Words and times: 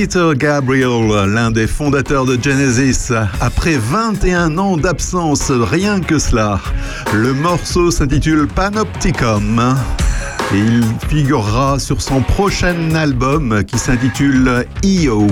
Peter 0.00 0.30
Gabriel, 0.34 1.10
l'un 1.28 1.50
des 1.50 1.66
fondateurs 1.66 2.24
de 2.24 2.42
Genesis, 2.42 3.12
après 3.38 3.76
21 3.76 4.56
ans 4.56 4.78
d'absence, 4.78 5.50
rien 5.50 6.00
que 6.00 6.18
cela. 6.18 6.58
Le 7.12 7.34
morceau 7.34 7.90
s'intitule 7.90 8.46
Panopticon. 8.46 9.58
et 10.54 10.58
il 10.58 10.84
figurera 11.06 11.78
sur 11.78 12.00
son 12.00 12.22
prochain 12.22 12.94
album 12.94 13.62
qui 13.64 13.76
s'intitule 13.76 14.64
EO. 14.82 15.26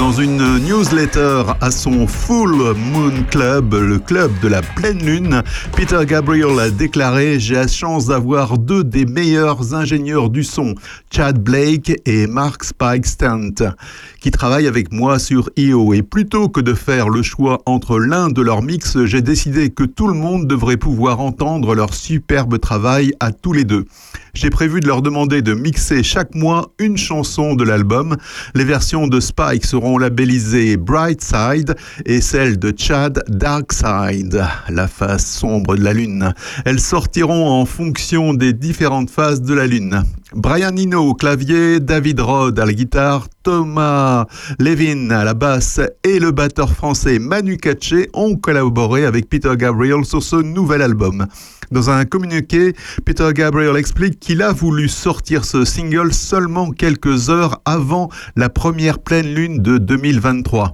Dans 0.00 0.12
une 0.12 0.56
newsletter 0.60 1.42
à 1.60 1.70
son 1.70 2.06
Full 2.06 2.74
Moon 2.74 3.12
Club, 3.30 3.74
le 3.74 3.98
club 3.98 4.32
de 4.40 4.48
la 4.48 4.62
pleine 4.62 5.04
lune, 5.04 5.42
Peter 5.76 5.98
Gabriel 6.06 6.58
a 6.58 6.70
déclaré 6.70 7.38
J'ai 7.38 7.56
la 7.56 7.68
chance 7.68 8.06
d'avoir 8.06 8.56
deux 8.56 8.82
des 8.82 9.04
meilleurs 9.04 9.74
ingénieurs 9.74 10.30
du 10.30 10.42
son, 10.42 10.74
Chad 11.10 11.38
Blake 11.38 12.00
et 12.06 12.26
Mark 12.26 12.64
Spike 12.64 13.04
Stant, 13.04 13.74
qui 14.22 14.30
travaillent 14.30 14.68
avec 14.68 14.90
moi 14.90 15.18
sur 15.18 15.50
EO. 15.58 15.92
Et 15.92 16.00
plutôt 16.00 16.48
que 16.48 16.62
de 16.62 16.72
faire 16.72 17.10
le 17.10 17.22
choix 17.22 17.60
entre 17.66 17.98
l'un 17.98 18.30
de 18.30 18.40
leurs 18.40 18.62
mix, 18.62 19.04
j'ai 19.04 19.20
décidé 19.20 19.68
que 19.68 19.84
tout 19.84 20.08
le 20.08 20.14
monde 20.14 20.46
devrait 20.46 20.78
pouvoir 20.78 21.20
entendre 21.20 21.74
leur 21.74 21.92
superbe 21.92 22.58
travail 22.58 23.12
à 23.20 23.32
tous 23.32 23.52
les 23.52 23.64
deux. 23.64 23.84
J'ai 24.32 24.50
prévu 24.50 24.80
de 24.80 24.86
leur 24.86 25.02
demander 25.02 25.42
de 25.42 25.54
mixer 25.54 26.02
chaque 26.02 26.34
mois 26.34 26.72
une 26.78 26.96
chanson 26.96 27.54
de 27.54 27.64
l'album. 27.64 28.16
Les 28.54 28.64
versions 28.64 29.08
de 29.08 29.18
Spike 29.18 29.66
seront 29.66 29.89
labellisées 29.98 30.76
Bright 30.76 31.22
Side 31.22 31.74
et 32.06 32.20
celle 32.20 32.58
de 32.58 32.72
Chad 32.76 33.22
Dark 33.28 33.72
Side, 33.72 34.44
la 34.68 34.88
face 34.88 35.26
sombre 35.26 35.76
de 35.76 35.82
la 35.82 35.92
lune. 35.92 36.32
Elles 36.64 36.80
sortiront 36.80 37.48
en 37.48 37.64
fonction 37.64 38.34
des 38.34 38.52
différentes 38.52 39.10
phases 39.10 39.42
de 39.42 39.54
la 39.54 39.66
lune. 39.66 40.02
Brian 40.34 40.76
Eno 40.76 41.10
au 41.10 41.14
clavier, 41.14 41.80
David 41.80 42.20
Rod 42.20 42.58
à 42.58 42.66
la 42.66 42.72
guitare, 42.72 43.26
Thomas 43.42 44.26
Levin 44.58 45.10
à 45.10 45.24
la 45.24 45.34
basse 45.34 45.80
et 46.04 46.20
le 46.20 46.30
batteur 46.30 46.70
français 46.70 47.18
Manu 47.18 47.56
Katché 47.56 48.10
ont 48.14 48.36
collaboré 48.36 49.04
avec 49.04 49.28
Peter 49.28 49.56
Gabriel 49.56 50.04
sur 50.04 50.22
ce 50.22 50.36
nouvel 50.36 50.82
album. 50.82 51.26
Dans 51.70 51.88
un 51.88 52.04
communiqué, 52.04 52.74
Peter 53.04 53.28
Gabriel 53.32 53.76
explique 53.76 54.18
qu'il 54.18 54.42
a 54.42 54.52
voulu 54.52 54.88
sortir 54.88 55.44
ce 55.44 55.64
single 55.64 56.12
seulement 56.12 56.70
quelques 56.72 57.30
heures 57.30 57.60
avant 57.64 58.08
la 58.34 58.48
première 58.48 58.98
pleine 58.98 59.32
lune 59.32 59.62
de 59.62 59.78
2023. 59.78 60.72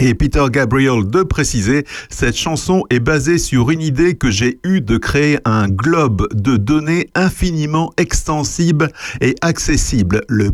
Et 0.00 0.14
Peter 0.14 0.44
Gabriel 0.50 1.08
de 1.08 1.22
préciser, 1.22 1.84
cette 2.10 2.36
chanson 2.36 2.82
est 2.90 3.00
basée 3.00 3.38
sur 3.38 3.70
une 3.70 3.80
idée 3.80 4.14
que 4.14 4.30
j'ai 4.30 4.58
eue 4.64 4.80
de 4.80 4.98
créer 4.98 5.38
un 5.44 5.68
globe 5.68 6.26
de 6.32 6.56
données 6.56 7.08
infiniment 7.14 7.92
extensible 7.96 8.90
et 9.20 9.36
accessible, 9.40 10.22
le 10.28 10.50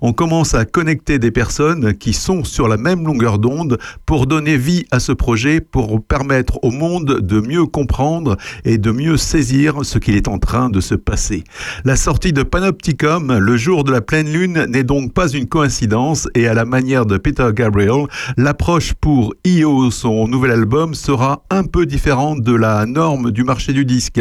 On 0.00 0.12
commence 0.12 0.54
à 0.54 0.64
connecter 0.64 1.18
des 1.18 1.30
personnes 1.30 1.94
qui 1.94 2.12
sont 2.12 2.44
sur 2.44 2.68
la 2.68 2.76
même 2.76 3.04
longueur 3.04 3.38
d'onde 3.38 3.78
pour 4.06 4.26
donner 4.26 4.56
vie 4.56 4.84
à 4.90 5.00
ce 5.00 5.12
projet, 5.12 5.60
pour 5.60 6.02
permettre 6.02 6.58
au 6.62 6.70
monde 6.70 7.20
de 7.20 7.40
mieux 7.40 7.66
comprendre 7.66 8.36
et 8.64 8.78
de 8.78 8.90
mieux 8.90 9.16
saisir 9.16 9.84
ce 9.84 9.98
qu'il 9.98 10.16
est 10.16 10.28
en 10.28 10.38
train 10.38 10.70
de 10.70 10.80
se 10.80 10.94
passer. 10.94 11.44
La 11.84 11.96
sortie 11.96 12.32
de 12.32 12.42
Panopticon 12.42 13.38
le 13.38 13.56
jour 13.56 13.84
de 13.84 13.92
la 13.92 14.00
pleine 14.00 14.32
lune 14.32 14.66
n'est 14.68 14.84
donc 14.84 15.12
pas 15.12 15.28
une 15.28 15.46
coïncidence 15.46 16.28
et 16.34 16.48
à 16.48 16.54
la 16.54 16.64
manière 16.64 17.06
de 17.06 17.16
Peter 17.16 17.48
Gabriel 17.54 18.06
l'approche 18.36 18.94
pour 18.94 19.34
IO, 19.44 19.90
son 19.90 20.28
nouvel 20.28 20.52
album, 20.52 20.94
sera 20.94 21.44
un 21.50 21.64
peu 21.64 21.86
différente 21.86 22.42
de 22.42 22.54
la 22.54 22.86
norme 22.86 23.30
du 23.30 23.44
marché 23.44 23.72
du 23.72 23.84
disque. 23.84 24.20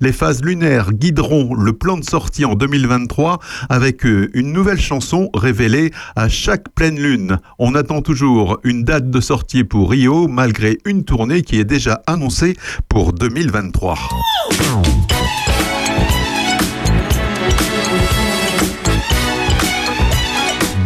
Les 0.00 0.12
phases 0.12 0.42
lunaires 0.42 0.92
guideront 0.92 1.54
le 1.54 1.72
plan 1.72 1.96
de 1.96 2.04
sortie 2.04 2.44
en 2.44 2.54
2023 2.54 3.38
avec 3.68 4.04
une 4.34 4.52
nouvelle 4.52 4.80
chanson 4.80 5.30
révélée 5.34 5.90
à 6.16 6.28
chaque 6.28 6.68
pleine 6.74 6.98
lune. 6.98 7.38
On 7.58 7.74
attend 7.74 8.02
toujours 8.02 8.58
une 8.64 8.84
date 8.84 9.10
de 9.10 9.20
sortie 9.20 9.64
pour 9.64 9.90
Rio 9.90 10.28
malgré 10.28 10.78
une 10.84 11.04
tournée 11.04 11.42
qui 11.42 11.58
est 11.58 11.64
déjà 11.64 12.02
annoncée 12.06 12.56
pour 12.88 13.12
2023. 13.12 13.98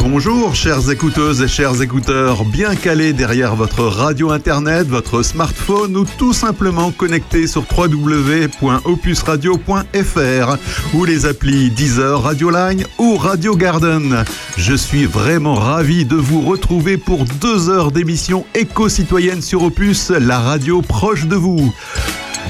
Bonjour 0.09 0.55
chères 0.55 0.89
écouteuses 0.89 1.43
et 1.43 1.49
chers 1.49 1.83
écouteurs, 1.83 2.45
bien 2.45 2.77
calés 2.77 3.13
derrière 3.13 3.57
votre 3.57 3.83
radio 3.83 4.31
internet, 4.31 4.87
votre 4.87 5.23
smartphone 5.23 5.97
ou 5.97 6.05
tout 6.05 6.33
simplement 6.33 6.93
connectés 6.93 7.49
sur 7.49 7.65
www.opusradio.fr 7.77 10.57
ou 10.95 11.05
les 11.05 11.27
applis 11.27 11.71
Deezer, 11.71 12.23
Radioline 12.23 12.85
ou 12.99 13.17
Radio 13.17 13.57
Garden. 13.57 14.23
Je 14.57 14.75
suis 14.75 15.07
vraiment 15.07 15.57
ravi 15.57 16.05
de 16.05 16.15
vous 16.15 16.43
retrouver 16.43 16.99
pour 16.99 17.25
deux 17.41 17.69
heures 17.69 17.91
d'émission 17.91 18.47
éco-citoyenne 18.55 19.43
sur 19.43 19.65
Opus, 19.65 20.11
la 20.11 20.39
radio 20.39 20.83
proche 20.83 21.27
de 21.27 21.35
vous. 21.35 21.75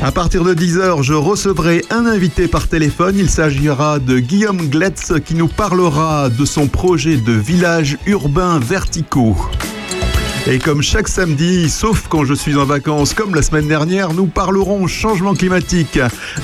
À 0.03 0.13
partir 0.13 0.45
de 0.45 0.55
10h, 0.55 1.03
je 1.03 1.15
recevrai 1.15 1.83
un 1.91 2.07
invité 2.07 2.49
par 2.49 2.69
téléphone. 2.69 3.17
Il 3.19 3.31
s'agira 3.31 3.99
de 3.99 4.19
Guillaume 4.19 4.69
Gletz 4.69 5.13
qui 5.25 5.35
nous 5.35 5.49
parlera 5.49 6.29
de 6.29 6.45
son 6.45 6.69
projet 6.69 7.17
de 7.17 7.33
village 7.33 7.99
urbain 8.07 8.59
verticaux. 8.59 9.37
Et 10.49 10.61
comme 10.61 10.81
chaque 10.81 11.09
samedi, 11.09 11.69
sauf 11.69 12.07
quand 12.09 12.25
je 12.25 12.33
suis 12.33 12.57
en 12.57 12.65
vacances 12.65 13.15
comme 13.15 13.35
la 13.35 13.43
semaine 13.43 13.67
dernière, 13.67 14.15
nous 14.15 14.27
parlerons 14.27 14.87
changement 14.87 15.35
climatique, 15.35 15.99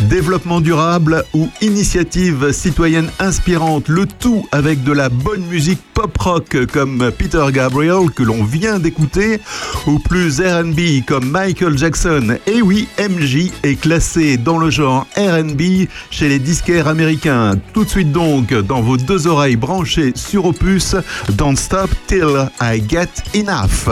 développement 0.09 0.61
durable 0.61 1.25
ou 1.35 1.49
initiative 1.61 2.51
citoyenne 2.51 3.09
inspirante, 3.21 3.89
le 3.89 4.07
tout 4.07 4.45
avec 4.51 4.83
de 4.83 4.91
la 4.91 5.09
bonne 5.09 5.45
musique 5.47 5.79
pop-rock 5.95 6.67
comme 6.73 7.13
Peter 7.17 7.45
Gabriel 7.53 8.11
que 8.11 8.25
l'on 8.25 8.43
vient 8.43 8.81
d'écouter, 8.81 9.41
ou 9.87 10.01
plus 10.01 10.41
RB 10.41 11.05
comme 11.07 11.31
Michael 11.31 11.79
Jackson. 11.79 12.39
Et 12.49 12.61
oui, 12.61 12.89
MJ 12.99 13.53
est 13.63 13.81
classé 13.81 14.37
dans 14.37 14.59
le 14.59 14.71
genre 14.71 15.07
RB 15.17 15.87
chez 16.11 16.29
les 16.29 16.41
disquaires 16.41 16.89
américains. 16.89 17.55
Tout 17.73 17.85
de 17.85 17.89
suite 17.89 18.11
donc, 18.11 18.53
dans 18.53 18.83
vos 18.83 18.97
deux 18.97 19.29
oreilles 19.29 19.55
branchées 19.55 20.13
sur 20.17 20.47
Opus, 20.47 20.97
Don't 21.35 21.57
Stop 21.57 21.91
Till 22.09 22.51
I 22.61 22.83
Get 22.89 23.11
Enough. 23.37 23.92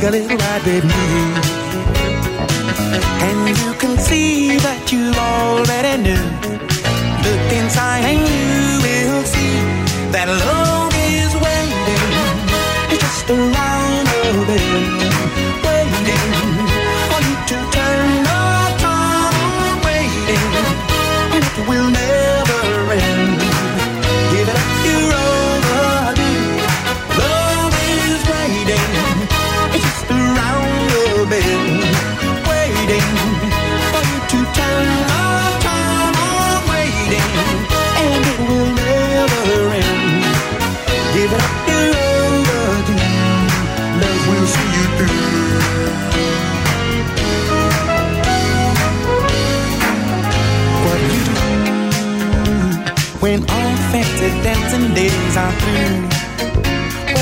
take 0.00 0.08
a 0.08 0.12
little 0.12 0.36
ride 0.36 0.64
with 0.64 0.84
me. 0.84 0.94
And 3.26 3.48
you 3.48 3.74
can 3.74 3.98
see 3.98 4.56
that 4.56 4.92
you've 4.92 5.16
already 5.16 5.79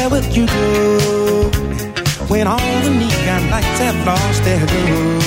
Where 0.08 0.22
will 0.22 0.32
you 0.32 0.46
go 0.46 1.50
when 2.28 2.46
all 2.46 2.80
the 2.80 2.88
neon 2.88 3.50
lights 3.50 3.78
have 3.84 4.06
lost 4.06 4.42
their 4.42 4.64
glow? 4.64 5.20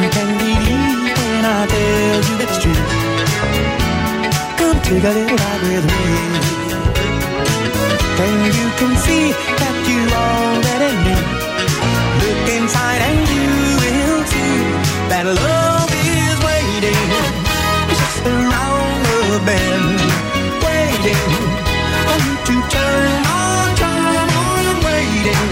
You 0.00 0.08
can 0.16 0.28
believe 0.40 1.18
when 1.20 1.44
I 1.44 1.66
tell 1.68 2.20
you 2.28 2.36
it's 2.44 2.56
true. 2.62 2.82
Come 4.56 4.80
take 4.88 5.04
a 5.04 5.12
little 5.18 5.36
ride 5.36 5.62
with 5.68 5.84
me. 5.84 6.06
And 8.24 8.40
you 8.56 8.68
can 8.80 8.92
see 9.04 9.36
that 9.60 9.76
you 9.90 10.00
already 10.24 10.92
knew. 11.04 11.24
Look 12.24 12.48
inside 12.56 13.00
and 13.04 13.20
you 13.36 13.48
will 13.84 14.22
see 14.32 14.56
that 15.12 15.26
love 15.28 15.92
is 15.92 16.36
waiting 16.40 17.04
just 18.00 18.24
around 18.24 18.96
the 19.04 19.44
bend 19.44 20.28
waiting 20.64 21.37
to 22.48 22.54
turn 22.54 23.26
on, 23.26 23.76
turn 23.76 24.28
on, 24.40 24.82
waiting, 24.82 25.48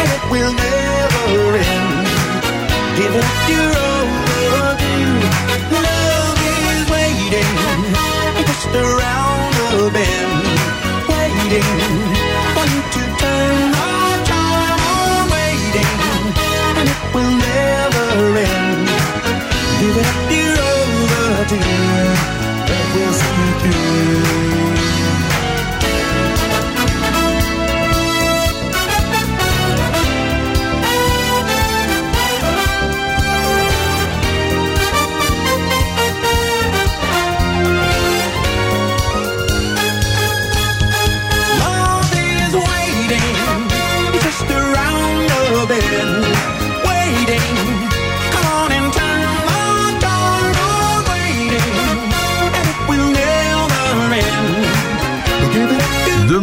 and 0.00 0.08
it 0.16 0.24
will 0.30 0.52
never 0.52 1.56
end. 1.56 2.06
Give 2.96 3.14
it 3.16 3.50
your 3.50 3.73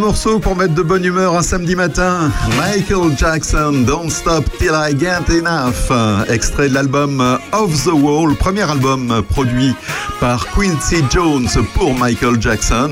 Deux 0.02 0.08
morceaux 0.08 0.40
pour 0.40 0.56
mettre 0.56 0.74
de 0.74 0.82
bonne 0.82 1.06
humeur 1.06 1.38
un 1.38 1.44
samedi 1.44 1.76
matin. 1.76 2.32
Michael 2.58 3.16
Jackson, 3.16 3.84
Don't 3.86 4.10
Stop 4.10 4.46
Till 4.58 4.72
I 4.74 4.98
Get 4.98 5.32
Enough. 5.32 5.92
Extrait 6.28 6.70
de 6.70 6.74
l'album 6.74 7.22
Off 7.52 7.84
the 7.84 7.94
Wall, 7.94 8.36
premier 8.36 8.64
album 8.64 9.22
produit 9.30 9.76
par 10.20 10.48
Quincy 10.56 11.04
Jones 11.12 11.48
pour 11.76 11.94
Michael 11.94 12.42
Jackson. 12.42 12.90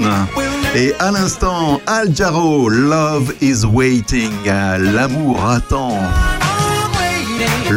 Et 0.76 0.94
à 1.00 1.10
l'instant, 1.10 1.82
Al 1.88 2.16
Jarreau, 2.16 2.70
Love 2.70 3.34
is 3.42 3.66
Waiting. 3.66 4.32
L'amour 4.46 5.44
attend. 5.50 5.98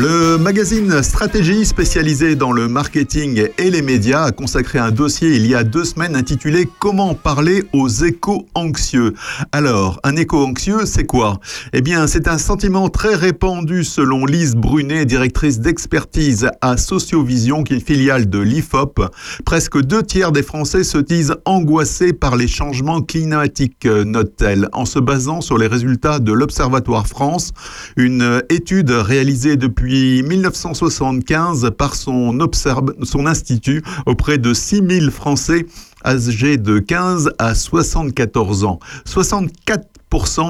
Le 0.03 0.37
magazine 0.37 1.01
Stratégie, 1.01 1.65
spécialisé 1.65 2.35
dans 2.35 2.51
le 2.51 2.67
marketing 2.67 3.47
et 3.57 3.71
les 3.71 3.83
médias, 3.83 4.25
a 4.25 4.33
consacré 4.33 4.81
un 4.81 4.91
dossier 4.91 5.37
il 5.37 5.47
y 5.47 5.55
a 5.55 5.63
deux 5.63 5.85
semaines 5.85 6.17
intitulé 6.17 6.69
Comment 6.81 7.15
parler 7.15 7.63
aux 7.73 7.89
éco-anxieux. 7.89 9.15
Alors, 9.53 10.01
un 10.03 10.17
éco-anxieux, 10.17 10.87
c'est 10.87 11.05
quoi? 11.05 11.39
Eh 11.73 11.83
bien, 11.83 12.09
c'est 12.09 12.27
un 12.27 12.39
sentiment 12.39 12.89
très 12.89 13.15
répandu 13.15 13.85
selon 13.85 14.27
Lise 14.27 14.57
Brunet, 14.57 15.05
directrice 15.05 15.61
d'expertise 15.61 16.51
à 16.61 16.77
Sociovision, 16.77 17.63
qui 17.63 17.75
est 17.75 17.77
une 17.77 17.83
filiale 17.83 18.29
de 18.29 18.41
l'IFOP. 18.41 19.09
Presque 19.45 19.81
deux 19.83 20.03
tiers 20.03 20.33
des 20.33 20.43
Français 20.43 20.83
se 20.83 20.99
disent 20.99 21.37
angoissés 21.45 22.13
par 22.13 22.35
les 22.35 22.49
changements 22.49 23.03
climatiques, 23.03 23.87
note-t-elle, 23.87 24.69
en 24.73 24.85
se 24.85 24.99
basant 24.99 25.41
sur 25.41 25.59
les 25.59 25.69
résultats 25.69 26.19
de 26.19 26.33
l'Observatoire 26.33 27.07
France, 27.07 27.53
une 27.97 28.43
étude 28.51 28.91
réalisée 28.91 29.55
depuis 29.57 29.92
1975 29.93 31.71
par 31.77 31.95
son, 31.95 32.37
son 33.03 33.27
institut 33.27 33.83
auprès 34.07 34.39
de 34.39 34.55
6000 34.55 35.11
Français 35.11 35.67
âgés 36.05 36.57
de 36.57 36.79
15 36.79 37.33
à 37.39 37.55
74 37.55 38.65
ans. 38.65 38.81
64 39.05 39.87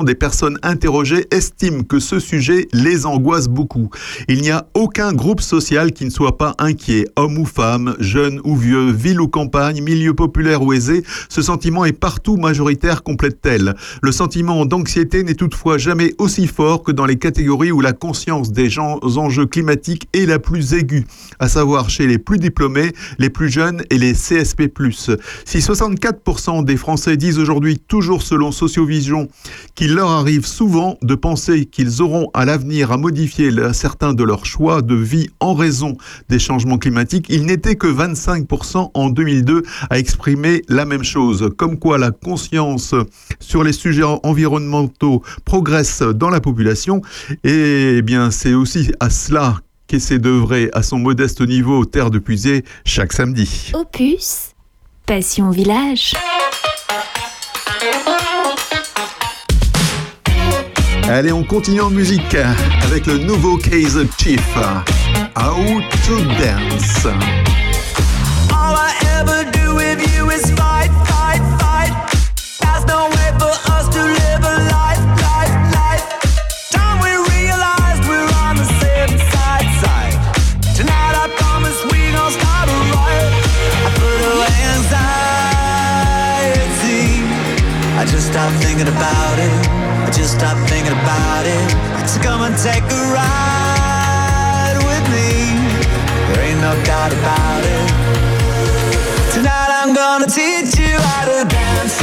des 0.04 0.16
personnes 0.16 0.58
interrogées 0.64 1.26
estiment 1.30 1.84
que 1.84 2.00
ce 2.00 2.18
sujet 2.18 2.66
les 2.72 3.06
angoisse 3.06 3.46
beaucoup. 3.46 3.90
Il 4.28 4.40
n'y 4.40 4.50
a 4.50 4.66
aucun 4.74 5.12
groupe 5.12 5.40
social 5.40 5.92
qui 5.92 6.04
ne 6.04 6.10
soit 6.10 6.36
pas 6.36 6.56
inquiet, 6.58 7.04
homme 7.14 7.38
ou 7.38 7.44
femme, 7.44 7.94
jeune 8.00 8.40
ou 8.42 8.56
vieux, 8.56 8.90
ville 8.90 9.20
ou 9.20 9.28
campagne, 9.28 9.80
milieu 9.80 10.14
populaire 10.14 10.62
ou 10.62 10.72
aisé, 10.72 11.04
ce 11.28 11.42
sentiment 11.42 11.84
est 11.84 11.92
partout 11.92 12.36
majoritaire, 12.36 13.04
complète-t-elle. 13.04 13.74
Le 14.02 14.10
sentiment 14.10 14.66
d'anxiété 14.66 15.22
n'est 15.22 15.34
toutefois 15.34 15.78
jamais 15.78 16.12
aussi 16.18 16.48
fort 16.48 16.82
que 16.82 16.90
dans 16.90 17.06
les 17.06 17.16
catégories 17.16 17.70
où 17.70 17.80
la 17.80 17.92
conscience 17.92 18.50
des 18.50 18.68
gens, 18.68 18.98
enjeux 19.16 19.46
climatiques 19.46 20.08
est 20.12 20.26
la 20.26 20.40
plus 20.40 20.74
aiguë, 20.74 21.06
à 21.38 21.48
savoir 21.48 21.88
chez 21.88 22.08
les 22.08 22.18
plus 22.18 22.38
diplômés, 22.38 22.92
les 23.18 23.30
plus 23.30 23.48
jeunes 23.48 23.84
et 23.90 23.98
les 23.98 24.14
CSP+. 24.14 24.68
Si 25.44 25.58
64% 25.58 26.64
des 26.64 26.76
Français 26.76 27.16
disent 27.16 27.38
aujourd'hui, 27.38 27.78
toujours 27.78 28.22
selon 28.22 28.50
Sociovision, 28.50 29.28
qu'il 29.74 29.94
leur 29.94 30.10
arrive 30.10 30.46
souvent 30.46 30.98
de 31.02 31.14
penser 31.14 31.66
qu'ils 31.66 32.02
auront 32.02 32.30
à 32.34 32.44
l'avenir 32.44 32.92
à 32.92 32.96
modifier 32.96 33.50
certains 33.72 34.14
de 34.14 34.24
leurs 34.24 34.46
choix 34.46 34.82
de 34.82 34.94
vie 34.94 35.28
en 35.40 35.54
raison 35.54 35.96
des 36.28 36.38
changements 36.38 36.78
climatiques, 36.78 37.26
il 37.28 37.46
n'était 37.46 37.76
que 37.76 37.86
25% 37.86 38.90
en 38.94 39.10
2002 39.10 39.62
à 39.90 39.98
exprimer 39.98 40.62
la 40.68 40.84
même 40.84 41.04
chose. 41.04 41.50
Comme 41.56 41.78
quoi 41.78 41.98
la 41.98 42.10
conscience 42.10 42.94
sur 43.40 43.64
les 43.64 43.72
sujets 43.72 44.02
environnementaux 44.22 45.22
progresse 45.44 46.02
dans 46.02 46.30
la 46.30 46.40
population. 46.40 47.02
Et 47.44 47.96
eh 47.98 48.02
bien, 48.02 48.30
c'est 48.30 48.54
aussi 48.54 48.92
à 49.00 49.10
cela 49.10 49.58
qui 49.86 49.96
essaie 49.96 50.18
d'œuvrer 50.18 50.70
à 50.72 50.82
son 50.82 50.98
modeste 50.98 51.40
niveau 51.40 51.78
aux 51.78 51.84
terres 51.84 52.10
de 52.10 52.18
Puisée 52.18 52.64
chaque 52.84 53.12
samedi. 53.12 53.72
Opus, 53.74 54.52
Passion 55.06 55.50
Village. 55.50 56.14
Allez, 61.14 61.30
on 61.30 61.44
continue 61.44 61.82
en 61.82 61.90
musique 61.90 62.34
avec 62.82 63.04
le 63.04 63.18
nouveau 63.18 63.58
Case 63.58 63.98
Chief, 64.16 64.40
How 65.36 65.82
to 66.06 66.24
Dance. 66.40 67.04
All 68.50 68.74
I 68.74 68.94
ever 69.20 69.44
do 69.52 69.74
with 69.74 70.00
you 70.16 70.30
is 70.30 70.50
fight, 70.52 70.90
fight, 71.04 71.42
fight. 71.60 71.92
There's 72.62 72.86
no 72.86 73.10
way 73.10 73.30
for 73.38 73.52
us 73.76 73.90
to 73.90 74.00
live 74.02 74.40
a 74.40 74.56
life, 74.72 75.04
life, 75.20 75.52
life. 75.76 76.08
Time 76.70 76.98
we 77.02 77.10
realized 77.36 78.08
we're 78.08 78.32
on 78.48 78.56
the 78.56 78.64
same 78.80 79.18
side, 79.28 79.68
side? 79.84 80.16
Tonight 80.74 81.14
I 81.14 81.28
promise 81.36 81.76
we 81.92 82.10
gon' 82.16 82.32
start 82.32 82.70
a 82.70 82.76
riot. 82.88 83.32
I 83.84 83.92
put 84.00 84.16
away 84.32 84.56
anxiety. 86.80 87.20
I 88.00 88.06
just 88.06 88.28
stopped 88.28 88.56
thinking 88.64 88.88
about 88.88 89.38
it. 89.38 89.71
Just 90.12 90.38
stop 90.38 90.56
thinking 90.68 90.92
about 90.92 91.44
it. 91.46 92.08
So 92.08 92.20
come 92.20 92.42
and 92.42 92.56
take 92.56 92.84
a 92.84 93.02
ride 93.16 94.76
with 94.88 95.04
me. 95.10 95.56
There 96.28 96.44
ain't 96.48 96.60
no 96.60 96.74
doubt 96.84 97.12
about 97.12 97.62
it. 97.64 97.88
Tonight 99.32 99.70
I'm 99.70 99.94
gonna 99.94 100.26
teach 100.26 100.78
you 100.78 100.96
how 100.98 101.24
to. 101.26 101.48
Dance. 101.48 102.01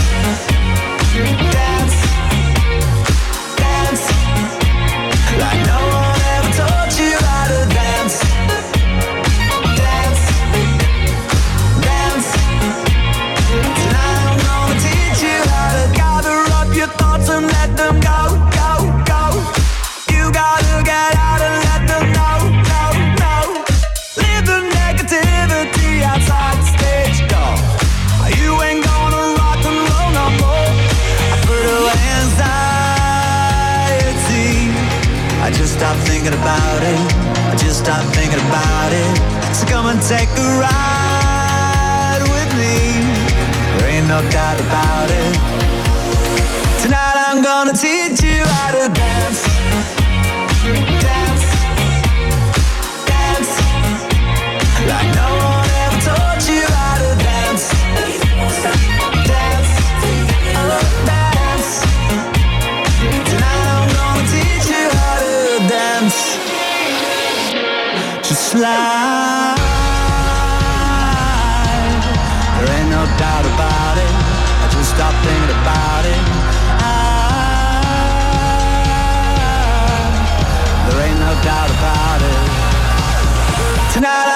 Thinking 36.19 36.37
about 36.37 36.83
it. 36.83 36.99
I 37.47 37.55
just 37.55 37.79
stopped 37.79 38.13
thinking 38.13 38.39
about 38.39 38.91
it. 38.91 39.55
So 39.55 39.65
come 39.67 39.85
and 39.85 40.01
take 40.01 40.27
a 40.35 40.47
ride 40.59 42.19
with 42.27 42.51
me. 42.59 42.75
There 43.79 43.89
ain't 43.89 44.07
no 44.07 44.19
doubt 44.29 44.59
about 44.59 45.09
it. 45.09 45.33
Tonight 46.83 47.15
I'm 47.27 47.41
gonna 47.41 47.71
teach 47.71 48.21
you 48.21 48.43
how 48.43 48.71
to. 48.71 48.93
Dance. 48.93 49.28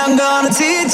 I'm 0.06 0.18
gonna 0.18 0.50
teach 0.50 0.93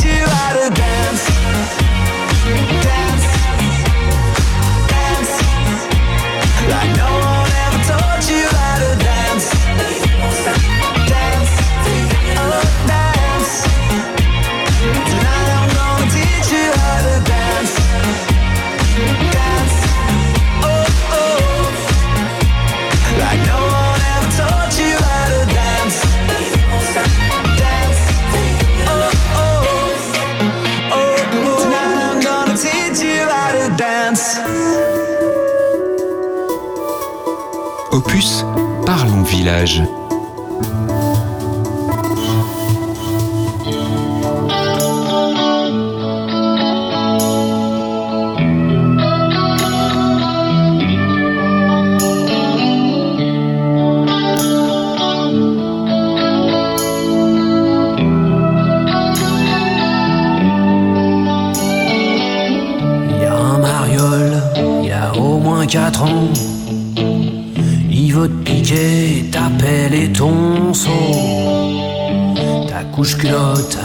Opus, 38.10 38.44
parlons 38.88 39.24
village. 39.24 39.84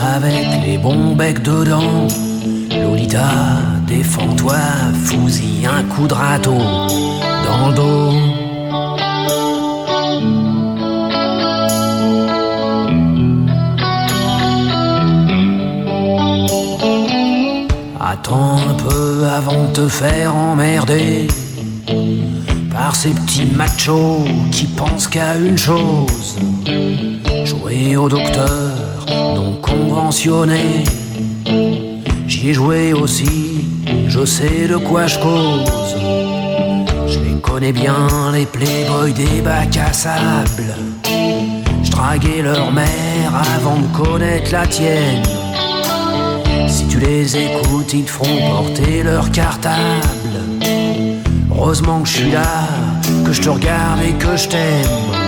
Avec 0.05 0.47
les 0.65 0.79
bons 0.79 1.15
becs 1.15 1.43
dedans. 1.43 2.07
Lolita, 2.71 3.31
défends-toi, 3.87 4.57
fous-y 5.05 5.67
un 5.67 5.83
coup 5.85 6.07
de 6.07 6.15
râteau 6.15 6.59
dans 7.47 7.69
le 7.69 7.75
dos. 7.75 8.13
Attends 18.01 18.57
un 18.71 18.75
peu 18.75 19.27
avant 19.27 19.65
de 19.65 19.73
te 19.73 19.89
faire 19.89 20.35
emmerder 20.35 21.29
par 22.73 22.95
ces 22.97 23.11
petits 23.11 23.47
machos 23.55 24.25
qui 24.51 24.67
pensent 24.67 25.09
qu'à 25.09 25.37
une 25.37 25.59
chose 25.59 26.39
jouer 27.45 27.97
au 27.97 28.09
docteur 28.09 28.74
conventionné. 29.65 30.85
J'y 32.27 32.51
ai 32.51 32.55
joué 32.55 32.93
aussi, 32.93 33.67
je 34.07 34.25
sais 34.25 34.69
de 34.69 34.77
quoi 34.77 35.07
je 35.07 35.19
cause. 35.19 35.97
Je 37.07 37.19
les 37.19 37.41
connais 37.41 37.73
bien, 37.73 38.09
les 38.33 38.47
playboys 38.47 39.13
des 39.13 39.41
bacs 39.43 39.77
à 39.77 39.93
sable. 39.93 40.75
Je 41.83 41.91
draguais 41.91 42.43
leur 42.43 42.73
mère 42.73 43.33
avant 43.57 43.79
de 43.79 43.87
connaître 43.97 44.53
la 44.53 44.67
tienne. 44.67 45.23
Si 46.69 46.87
tu 46.89 46.99
les 46.99 47.37
écoutes, 47.37 47.93
ils 47.93 48.05
te 48.05 48.11
feront 48.11 48.39
porter 48.51 49.03
leur 49.03 49.31
cartable. 49.31 50.37
Heureusement 51.51 52.01
que 52.03 52.09
je 52.09 52.15
suis 52.15 52.31
là, 52.31 52.69
que 53.25 53.33
je 53.33 53.43
te 53.43 53.49
regarde 53.49 54.01
et 54.03 54.13
que 54.13 54.37
je 54.37 54.49
t'aime. 54.49 55.24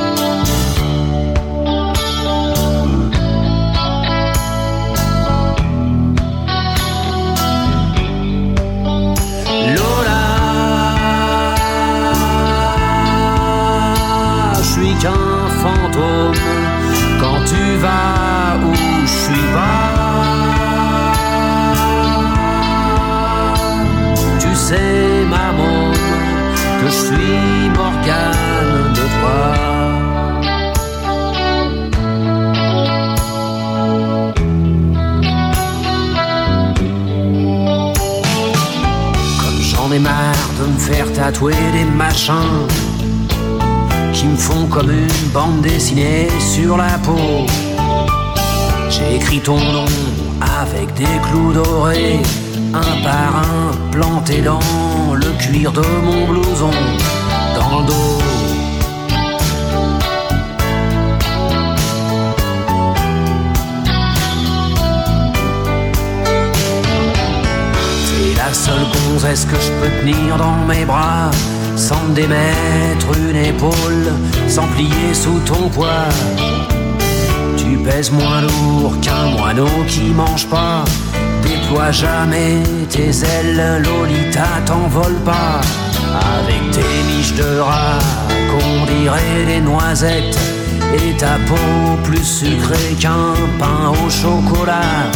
Tatoué 41.26 41.54
des 41.72 41.84
machins 41.84 42.68
qui 44.12 44.26
me 44.26 44.36
font 44.36 44.66
comme 44.66 44.92
une 44.92 45.28
bande 45.34 45.60
dessinée 45.60 46.28
sur 46.38 46.76
la 46.76 46.98
peau. 47.04 47.46
J'ai 48.88 49.16
écrit 49.16 49.40
ton 49.40 49.58
nom 49.58 49.86
avec 50.62 50.94
des 50.94 51.16
clous 51.24 51.52
dorés, 51.52 52.20
un 52.72 53.02
par 53.02 53.42
un 53.50 53.90
planté 53.90 54.40
dans 54.40 55.14
le 55.14 55.30
cuir 55.42 55.72
de 55.72 55.82
mon 56.04 56.28
blouson, 56.28 56.70
dans 57.56 57.80
le 57.80 57.86
dos. 57.86 58.25
Seule 68.56 68.86
gonzesse 68.94 69.44
que 69.44 69.56
je 69.56 69.70
peux 69.78 69.92
tenir 70.00 70.36
dans 70.38 70.56
mes 70.66 70.84
bras, 70.84 71.30
sans 71.76 72.02
me 72.08 72.14
démettre 72.14 73.08
une 73.18 73.36
épaule, 73.36 74.08
sans 74.48 74.66
plier 74.68 75.12
sous 75.12 75.38
ton 75.40 75.68
poids. 75.68 76.08
Tu 77.56 77.76
pèses 77.84 78.10
moins 78.10 78.40
lourd 78.40 78.94
qu'un 79.02 79.26
moineau 79.36 79.76
qui 79.86 80.06
mange 80.22 80.46
pas. 80.46 80.84
Déploie 81.42 81.92
jamais 81.92 82.62
tes 82.88 83.10
ailes, 83.34 83.82
Lolita 83.84 84.48
t'envole 84.64 85.18
pas. 85.24 85.60
Avec 86.34 86.62
tes 86.70 86.94
miches 87.08 87.34
de 87.34 87.58
rat 87.58 87.98
qu'on 88.50 88.86
dirait 88.94 89.44
des 89.46 89.60
noisettes. 89.60 90.38
Et 90.98 91.12
ta 91.16 91.36
peau 91.46 91.96
plus 92.04 92.24
sucrée 92.24 92.94
qu'un 92.98 93.34
pain 93.58 93.90
au 93.90 94.08
chocolat. 94.08 95.10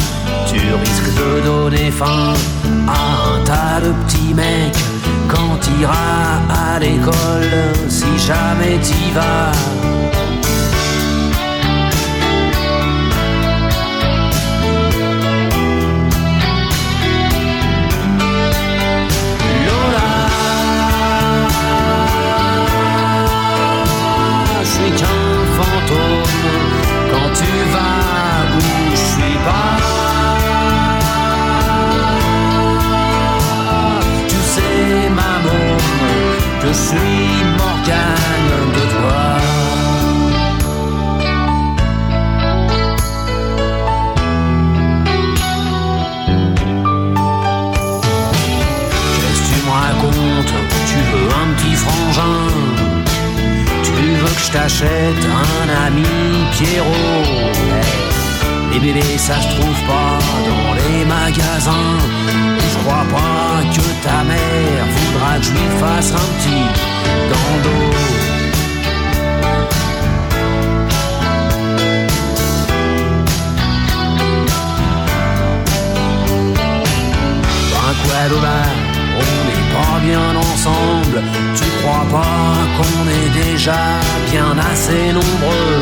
Tu 0.47 0.57
risques 0.57 1.15
de 1.21 1.47
donner 1.47 1.91
faim 1.91 2.35
à 2.95 3.35
un 3.35 3.45
tas 3.45 3.81
de 3.85 3.93
petits 4.03 4.35
mecs 4.35 4.85
quand 5.29 5.57
t'iras 5.61 6.41
à 6.49 6.79
l'école 6.79 7.53
si 7.89 8.11
jamais 8.19 8.79
t'y 8.79 9.13
vas. 9.13 9.80
T'achète 54.81 55.25
un 55.25 55.87
ami 55.87 56.05
Pierrot. 56.53 56.93
Les 58.73 58.79
bébés 58.79 59.19
ça 59.19 59.41
se 59.41 59.49
trouve 59.49 59.83
pas 59.87 60.19
dans 60.49 60.75
les 60.75 61.05
magasins. 61.05 61.99
Je 62.59 62.79
crois 62.79 63.05
pas 63.11 63.63
que 63.75 64.05
ta 64.05 64.25
mère 64.25 64.85
voudra 64.97 65.39
que 65.39 65.45
je 65.45 65.51
lui 65.51 65.69
fasse 65.81 66.13
un 66.13 66.29
petit 66.37 66.65
dans 67.31 67.69
dos 67.69 68.11
on 79.17 79.45
n'est 79.47 79.67
pas 79.75 79.99
bien 80.05 80.37
ensemble. 80.37 81.00
Tu 81.13 81.65
crois 81.83 82.07
pas 82.11 82.55
qu'on 82.77 83.09
est 83.09 83.45
déjà 83.45 83.83
bien 84.31 84.57
assez 84.71 85.13
nombreux 85.13 85.81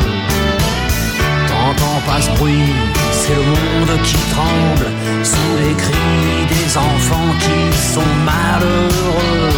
T'entends 1.47 2.01
pas 2.07 2.21
ce 2.21 2.29
bruit, 2.31 2.73
c'est 3.11 3.35
le 3.35 3.43
monde 3.43 4.01
qui 4.03 4.15
tremble 4.33 4.87
sous 5.23 5.55
les 5.61 5.73
cris 5.73 6.45
des 6.49 6.77
enfants 6.77 7.31
qui 7.43 7.77
sont 7.93 8.13
malheureux. 8.25 9.53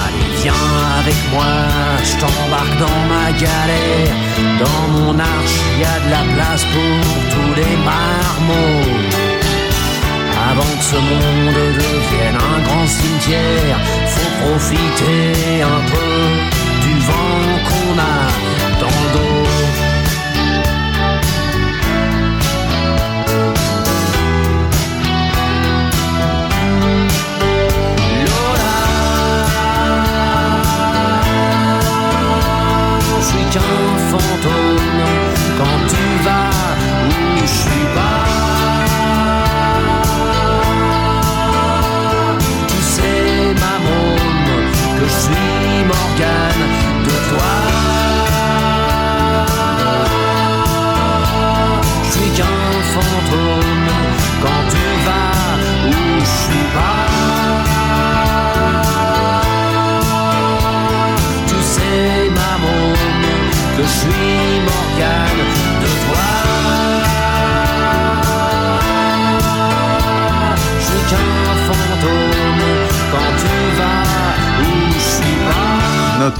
Allez, 0.00 0.30
viens 0.42 0.64
avec 1.00 1.16
moi, 1.32 1.52
je 2.04 2.14
t'embarque 2.20 2.78
dans 2.78 3.02
ma 3.12 3.32
galère. 3.32 4.14
Dans 4.60 4.88
mon 4.96 5.18
arche, 5.18 5.58
y 5.78 5.84
a 5.84 5.98
de 6.06 6.10
la 6.10 6.34
place 6.34 6.64
pour 6.64 7.04
tous 7.32 7.54
les 7.60 7.76
marmots. 7.90 9.32
Avant 10.50 10.76
que 10.78 10.84
ce 10.84 10.96
monde 10.96 11.54
devienne 11.54 12.36
un 12.36 12.58
grand 12.66 12.86
cimetière, 12.86 13.78
faut 14.42 14.48
profiter 14.48 15.62
un 15.62 15.80
peu 15.90 16.01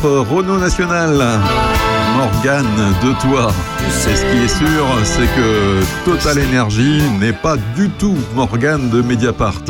Renault 0.04 0.58
national, 0.58 1.12
Morgane 2.16 2.94
de 3.02 3.12
toi. 3.20 3.52
Et 3.86 4.16
ce 4.16 4.22
qui 4.22 4.44
est 4.44 4.48
sûr, 4.48 4.84
c'est 5.04 5.28
que 5.36 5.82
Total 6.04 6.38
Energy 6.44 7.02
n'est 7.20 7.32
pas 7.32 7.56
du 7.76 7.88
tout 7.90 8.16
Morgane 8.34 8.90
de 8.90 9.00
Mediapart. 9.00 9.62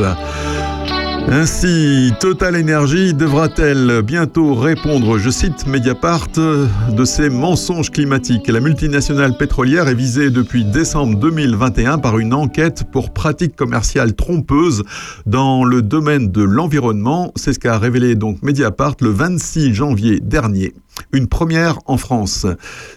Ainsi, 1.29 2.13
Total 2.21 2.57
Energy 2.57 3.15
devra-t-elle 3.15 4.03
bientôt 4.03 4.55
répondre, 4.55 5.19
je 5.19 5.31
cite 5.31 5.67
Mediapart, 5.67 6.29
de 6.33 7.05
ses 7.05 7.31
mensonges 7.31 7.91
climatiques 7.91 8.49
La 8.49 8.61
multinationale 8.61 9.37
pétrolière 9.37 9.89
est 9.89 9.95
visée 9.95 10.31
depuis 10.31 10.65
décembre 10.65 11.19
2021 11.19 11.99
par 11.99 12.19
une 12.19 12.35
enquête 12.35 12.85
pour 12.93 13.13
pratiques 13.13 13.57
commerciales 13.57 14.15
trompeuses 14.15 14.85
dans 15.25 15.65
le 15.65 15.81
domaine 15.81 16.31
de 16.31 16.43
l'environnement. 16.43 17.33
C'est 17.37 17.53
ce 17.53 17.59
qu'a 17.59 17.79
révélé 17.79 18.15
donc 18.15 18.43
Mediapart 18.43 18.97
le 19.01 19.11
26 19.11 19.75
janvier 19.75 20.21
dernier. 20.21 20.75
Une 21.13 21.27
première 21.27 21.79
en 21.87 21.97
France. 21.97 22.47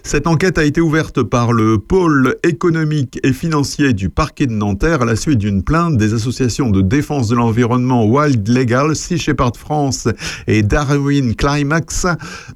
Cette 0.02 0.26
enquête 0.26 0.58
a 0.58 0.64
été 0.64 0.80
ouverte 0.80 1.22
par 1.22 1.52
le 1.52 1.78
pôle 1.78 2.36
économique 2.44 3.18
et 3.22 3.32
financier 3.32 3.92
du 3.92 4.08
parquet 4.08 4.46
de 4.46 4.52
Nanterre 4.52 5.02
à 5.02 5.04
la 5.04 5.16
suite 5.16 5.38
d'une 5.38 5.62
plainte 5.62 5.96
des 5.96 6.14
associations 6.14 6.70
de 6.70 6.80
défense 6.80 7.28
de 7.28 7.36
l'environnement 7.36 8.06
Wild 8.06 8.48
Legal, 8.48 8.96
Sea 8.96 9.18
France 9.56 10.08
et 10.46 10.62
Darwin 10.62 11.34
Climax. 11.34 12.06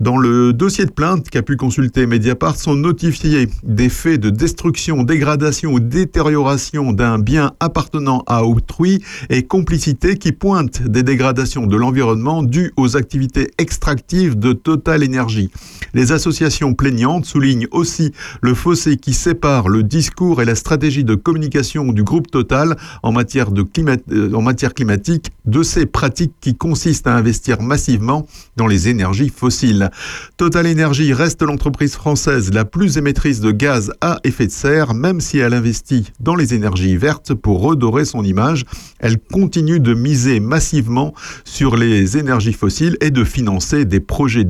Dans 0.01 0.17
le 0.17 0.53
dossier 0.53 0.85
de 0.85 0.91
plainte 0.91 1.29
qu'a 1.31 1.43
pu 1.43 1.57
consulter 1.57 2.07
Mediapart 2.07 2.57
sont 2.57 2.75
notifiés 2.75 3.49
des 3.63 3.89
faits 3.89 4.21
de 4.21 4.31
destruction, 4.31 5.03
dégradation 5.03 5.73
ou 5.73 5.81
détérioration 5.81 6.93
d'un 6.93 7.19
bien 7.19 7.53
appartenant 7.61 8.23
à 8.27 8.45
autrui 8.45 9.03
et 9.29 9.43
complicité 9.45 10.17
qui 10.17 10.33
pointent 10.33 10.83
des 10.83 11.03
dégradations 11.03 11.67
de 11.67 11.77
l'environnement 11.77 12.43
dues 12.43 12.73
aux 12.77 12.97
activités 12.97 13.51
extractives 13.59 14.39
de 14.39 14.53
Total 14.53 15.05
Energy. 15.05 15.30
L'énergie. 15.31 15.51
Les 15.93 16.13
associations 16.13 16.75
plaignantes 16.75 17.25
soulignent 17.25 17.67
aussi 17.73 18.13
le 18.43 18.55
fossé 18.55 18.97
qui 18.97 19.13
sépare 19.13 19.69
le 19.69 19.83
discours 19.83 20.41
et 20.41 20.45
la 20.45 20.55
stratégie 20.55 21.05
de 21.05 21.15
communication 21.15 21.93
du 21.93 22.05
groupe 22.05 22.31
Total 22.31 22.77
en 23.03 23.13
matière, 23.13 23.51
de 23.51 23.63
climat, 23.63 23.97
euh, 24.13 24.33
en 24.35 24.43
matière 24.43 24.73
climatique 24.73 25.31
de 25.47 25.63
ces 25.63 25.87
pratiques 25.87 26.35
qui 26.41 26.55
consistent 26.55 27.09
à 27.09 27.17
investir 27.17 27.61
massivement 27.61 28.27
dans 28.57 28.69
les 28.69 28.89
énergies 28.89 29.33
fossiles. 29.35 29.91
Total 30.37 30.67
Energy 30.67 31.13
reste 31.13 31.43
l'entreprise 31.43 31.95
française 31.95 32.53
la 32.53 32.65
plus 32.65 32.99
émettrice 32.99 33.41
de 33.41 33.51
gaz 33.51 33.93
à 34.01 34.19
effet 34.23 34.47
de 34.47 34.53
serre, 34.53 34.95
même 34.95 35.21
si 35.21 35.39
elle 35.39 35.55
investit 35.55 36.13
dans 36.21 36.37
les 36.37 36.55
énergies 36.55 36.97
vertes 36.97 37.35
pour 37.35 37.63
redorer 37.63 38.05
son 38.05 38.23
image. 38.23 38.65
Elle 39.01 39.19
continue 39.19 39.81
de 39.81 39.95
miser 39.95 40.39
massivement 40.39 41.15
sur 41.45 41.77
les 41.77 42.17
énergies 42.17 42.53
fossiles 42.53 42.97
et 43.01 43.11
de 43.11 43.25
financer 43.25 43.85
des 43.85 44.01
projets 44.01 44.45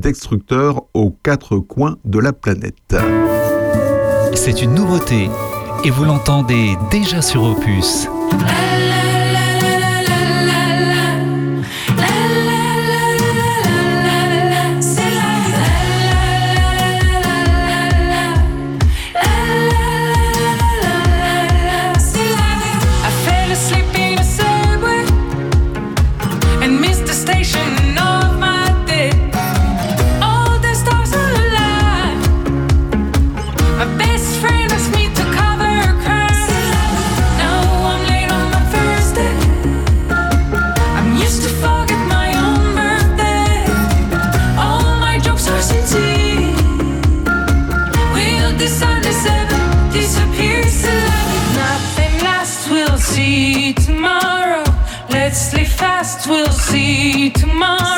aux 0.95 1.11
quatre 1.11 1.59
coins 1.59 1.97
de 2.05 2.19
la 2.19 2.33
planète. 2.33 2.97
C'est 4.35 4.63
une 4.63 4.75
nouveauté 4.75 5.29
et 5.85 5.91
vous 5.91 6.05
l'entendez 6.05 6.77
déjà 6.91 7.23
sur 7.23 7.43
Opus. 7.43 8.09
you 57.21 57.29
tomorrow. 57.29 57.90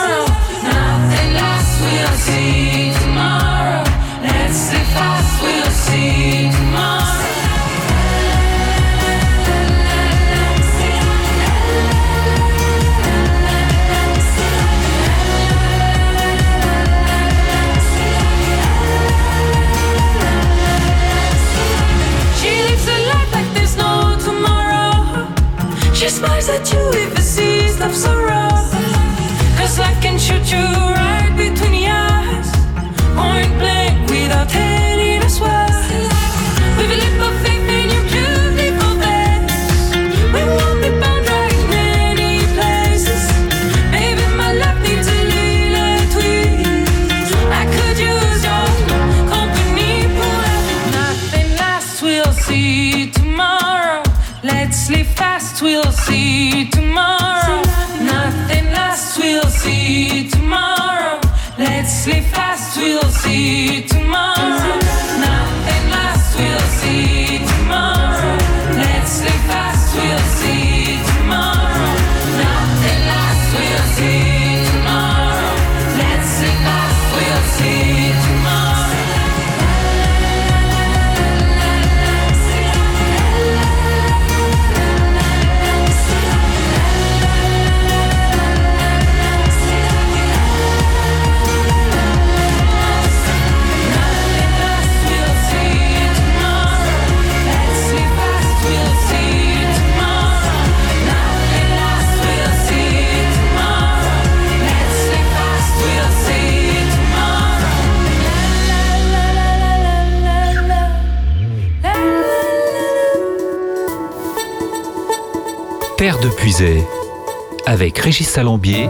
Avec 117.83 117.99
Régis 117.99 118.29
Salambier, 118.29 118.89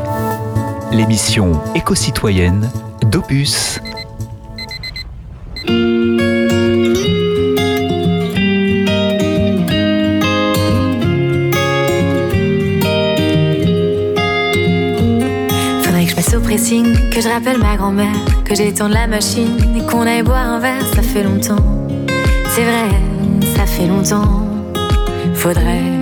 l'émission 0.92 1.52
éco-citoyenne 1.74 2.70
d'Opus. 3.06 3.80
Faudrait 15.82 16.04
que 16.04 16.10
je 16.10 16.14
passe 16.14 16.34
au 16.34 16.40
pressing, 16.40 16.92
que 17.08 17.22
je 17.22 17.28
rappelle 17.30 17.56
ma 17.60 17.76
grand-mère, 17.76 18.12
que 18.44 18.54
j'étende 18.54 18.92
la 18.92 19.06
machine 19.06 19.56
et 19.74 19.86
qu'on 19.90 20.02
aille 20.02 20.22
boire 20.22 20.46
un 20.46 20.58
verre, 20.58 20.84
ça 20.94 21.00
fait 21.00 21.22
longtemps. 21.22 21.88
C'est 22.50 22.64
vrai, 22.64 22.90
ça 23.56 23.64
fait 23.64 23.86
longtemps. 23.86 24.46
Faudrait 25.32 26.01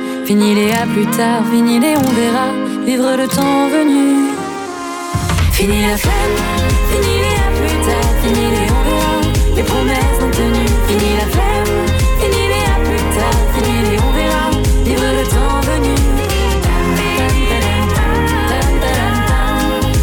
fini 0.31 0.55
les 0.55 0.71
à 0.71 0.85
plus 0.85 1.05
tard, 1.07 1.43
fini 1.51 1.77
les 1.77 1.97
on 1.97 2.11
verra, 2.19 2.47
vivre 2.85 3.17
le 3.17 3.27
temps 3.27 3.67
venu. 3.67 4.29
Fini 5.51 5.81
la 5.81 5.97
flemme, 5.97 6.37
fini 6.89 7.13
les 7.23 7.37
à 7.45 7.49
plus 7.59 7.77
tard, 7.87 8.11
fini 8.23 8.45
les 8.55 8.67
on 8.77 8.81
verra, 8.87 9.15
les 9.57 9.63
promesses 9.63 10.19
non 10.21 10.31
tenues. 10.31 10.75
Fini 10.87 11.09
la 11.19 11.27
flemme, 11.35 11.75
fini 12.21 12.43
les 12.53 12.63
à 12.73 12.77
plus 12.87 13.03
tard, 13.17 13.39
fini 13.53 13.75
les 13.89 13.97
on 14.07 14.11
verra, 14.19 14.45
vivre 14.85 15.09
le 15.19 15.25
temps 15.33 15.59
venu. 15.69 15.95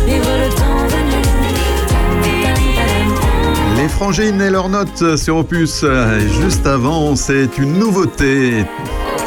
Vivre 0.07 0.35
le 0.43 0.49
temps 0.61 0.85
venu. 0.95 1.19
Les 3.79 3.89
frangines 3.89 4.43
et 4.43 4.51
leurs 4.51 4.69
notes 4.69 5.17
sur 5.17 5.37
Opus. 5.39 5.87
Juste 6.43 6.67
avant, 6.67 7.17
c'est 7.17 7.57
une 7.57 7.79
nouveauté. 7.79 8.67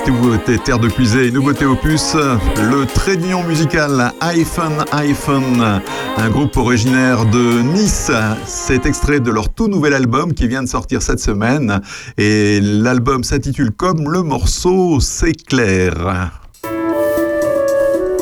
Nouveauté 0.07 0.57
Terre 0.57 0.79
de 0.79 0.87
Puisée, 0.87 1.31
nouveauté 1.31 1.65
Opus, 1.65 2.15
le 2.15 2.85
trait 2.85 3.17
d'union 3.17 3.43
musical 3.43 4.11
iPhone 4.19 4.83
iPhone, 4.91 5.81
un 6.17 6.29
groupe 6.29 6.57
originaire 6.57 7.25
de 7.25 7.61
Nice. 7.61 8.11
C'est 8.45 8.85
extrait 8.85 9.19
de 9.19 9.31
leur 9.31 9.49
tout 9.49 9.67
nouvel 9.67 9.93
album 9.93 10.33
qui 10.33 10.47
vient 10.47 10.63
de 10.63 10.67
sortir 10.67 11.01
cette 11.01 11.19
semaine 11.19 11.81
et 12.17 12.59
l'album 12.61 13.23
s'intitule 13.23 13.71
comme 13.71 14.09
le 14.09 14.21
morceau 14.23 14.99
s'éclaire. 14.99 16.31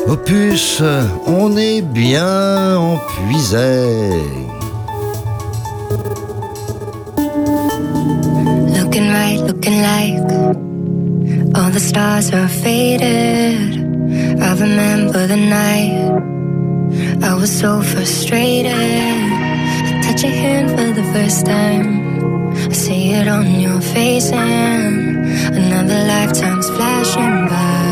Opus, 0.06 0.82
on 1.26 1.56
est 1.56 1.82
bien 1.82 2.76
en 2.76 2.98
puisée. 2.98 4.22
Looking 8.76 9.10
right, 9.10 9.40
looking 9.46 9.82
like 9.82 10.69
all 11.54 11.70
the 11.70 11.80
stars 11.80 12.32
are 12.32 12.48
faded. 12.48 13.78
I 14.40 14.52
remember 14.54 15.26
the 15.26 15.36
night 15.36 16.20
I 17.22 17.34
was 17.34 17.50
so 17.50 17.82
frustrated. 17.82 18.72
I 18.72 20.00
touch 20.02 20.22
your 20.22 20.32
hand 20.32 20.70
for 20.70 20.92
the 21.00 21.06
first 21.12 21.46
time. 21.46 21.88
I 22.70 22.72
see 22.72 23.12
it 23.12 23.28
on 23.28 23.60
your 23.60 23.80
face, 23.80 24.30
and 24.32 25.26
another 25.62 26.00
lifetime's 26.14 26.68
flashing 26.70 27.48
by. 27.52 27.90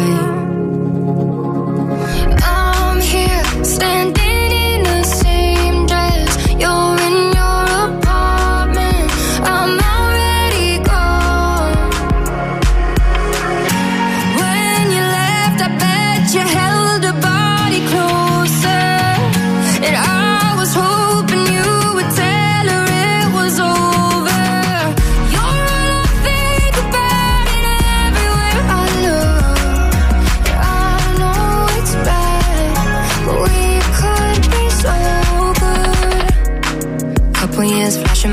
I'm 2.43 3.01
here 3.01 3.65
standing 3.65 4.18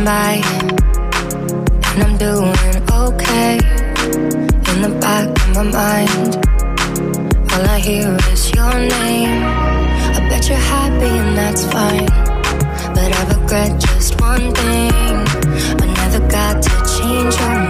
by, 0.06 0.40
and 1.90 2.04
I'm 2.04 2.16
doing 2.18 2.54
okay. 3.06 3.58
In 4.70 4.78
the 4.86 4.96
back 5.02 5.28
of 5.28 5.50
my 5.56 5.64
mind, 5.64 6.36
all 7.52 7.66
I 7.76 7.80
hear 7.80 8.16
is 8.32 8.54
your 8.54 8.76
name. 9.00 9.44
I 10.18 10.20
bet 10.30 10.48
you're 10.48 10.66
happy, 10.78 11.12
and 11.24 11.36
that's 11.36 11.64
fine. 11.74 12.06
But 12.96 13.10
I 13.20 13.22
regret 13.34 13.82
just 13.82 14.22
one 14.22 14.54
thing. 14.54 14.94
I 15.82 15.86
never 16.00 16.22
got 16.28 16.62
to 16.62 16.70
change 16.96 17.36
your 17.40 17.50
mind. 17.50 17.65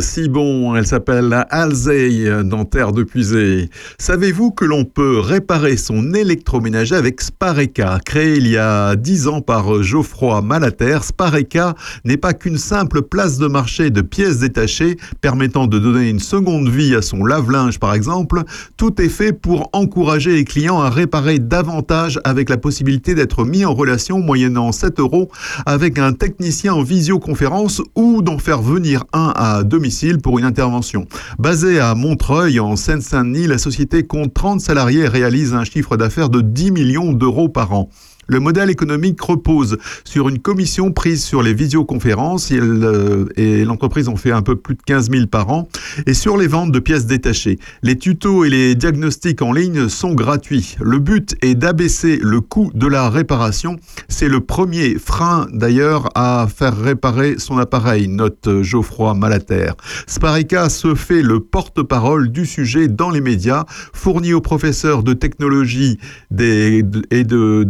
Si 0.00 0.28
bon, 0.28 0.74
elle 0.74 0.86
s'appelle 0.86 1.46
Alzey 1.50 2.44
dans 2.44 2.64
Terre 2.64 2.92
de 2.92 3.02
Puisée. 3.02 3.68
Savez-vous 3.98 4.50
que 4.50 4.64
l'on 4.64 4.84
peut 4.84 5.18
réparer 5.18 5.76
son 5.76 6.14
électroménager 6.14 6.94
avec 6.94 7.20
Spareka 7.20 7.98
Créé 8.04 8.36
il 8.36 8.48
y 8.48 8.56
a 8.56 8.96
10 8.96 9.28
ans 9.28 9.40
par 9.40 9.82
Geoffroy 9.82 10.42
Malater, 10.42 10.98
Spareka 11.02 11.74
n'est 12.04 12.16
pas 12.16 12.32
qu'une 12.32 12.58
simple 12.58 13.02
place 13.02 13.38
de 13.38 13.46
marché 13.46 13.90
de 13.90 14.00
pièces 14.00 14.38
détachées 14.38 14.96
permettant 15.20 15.66
de 15.66 15.78
donner 15.78 16.08
une 16.08 16.20
seconde 16.20 16.68
vie 16.68 16.94
à 16.94 17.02
son 17.02 17.24
lave-linge 17.24 17.78
par 17.78 17.94
exemple. 17.94 18.42
Tout 18.76 19.00
est 19.00 19.08
fait 19.08 19.32
pour 19.32 19.70
encourager 19.72 20.32
les 20.32 20.44
clients 20.44 20.80
à 20.80 20.90
réparer 20.90 21.38
davantage 21.38 22.20
avec 22.24 22.48
la 22.48 22.56
possibilité 22.56 23.14
d'être 23.14 23.44
mis 23.44 23.64
en 23.64 23.74
relation 23.74 24.20
moyennant 24.20 24.72
7 24.72 25.00
euros 25.00 25.30
avec 25.66 25.98
un 25.98 26.12
technicien 26.12 26.74
en 26.74 26.82
visioconférence 26.82 27.82
ou 27.94 28.22
d'en 28.22 28.38
faire 28.38 28.62
venir 28.62 29.04
un 29.12 29.32
à 29.34 29.62
domicile 29.84 30.18
pour 30.18 30.38
une 30.38 30.46
intervention. 30.46 31.04
Basée 31.38 31.78
à 31.78 31.94
Montreuil, 31.94 32.58
en 32.58 32.74
Seine-Saint-Denis, 32.74 33.46
la 33.46 33.58
société 33.58 34.06
compte 34.06 34.32
30 34.32 34.58
salariés 34.58 35.00
et 35.00 35.08
réalise 35.08 35.52
un 35.52 35.64
chiffre 35.64 35.98
d'affaires 35.98 36.30
de 36.30 36.40
10 36.40 36.70
millions 36.70 37.12
d'euros 37.12 37.50
par 37.50 37.74
an. 37.74 37.90
Le 38.26 38.40
modèle 38.40 38.70
économique 38.70 39.20
repose 39.20 39.78
sur 40.04 40.28
une 40.28 40.38
commission 40.38 40.92
prise 40.92 41.22
sur 41.22 41.42
les 41.42 41.54
visioconférences 41.54 42.50
euh, 42.52 43.26
et 43.36 43.64
l'entreprise 43.64 44.08
en 44.08 44.16
fait 44.16 44.32
un 44.32 44.42
peu 44.42 44.56
plus 44.56 44.74
de 44.74 44.82
15 44.82 45.10
000 45.10 45.26
par 45.26 45.50
an 45.50 45.68
et 46.06 46.14
sur 46.14 46.36
les 46.36 46.46
ventes 46.46 46.72
de 46.72 46.78
pièces 46.78 47.06
détachées. 47.06 47.58
Les 47.82 47.96
tutos 47.96 48.44
et 48.44 48.50
les 48.50 48.74
diagnostics 48.74 49.42
en 49.42 49.52
ligne 49.52 49.88
sont 49.88 50.14
gratuits. 50.14 50.76
Le 50.80 50.98
but 50.98 51.36
est 51.42 51.54
d'abaisser 51.54 52.18
le 52.22 52.40
coût 52.40 52.70
de 52.74 52.86
la 52.86 53.10
réparation. 53.10 53.76
C'est 54.08 54.28
le 54.28 54.40
premier 54.40 54.98
frein 54.98 55.46
d'ailleurs 55.52 56.08
à 56.14 56.46
faire 56.54 56.76
réparer 56.76 57.36
son 57.38 57.58
appareil, 57.58 58.08
note 58.08 58.62
Geoffroy 58.62 59.14
Malater. 59.14 59.72
Sparica 60.06 60.68
se 60.68 60.94
fait 60.94 61.22
le 61.22 61.40
porte-parole 61.40 62.30
du 62.30 62.46
sujet 62.46 62.88
dans 62.88 63.10
les 63.10 63.20
médias, 63.20 63.64
fournit 63.92 64.32
aux 64.32 64.40
professeurs 64.40 65.02
de 65.02 65.12
technologie 65.12 65.98
et 66.38 66.82
de, 66.82 67.64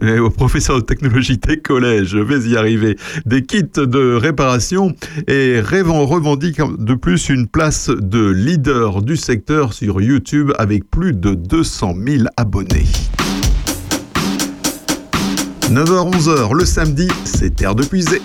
aux 0.20 0.30
professeurs 0.30 0.76
de 0.76 0.84
technologie 0.84 1.38
des 1.38 1.58
collèges, 1.58 2.08
je 2.08 2.18
vais 2.18 2.48
y 2.48 2.56
arriver, 2.56 2.96
des 3.26 3.42
kits 3.42 3.62
de 3.76 4.14
réparation 4.14 4.94
et 5.26 5.60
revendique 5.60 6.60
de 6.78 6.94
plus 6.94 7.28
une 7.28 7.46
place 7.46 7.90
de 7.90 8.28
leader 8.28 9.02
du 9.02 9.16
secteur 9.16 9.72
sur 9.72 10.00
YouTube 10.00 10.52
avec 10.58 10.90
plus 10.90 11.12
de 11.12 11.34
200 11.34 11.94
000 12.06 12.24
abonnés. 12.36 12.86
9h-11h 15.70 16.54
le 16.54 16.64
samedi, 16.64 17.08
c'est 17.24 17.56
Terre 17.56 17.74
de 17.74 17.84
Puisée. 17.84 18.22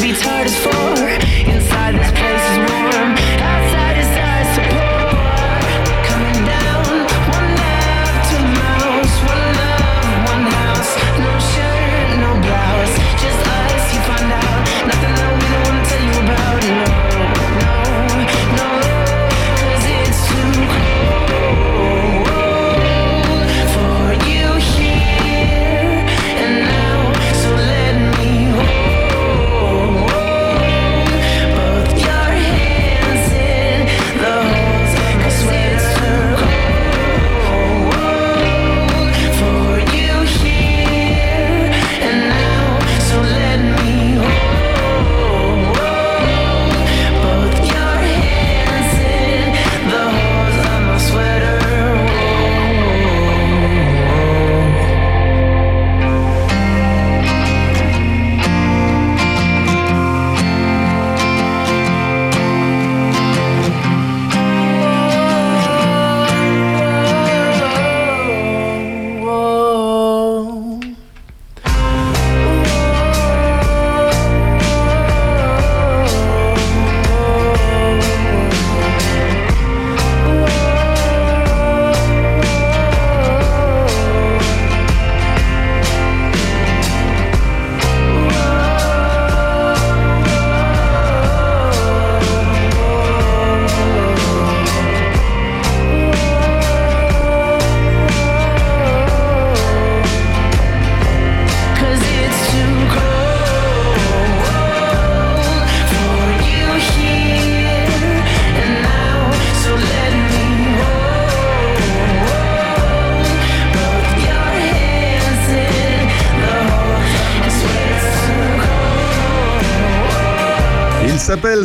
S'appelle 0.00 1.03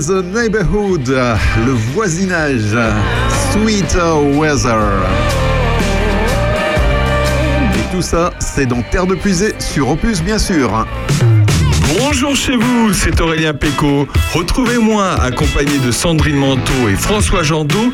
The 0.10 0.24
Neighborhood, 0.24 1.08
le 1.08 1.72
voisinage, 1.94 2.76
Sweeter 3.52 4.20
Weather. 4.40 5.06
Et 7.76 7.96
tout 7.96 8.02
ça, 8.02 8.32
c'est 8.40 8.66
dans 8.66 8.82
Terre 8.82 9.06
de 9.06 9.14
Puisée 9.14 9.54
sur 9.60 9.90
Opus, 9.90 10.24
bien 10.24 10.40
sûr. 10.40 10.88
Bonjour 12.00 12.36
chez 12.36 12.56
vous, 12.56 12.92
c'est 12.92 13.22
Aurélien 13.22 13.54
Péco. 13.54 14.08
Retrouvez-moi 14.34 15.14
accompagné 15.22 15.78
de 15.78 15.92
Sandrine 15.92 16.38
Manteau 16.38 16.90
et 16.90 16.96
François 16.96 17.44
Jandot 17.44 17.94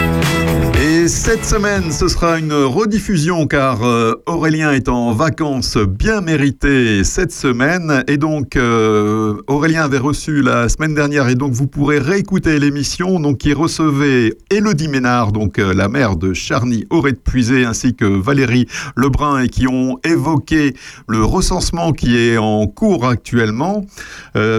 Et 1.01 1.05
Et 1.05 1.07
cette 1.07 1.45
semaine, 1.45 1.91
ce 1.91 2.07
sera 2.07 2.37
une 2.37 2.53
rediffusion 2.53 3.47
car 3.47 3.83
euh, 3.83 4.21
Aurélien 4.27 4.71
est 4.71 4.87
en 4.87 5.13
vacances 5.13 5.75
bien 5.77 6.21
méritées 6.21 7.03
cette 7.03 7.31
semaine. 7.31 8.03
Et 8.07 8.17
donc, 8.17 8.55
euh, 8.55 9.41
Aurélien 9.47 9.83
avait 9.83 9.97
reçu 9.97 10.43
la 10.43 10.69
semaine 10.69 10.93
dernière 10.93 11.27
et 11.27 11.33
donc 11.33 11.53
vous 11.53 11.65
pourrez 11.65 11.97
réécouter 11.97 12.59
l'émission 12.59 13.19
donc, 13.19 13.39
qui 13.39 13.53
recevait 13.53 14.35
Elodie 14.51 14.89
Ménard, 14.89 15.31
donc 15.31 15.57
euh, 15.57 15.73
la 15.73 15.87
mère 15.87 16.17
de 16.17 16.33
Charny 16.33 16.85
Auré 16.91 17.13
de 17.13 17.17
Puisé, 17.17 17.65
ainsi 17.65 17.95
que 17.95 18.05
Valérie 18.05 18.67
Lebrun 18.95 19.41
et 19.41 19.49
qui 19.49 19.67
ont 19.67 19.97
évoqué 20.03 20.75
le 21.07 21.23
recensement 21.23 21.93
qui 21.93 22.15
est 22.15 22.37
en 22.37 22.67
cours 22.67 23.07
actuellement. 23.07 23.83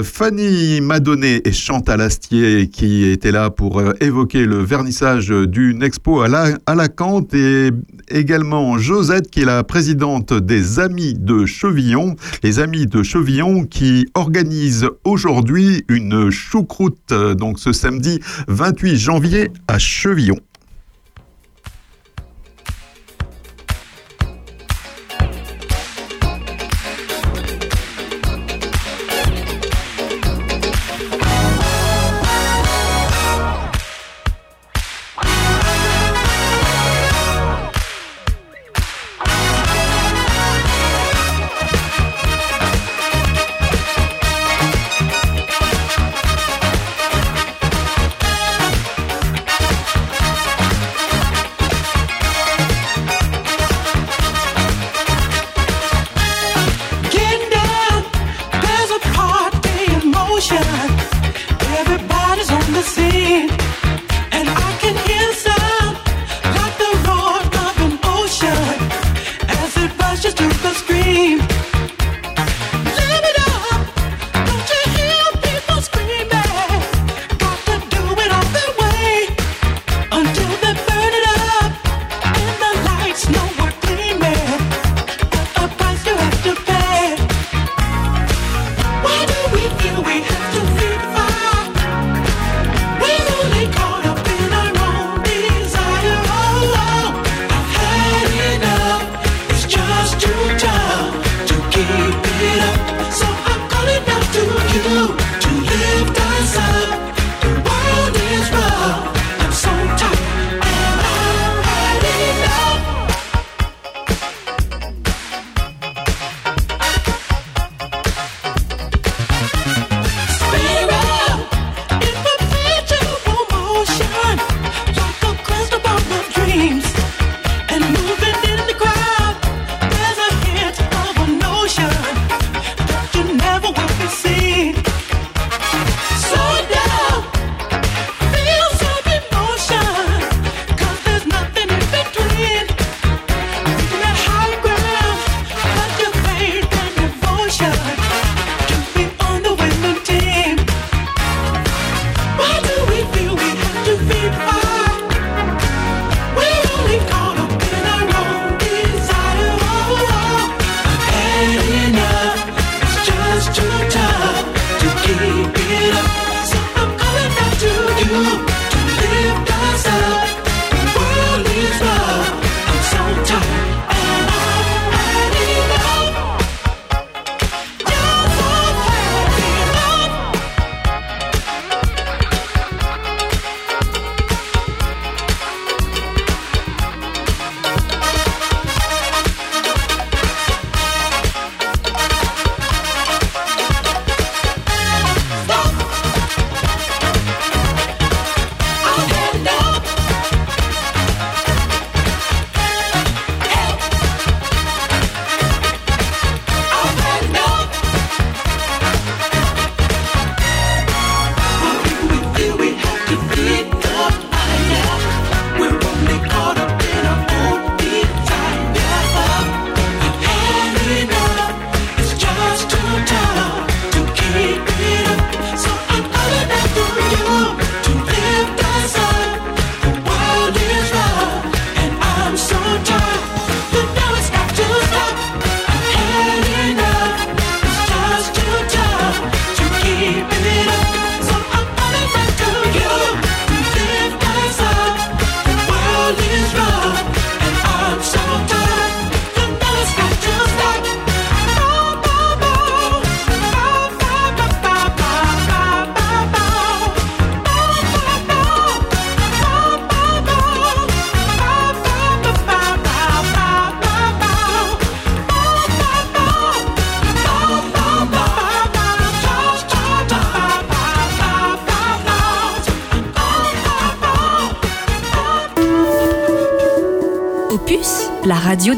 Fanny 0.03 0.80
Madonnet 0.80 1.43
et 1.45 1.53
Chantal 1.53 2.01
Astier 2.01 2.68
qui 2.68 3.05
étaient 3.05 3.30
là 3.30 3.51
pour 3.51 3.82
évoquer 4.01 4.45
le 4.45 4.59
vernissage 4.59 5.28
d'une 5.28 5.82
expo 5.82 6.20
à 6.20 6.32
à 6.35 6.74
la 6.74 6.89
Cante 6.89 7.35
et 7.35 7.70
également 8.09 8.78
Josette 8.78 9.30
qui 9.30 9.43
est 9.43 9.45
la 9.45 9.64
présidente 9.64 10.33
des 10.33 10.80
Amis 10.80 11.14
de 11.14 11.47
Chevillon. 11.47 12.16
Les 12.43 12.59
Amis 12.59 12.87
de 12.87 13.03
Chevillon 13.03 13.64
qui 13.64 14.07
organisent 14.14 14.89
aujourd'hui 15.05 15.85
une 15.89 16.30
choucroute 16.30 17.12
donc 17.37 17.59
ce 17.59 17.72
samedi 17.72 18.20
28 18.49 18.97
janvier 18.97 19.51
à 19.68 19.78
Chevillon. 19.78 20.37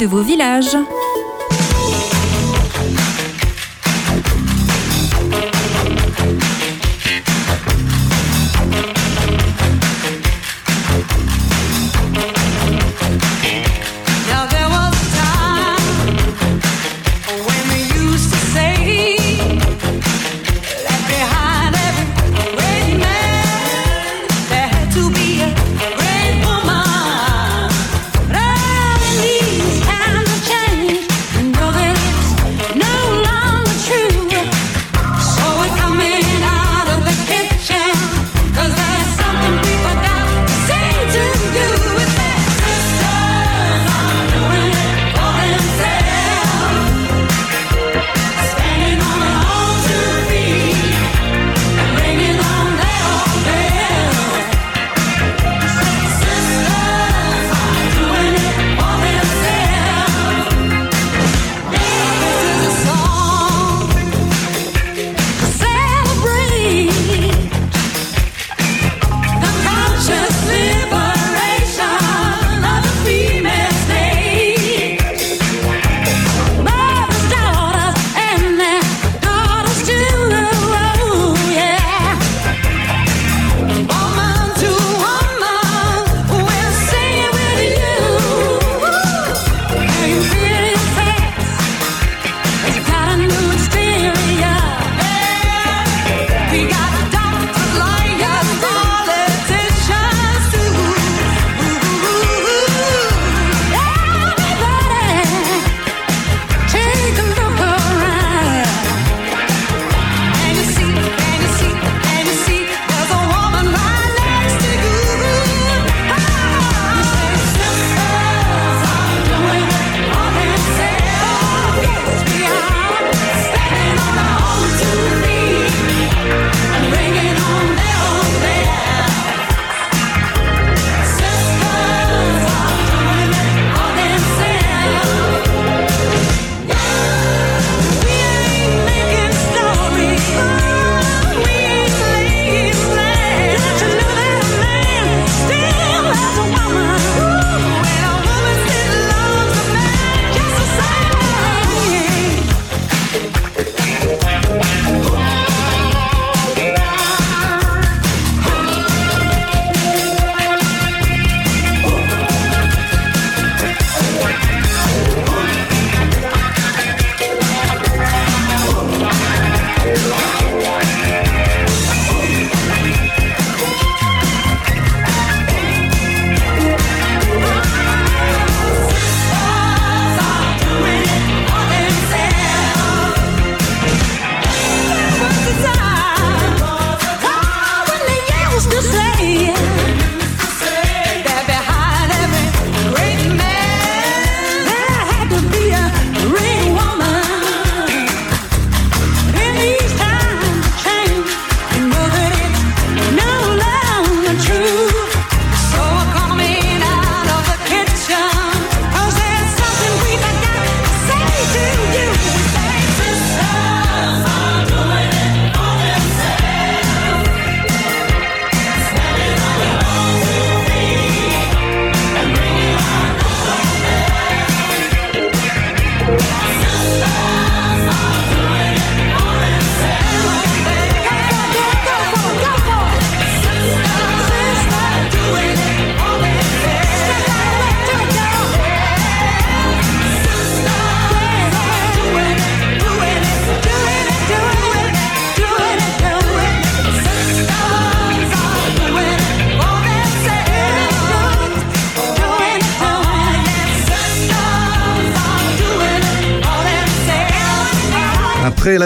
De 0.05 0.09
vos 0.09 0.23
villages. 0.23 0.94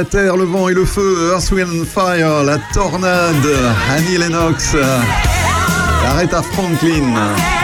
Terre, 0.08 0.36
le 0.36 0.44
vent 0.44 0.68
et 0.68 0.74
le 0.74 0.84
feu, 0.84 1.30
Earth, 1.32 1.50
Wind 1.50 1.84
Fire, 1.84 2.42
la 2.42 2.58
tornade, 2.72 3.34
Annie 3.90 4.18
Lennox, 4.18 4.74
Aretha 6.06 6.42
Franklin 6.42 7.14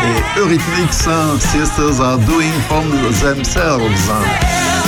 et 0.04 0.38
Eurythmics, 0.40 1.08
Sisters 1.38 2.00
are 2.00 2.18
doing 2.18 2.52
from 2.68 2.84
themselves. 3.22 4.10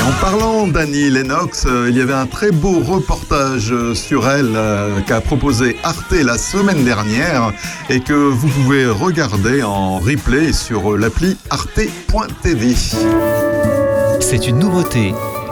En 0.06 0.12
parlant 0.20 0.66
d'Annie 0.66 1.10
Lennox, 1.10 1.66
il 1.88 1.96
y 1.96 2.00
avait 2.00 2.12
un 2.12 2.26
très 2.26 2.50
beau 2.50 2.80
reportage 2.80 3.74
sur 3.94 4.28
elle 4.28 4.52
euh, 4.54 5.00
qu'a 5.06 5.20
proposé 5.20 5.76
Arte 5.82 6.12
la 6.12 6.38
semaine 6.38 6.84
dernière 6.84 7.52
et 7.90 8.00
que 8.00 8.12
vous 8.12 8.48
pouvez 8.48 8.86
regarder 8.86 9.62
en 9.62 9.98
replay 9.98 10.52
sur 10.52 10.96
l'appli 10.96 11.36
arte.tv. 11.50 12.74
C'est 14.20 14.46
une 14.46 14.58
nouveauté 14.58 15.12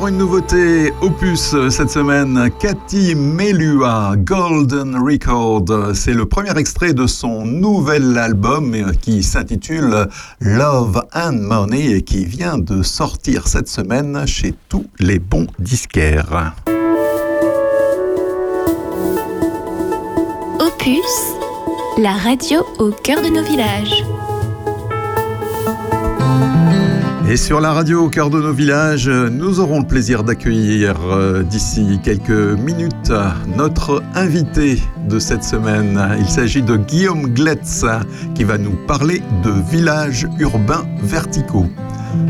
une 0.00 0.16
nouveauté 0.16 0.90
opus 1.02 1.52
euh, 1.54 1.68
cette 1.68 1.90
semaine. 1.90 2.50
Cathy 2.58 3.14
Melua, 3.14 4.14
Golden 4.16 4.96
Record. 4.96 5.66
Euh, 5.68 5.92
c'est 5.92 6.14
le 6.14 6.24
premier 6.24 6.56
extrait 6.58 6.94
de 6.94 7.06
son 7.06 7.44
nouvel 7.44 8.16
album 8.16 8.74
euh, 8.74 8.92
qui 9.00 9.22
s'intitule 9.22 10.08
Love 10.40 11.02
and 11.14 11.34
Money 11.42 11.96
et 11.96 12.02
qui 12.02 12.24
vient 12.24 12.56
de 12.56 12.82
sortir 12.82 13.46
cette 13.46 13.68
semaine 13.68 14.26
chez 14.26 14.54
tous 14.70 14.86
les 14.98 15.18
bons 15.18 15.46
disquaires. 15.58 16.54
Opus, 20.58 21.36
la 21.98 22.12
radio 22.12 22.64
au 22.78 22.92
cœur 22.92 23.20
de 23.20 23.28
nos 23.28 23.42
villages. 23.42 24.04
Et 27.28 27.36
sur 27.36 27.60
la 27.60 27.72
radio 27.72 28.04
au 28.04 28.08
cœur 28.08 28.30
de 28.30 28.40
nos 28.40 28.52
villages, 28.52 29.08
nous 29.08 29.60
aurons 29.60 29.80
le 29.80 29.86
plaisir 29.86 30.24
d'accueillir 30.24 30.96
euh, 31.10 31.42
d'ici 31.42 32.00
quelques 32.02 32.30
minutes 32.30 33.12
notre 33.56 34.02
invité 34.14 34.82
de 35.08 35.18
cette 35.18 35.44
semaine. 35.44 36.00
Il 36.18 36.28
s'agit 36.28 36.62
de 36.62 36.76
Guillaume 36.76 37.28
Gletz 37.32 37.84
qui 38.34 38.44
va 38.44 38.58
nous 38.58 38.76
parler 38.86 39.22
de 39.44 39.52
villages 39.70 40.26
urbains 40.38 40.84
verticaux. 41.02 41.66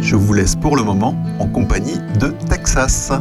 Je 0.01 0.15
vous 0.15 0.35
laisse 0.35 0.55
pour 0.55 0.77
le 0.77 0.83
moment 0.83 1.17
en 1.39 1.47
compagnie 1.47 1.99
de 2.21 2.29
Texas. 2.49 3.13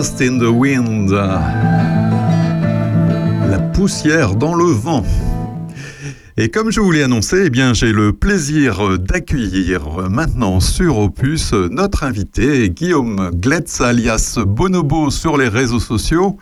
Dust 0.00 0.22
in 0.22 0.38
the 0.38 0.48
Wind. 0.48 1.10
La 3.50 3.58
poussière 3.74 4.34
dans 4.34 4.54
le 4.54 4.64
vent. 4.64 5.04
Et 6.38 6.48
comme 6.48 6.70
je 6.70 6.80
vous 6.80 6.90
l'ai 6.90 7.02
annoncé, 7.02 7.42
eh 7.44 7.50
bien, 7.50 7.74
j'ai 7.74 7.92
le 7.92 8.14
plaisir 8.14 8.98
d'accueillir 8.98 10.08
maintenant 10.08 10.58
sur 10.58 10.96
Opus 10.96 11.52
notre 11.52 12.04
invité, 12.04 12.70
Guillaume 12.70 13.30
Gletz, 13.34 13.82
alias 13.82 14.38
Bonobo 14.42 15.10
sur 15.10 15.36
les 15.36 15.48
réseaux 15.48 15.80
sociaux, 15.80 16.38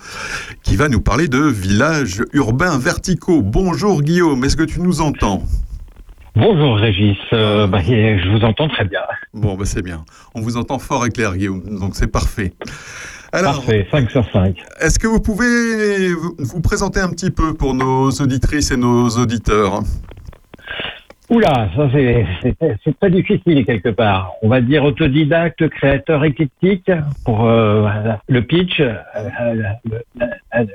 qui 0.63 0.77
va 0.77 0.89
nous 0.89 1.01
parler 1.01 1.27
de 1.27 1.43
villages 1.43 2.23
urbains 2.35 2.79
verticaux. 2.79 3.43
Bonjour 3.43 4.03
Guillaume, 4.03 4.45
est-ce 4.45 4.57
que 4.57 4.63
tu 4.63 4.81
nous 4.81 5.01
entends? 5.01 5.43
Bonjour 6.37 6.77
Régis, 6.77 7.17
euh, 7.33 7.67
bah, 7.67 7.81
je 7.83 8.31
vous 8.31 8.45
entends 8.45 8.69
très 8.69 8.85
bien. 8.85 9.01
Bon, 9.35 9.57
bah, 9.57 9.65
c'est 9.65 9.83
bien. 9.83 10.05
On 10.37 10.43
vous 10.43 10.57
entend 10.57 10.79
fort 10.79 11.05
et 11.07 11.11
clair 11.11 11.37
Guillaume, 11.37 11.81
donc 11.81 11.97
c'est 11.97 12.07
parfait. 12.07 12.53
Alors, 13.33 13.57
Parfait, 13.57 13.87
5 13.91 14.11
sur 14.11 14.31
5. 14.33 14.57
Est-ce 14.81 14.99
que 14.99 15.07
vous 15.07 15.21
pouvez 15.21 16.15
vous 16.39 16.61
présenter 16.61 17.01
un 17.01 17.11
petit 17.11 17.31
peu 17.31 17.53
pour 17.53 17.75
nos 17.75 18.11
auditrices 18.11 18.71
et 18.71 18.77
nos 18.77 19.09
auditeurs? 19.11 19.83
Oula, 21.31 21.69
ça 21.77 21.91
c'est 21.93 22.99
très 22.99 23.11
difficile 23.11 23.67
quelque 23.67 23.91
part. 23.91 24.33
On 24.41 24.49
va 24.49 24.63
dire 24.63 24.83
autodidacte, 24.83 25.69
créateur 25.69 26.25
éclectique 26.25 26.91
pour 27.27 27.45
euh, 27.45 27.87
le 28.29 28.41
pitch, 28.41 28.81
euh, 28.81 28.95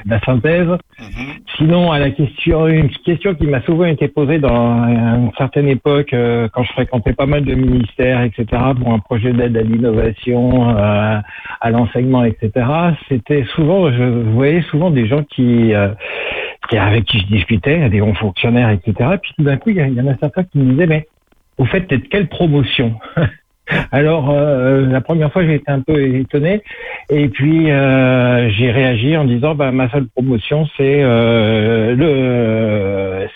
la, 0.06 0.20
synthèse. 0.20 0.68
Mhm. 0.68 1.34
Sinon, 1.58 1.92
à 1.92 1.98
la 1.98 2.12
question, 2.12 2.68
une 2.68 2.90
question 2.90 3.34
qui 3.34 3.48
m'a 3.48 3.62
souvent 3.62 3.86
été 3.86 4.08
posée 4.08 4.38
dans 4.38 4.86
une 4.86 5.32
certaine 5.40 5.68
époque, 5.70 6.14
euh, 6.14 6.48
quand 6.54 6.62
je 6.62 6.72
fréquentais 6.74 7.14
pas 7.14 7.26
mal 7.26 7.46
de 7.46 7.56
ministères, 7.56 8.22
etc., 8.22 8.46
pour 8.80 8.94
un 8.94 9.00
projet 9.00 9.34
d'aide 9.34 9.58
à 9.58 9.62
l'innovation, 9.62 10.70
à 10.78 11.72
l'enseignement, 11.72 12.26
etc., 12.26 12.52
c'était 13.10 13.44
souvent, 13.56 13.92
je 13.92 14.04
voyais 14.04 14.62
souvent 14.70 14.92
des 14.92 15.08
gens 15.08 15.24
qui 15.24 15.74
avec 16.80 17.06
qui 17.06 17.20
je 17.20 17.26
discutais, 17.28 17.90
des 17.90 18.02
hauts 18.02 18.14
fonctionnaires, 18.14 18.70
etc. 18.70 19.18
Puis 19.22 19.34
tout 19.38 19.44
d'un 19.44 19.58
coup, 19.58 19.70
il 19.70 19.78
y, 19.78 20.02
en 20.02 20.08
a 20.08 20.18
certains 20.18 20.43
qui 20.52 20.60
me 20.60 20.72
disaient, 20.72 20.88
mais 20.88 21.08
au 21.58 21.66
fait, 21.66 21.90
de 21.90 21.98
quelle 21.98 22.28
promotion 22.28 22.96
Alors, 23.92 24.30
euh, 24.30 24.86
la 24.88 25.00
première 25.00 25.32
fois, 25.32 25.44
j'ai 25.46 25.56
été 25.56 25.72
un 25.72 25.80
peu 25.80 26.00
étonné. 26.16 26.62
Et 27.10 27.30
puis, 27.30 27.72
euh, 27.72 28.50
j'ai 28.50 28.72
réagi 28.72 29.16
en 29.16 29.24
disant, 29.24 29.56
bah, 29.56 29.72
ma 29.72 29.90
seule 29.90 30.08
promotion, 30.08 30.68
c'est 30.78 31.02
euh, 31.02 31.96
le 31.96 33.28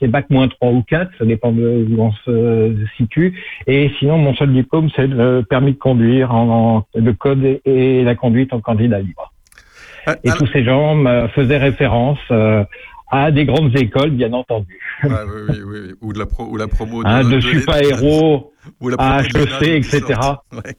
c'est 0.00 0.08
bac 0.08 0.26
moins 0.28 0.48
3 0.48 0.70
ou 0.70 0.82
4, 0.82 1.10
ça 1.18 1.24
dépend 1.24 1.50
de 1.50 1.86
où 1.88 2.02
on 2.02 2.12
se 2.12 2.74
situe. 2.96 3.40
Et 3.66 3.90
sinon, 3.98 4.18
mon 4.18 4.34
seul 4.34 4.52
diplôme, 4.52 4.90
c'est 4.94 5.06
le 5.06 5.42
permis 5.48 5.72
de 5.72 5.78
conduire 5.78 6.34
en, 6.34 6.84
le 6.94 7.12
code 7.12 7.60
et 7.64 8.04
la 8.04 8.14
conduite 8.14 8.52
en 8.52 8.60
candidat 8.60 9.00
libre. 9.00 9.32
Et 10.24 10.30
tous 10.30 10.46
ces 10.46 10.62
gens 10.62 10.94
me 10.94 11.26
faisaient 11.28 11.58
référence 11.58 12.18
à 13.10 13.30
des 13.30 13.44
grandes 13.44 13.76
écoles, 13.76 14.10
bien 14.10 14.32
entendu. 14.32 14.78
Ah, 15.02 15.24
oui, 15.26 15.42
oui, 15.48 15.60
oui, 15.66 15.94
Ou, 16.00 16.12
de 16.12 16.18
la 16.18 16.26
ou 16.38 16.56
la 16.56 16.68
promo 16.68 17.02
de, 17.02 17.08
hein, 17.08 17.24
de, 17.24 17.36
de 17.36 17.40
super-héros, 17.40 18.52
à 18.98 19.22
HEC, 19.22 19.62
etc. 19.62 20.20
Ouais. 20.52 20.76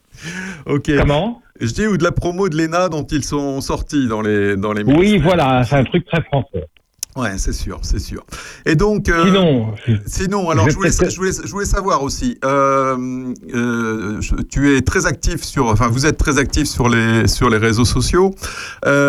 Ok. 0.66 0.90
Comment? 0.98 1.42
Je 1.60 1.72
dis, 1.72 1.86
ou 1.86 1.96
de 1.96 2.04
la 2.04 2.12
promo 2.12 2.48
de 2.48 2.56
l'ENA 2.56 2.88
dont 2.88 3.04
ils 3.04 3.24
sont 3.24 3.60
sortis 3.60 4.06
dans 4.08 4.20
les, 4.20 4.56
dans 4.56 4.72
les 4.72 4.84
Oui, 4.84 5.18
voilà, 5.18 5.64
c'est 5.64 5.76
un 5.76 5.84
truc 5.84 6.04
très 6.06 6.22
français. 6.22 6.66
Ouais, 7.18 7.36
c'est 7.36 7.52
sûr, 7.52 7.80
c'est 7.82 7.98
sûr. 7.98 8.22
Et 8.64 8.76
donc, 8.76 9.08
euh, 9.08 9.24
sinon, 9.24 9.74
sinon, 10.06 10.50
alors 10.50 10.70
je 10.70 10.76
voulais, 10.76 10.90
je 10.90 11.16
voulais, 11.16 11.32
je 11.32 11.50
voulais, 11.50 11.64
savoir 11.64 12.04
aussi. 12.04 12.38
Euh, 12.44 13.34
euh, 13.52 14.20
tu 14.48 14.76
es 14.76 14.82
très 14.82 15.04
actif 15.06 15.42
sur, 15.42 15.66
enfin, 15.66 15.88
vous 15.88 16.06
êtes 16.06 16.16
très 16.16 16.38
actif 16.38 16.68
sur 16.68 16.88
les 16.88 17.26
sur 17.26 17.50
les 17.50 17.56
réseaux 17.56 17.84
sociaux. 17.84 18.30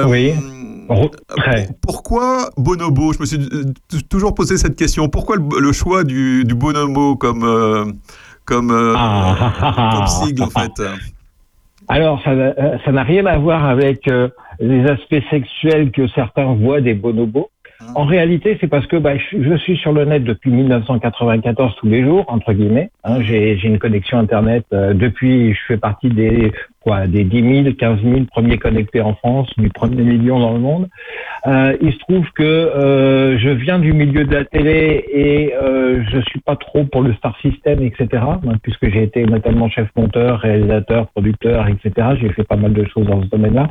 Oui. 0.08 0.34
Pourquoi 1.86 2.50
Bonobo 2.58 3.14
Je 3.14 3.20
me 3.20 3.26
suis 3.26 4.04
toujours 4.10 4.34
posé 4.34 4.58
cette 4.58 4.76
question. 4.76 5.08
Pourquoi 5.08 5.36
le, 5.38 5.72
choix 5.72 6.04
du, 6.04 6.46
du, 6.46 6.56
Bonobo 6.56 7.16
comme 7.16 8.00
comme, 8.44 8.94
ah. 8.98 9.94
comme 9.98 10.08
sigle 10.08 10.42
en 10.42 10.50
fait? 10.50 10.82
Alors, 11.88 12.24
ça 12.24 12.92
n'a 12.92 13.04
rien 13.04 13.28
à 13.28 13.38
voir 13.38 13.66
avec 13.66 14.10
les 14.60 14.84
aspects 14.90 15.24
sexuels 15.30 15.92
que 15.92 16.08
certains 16.08 16.56
voient 16.56 16.82
des 16.82 16.96
bonobos. 16.96 17.52
En 17.96 18.06
réalité, 18.06 18.58
c'est 18.62 18.68
parce 18.68 18.86
que 18.88 18.96
bah, 18.98 19.14
je, 19.18 19.56
suis 19.58 19.78
sur 19.78 19.92
le 19.92 20.06
net 20.06 20.24
depuis 20.24 20.52
1994 20.52 21.76
tous 21.78 21.88
les 21.88 22.04
jours, 22.04 22.26
entre 22.28 22.54
guillemets. 22.54 22.92
Hein, 23.04 23.22
j'ai 23.22 23.60
une 23.64 23.80
connexion 23.80 24.20
Internet 24.20 24.66
euh, 24.74 24.94
depuis, 24.94 25.54
je 25.54 25.60
fais 25.68 25.78
partie 25.78 26.10
des 26.10 26.52
quoi, 26.82 27.08
des 27.08 27.24
10 27.24 27.64
000, 27.64 27.76
15 27.76 28.00
000 28.02 28.26
premiers 28.32 28.58
connectés 28.58 29.02
en 29.02 29.16
France, 29.16 29.50
du 29.58 29.70
premier 29.70 30.04
million 30.04 30.40
dans 30.40 30.54
le 30.54 30.60
monde. 30.60 30.88
Euh, 31.48 31.76
il 31.82 31.94
se 31.94 31.98
trouve 32.00 32.26
que 32.36 32.44
euh, 32.44 33.38
je 33.38 33.50
viens 33.50 33.80
du 33.80 33.94
milieu 33.94 34.24
de 34.24 34.34
la 34.34 34.46
télé 34.46 35.06
et 35.12 35.54
euh, 35.56 36.04
je 36.12 36.20
suis 36.22 36.40
pas 36.40 36.56
trop 36.56 36.86
pour 36.86 37.02
le 37.02 37.14
star 37.14 37.38
system, 37.42 37.82
etc. 37.82 38.08
Hein, 38.14 38.58
puisque 38.64 38.90
j'ai 38.90 39.04
été 39.04 39.26
notamment 39.26 39.70
chef 39.70 39.88
monteur, 39.96 40.40
réalisateur, 40.40 41.08
producteur, 41.08 41.68
etc. 41.68 42.10
J'ai 42.22 42.30
fait 42.30 42.44
pas 42.44 42.56
mal 42.56 42.74
de 42.74 42.86
choses 42.86 43.08
dans 43.08 43.22
ce 43.22 43.28
domaine-là. 43.28 43.68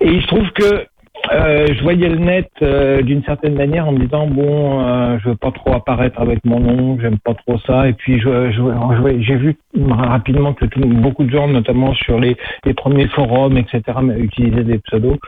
Et 0.00 0.08
il 0.08 0.22
se 0.22 0.26
trouve 0.26 0.50
que 0.52 0.86
euh, 1.30 1.66
je 1.74 1.82
voyais 1.82 2.08
le 2.08 2.18
net 2.18 2.50
euh, 2.62 3.02
d'une 3.02 3.22
certaine 3.24 3.54
manière 3.54 3.86
en 3.86 3.92
me 3.92 3.98
disant 3.98 4.26
bon, 4.26 4.80
euh, 4.80 5.18
je 5.22 5.30
veux 5.30 5.36
pas 5.36 5.50
trop 5.50 5.74
apparaître 5.74 6.20
avec 6.20 6.44
mon 6.44 6.60
nom, 6.60 6.98
j'aime 7.00 7.18
pas 7.18 7.34
trop 7.34 7.58
ça. 7.66 7.88
Et 7.88 7.92
puis 7.92 8.20
j'ai 8.20 9.36
vu 9.36 9.56
rapidement 9.90 10.54
que 10.54 10.64
beaucoup 10.86 11.24
de 11.24 11.30
gens, 11.30 11.48
notamment 11.48 11.92
sur 11.94 12.18
les, 12.18 12.36
les 12.64 12.74
premiers 12.74 13.08
forums, 13.08 13.56
etc., 13.58 13.82
utilisaient 14.18 14.64
des 14.64 14.78
pseudos. 14.78 15.18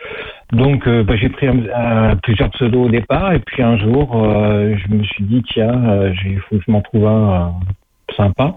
Donc 0.53 0.89
bah, 0.89 1.17
j'ai 1.17 1.29
pris 1.29 1.49
plusieurs 2.23 2.51
pseudos 2.51 2.87
au 2.87 2.89
départ, 2.89 3.33
et 3.33 3.41
puis 3.41 3.63
un 3.63 3.77
jour, 3.77 4.11
je 4.15 4.95
me 4.95 5.03
suis 5.05 5.25
dit 5.25 5.43
tiens, 5.53 6.13
il 6.25 6.41
faut 6.41 6.57
que 6.57 6.63
je 6.67 6.73
m'en 6.73 6.81
trouve 6.81 7.07
un 7.07 7.53
sympa. 8.17 8.55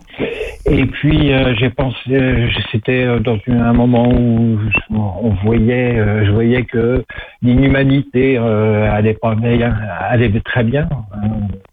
Et 0.66 0.86
puis 0.86 1.34
euh, 1.34 1.54
j'ai 1.56 1.70
pensé, 1.70 1.98
euh, 2.12 2.48
c'était 2.72 3.04
euh, 3.04 3.20
dans 3.20 3.38
un 3.48 3.74
moment 3.74 4.10
où 4.10 4.58
on 4.90 5.30
voyait, 5.44 5.96
je 6.26 6.32
voyais 6.32 6.64
que 6.64 7.04
l'inhumanité 7.42 8.38
allait 8.38 9.16
pas 9.16 9.36
bien, 9.36 9.76
allait 10.00 10.32
très 10.42 10.64
bien. 10.64 10.88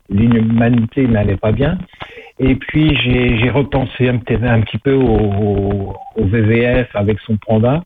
L'inhumanité 0.09 1.07
n'allait 1.07 1.37
pas 1.37 1.53
bien. 1.53 1.79
Et 2.39 2.55
puis 2.57 2.97
j'ai 2.97 3.51
repensé 3.51 4.09
un, 4.09 4.19
petit 4.19 4.79
peu 4.79 4.95
au, 4.95 5.95
au, 6.17 6.25
VVF 6.25 6.89
avec 6.95 7.19
son 7.21 7.37
panda. 7.37 7.83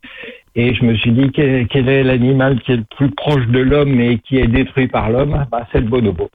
Et 0.56 0.72
je 0.74 0.84
me 0.84 0.94
suis 0.94 1.10
dit, 1.10 1.32
quel, 1.32 1.66
quel 1.66 1.88
est 1.88 2.04
l'animal 2.04 2.60
qui 2.60 2.72
est 2.72 2.76
le 2.76 2.84
plus 2.96 3.10
proche 3.10 3.44
de 3.48 3.58
l'homme 3.58 4.00
et 4.00 4.18
qui 4.18 4.38
est 4.38 4.46
détruit 4.46 4.86
par 4.86 5.10
l'homme? 5.10 5.44
Bah, 5.50 5.66
C'est 5.72 5.80
le 5.80 5.88
bonobo. 5.88 6.30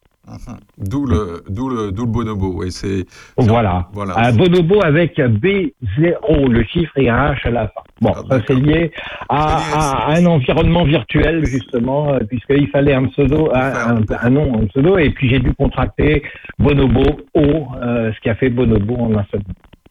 D'où 0.77 1.05
le, 1.05 1.43
d'où 1.49 1.69
le, 1.69 1.91
d'où 1.91 2.05
le 2.05 2.11
bonobo. 2.11 2.63
Et 2.63 2.71
c'est, 2.71 3.05
voilà. 3.37 3.87
voilà. 3.93 4.17
Un 4.17 4.33
bonobo 4.33 4.81
avec 4.83 5.17
B0, 5.17 6.47
le 6.47 6.63
chiffre 6.63 6.97
et 6.97 7.09
un 7.09 7.33
H 7.33 7.47
à 7.47 7.51
la 7.51 7.67
fin. 7.67 7.81
Bon, 8.01 8.13
ah, 8.15 8.23
ça 8.29 8.41
c'est 8.47 8.55
lié 8.55 8.91
à, 9.27 10.13
un 10.13 10.25
environnement 10.25 10.85
virtuel, 10.85 11.45
justement, 11.45 12.13
euh, 12.13 12.19
puisqu'il 12.19 12.67
fallait 12.69 12.93
un 12.93 13.05
pseudo, 13.05 13.49
un, 13.53 14.03
un, 14.21 14.29
nom, 14.29 14.61
un 14.61 14.65
pseudo, 14.67 14.97
et 14.97 15.09
puis 15.09 15.29
j'ai 15.29 15.39
dû 15.39 15.53
contracter 15.53 16.23
bonobo 16.57 17.03
O, 17.33 17.41
euh, 17.41 18.11
ce 18.13 18.19
qui 18.21 18.29
a 18.29 18.35
fait 18.35 18.49
bonobo 18.49 18.95
en 18.95 19.17
un 19.17 19.25
seul 19.31 19.41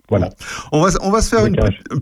voilà. 0.09 0.31
On 0.73 0.81
va, 0.81 0.91
on 1.03 1.11
va 1.11 1.21
se 1.21 1.29
faire 1.29 1.45
une, 1.45 1.57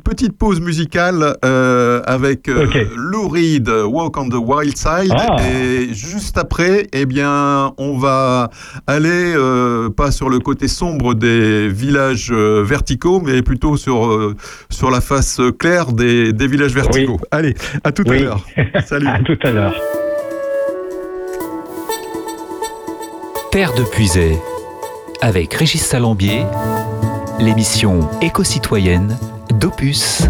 petite 0.05 0.39
pause 0.39 0.61
musicale 0.61 1.37
euh, 1.45 2.03
avec 2.07 2.49
euh, 2.49 2.67
Lou 2.95 3.29
Reed, 3.29 3.69
Walk 3.69 4.17
on 4.17 4.29
the 4.29 4.35
Wild 4.35 4.77
Side. 4.77 5.13
Ah. 5.13 5.37
Et 5.49 5.93
juste 5.93 6.39
après, 6.39 6.87
eh 6.93 7.05
bien, 7.05 7.73
on 7.79 7.99
va 7.99 8.51
aller 8.87 9.35
euh, 9.35 9.91
pas 9.91 10.13
sur 10.13 10.29
le 10.29 10.39
côté 10.39 10.69
sombre 10.69 11.15
des 11.15 11.69
villages 11.69 12.31
euh, 12.31 12.63
verticaux, 12.63 13.21
mais 13.21 13.43
plutôt 13.43 13.77
sur, 13.77 14.07
euh, 14.07 14.37
sur 14.71 14.93
la 14.93 15.01
face 15.01 15.41
claire 15.59 15.93
des, 15.93 16.33
des 16.33 16.47
villages 16.47 16.75
verticaux. 16.75 17.19
Allez, 17.33 17.55
à 17.83 17.91
tout 17.91 18.05
à 18.07 18.15
l'heure. 18.15 18.47
Salut. 18.87 19.09
à 19.09 19.19
tout 19.19 19.39
à 19.43 19.51
l'heure. 19.51 19.75
Terre 23.51 23.73
de 23.75 23.83
Puisay, 23.83 24.39
avec 25.23 25.55
Régis 25.55 25.83
Salambier 25.83 26.43
l'émission 27.39 28.09
éco-citoyenne 28.21 29.17
d'Opus. 29.61 30.23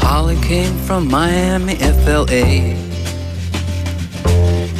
Holly 0.00 0.36
came 0.42 0.76
from 0.86 1.08
Miami, 1.08 1.76
FLA. 1.76 2.91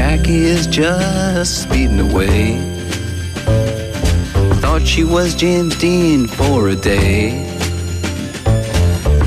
Jackie 0.00 0.46
is 0.46 0.66
just 0.66 1.64
speeding 1.64 2.00
away. 2.00 2.56
Thought 4.62 4.80
she 4.86 5.04
was 5.04 5.34
James 5.34 5.76
Dean 5.76 6.26
for 6.26 6.70
a 6.70 6.74
day. 6.74 7.44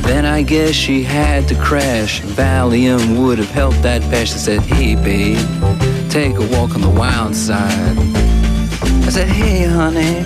Then 0.02 0.26
I 0.26 0.42
guess 0.42 0.74
she 0.74 1.04
had 1.04 1.48
to 1.50 1.56
crash. 1.56 2.22
Valium 2.22 3.24
would 3.24 3.38
have 3.38 3.52
helped 3.52 3.84
that 3.84 4.02
patch. 4.10 4.32
I 4.32 4.38
said, 4.48 4.62
Hey, 4.62 4.96
babe, 4.96 5.38
take 6.10 6.38
a 6.38 6.48
walk 6.58 6.74
on 6.74 6.82
the 6.82 6.90
wild 6.90 7.36
side. 7.36 7.96
I 9.06 9.10
said, 9.10 9.28
Hey, 9.28 9.66
honey, 9.66 10.26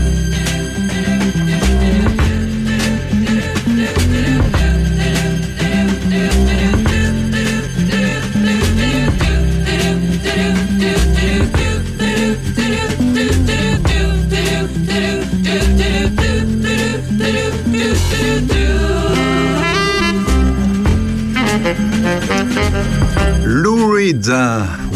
Reed, 24.11 24.29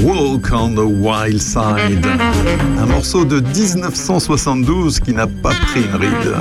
Walk 0.01 0.51
on 0.51 0.76
the 0.76 0.84
Wild 0.84 1.39
Side. 1.39 2.05
Un 2.78 2.86
morceau 2.86 3.24
de 3.24 3.39
1972 3.39 4.99
qui 4.99 5.13
n'a 5.13 5.26
pas 5.26 5.51
pris 5.51 5.84
une 5.84 5.95
ride. 5.95 6.36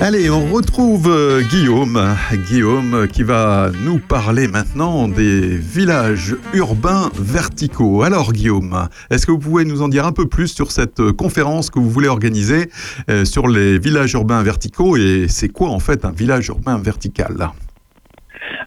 Allez, 0.00 0.28
on 0.28 0.50
retrouve 0.52 1.08
euh, 1.08 1.42
Guillaume. 1.42 2.16
Guillaume 2.48 3.06
qui 3.06 3.22
va 3.22 3.70
nous 3.84 4.00
parler 4.00 4.48
maintenant 4.48 5.06
des 5.06 5.56
villages 5.56 6.34
urbains 6.54 7.10
verticaux. 7.14 8.02
Alors 8.02 8.32
Guillaume, 8.32 8.88
est-ce 9.10 9.26
que 9.26 9.30
vous 9.30 9.38
pouvez 9.38 9.64
nous 9.64 9.80
en 9.80 9.88
dire 9.88 10.06
un 10.06 10.12
peu 10.12 10.26
plus 10.26 10.48
sur 10.48 10.72
cette 10.72 10.98
euh, 10.98 11.12
conférence 11.12 11.70
que 11.70 11.78
vous 11.78 11.90
voulez 11.90 12.08
organiser 12.08 12.68
euh, 13.10 13.24
sur 13.24 13.46
les 13.46 13.78
villages 13.78 14.14
urbains 14.14 14.42
verticaux 14.42 14.96
et 14.96 15.26
c'est 15.28 15.50
quoi 15.50 15.68
en 15.68 15.78
fait 15.78 16.04
un 16.04 16.12
village 16.12 16.48
urbain 16.48 16.78
vertical? 16.78 17.52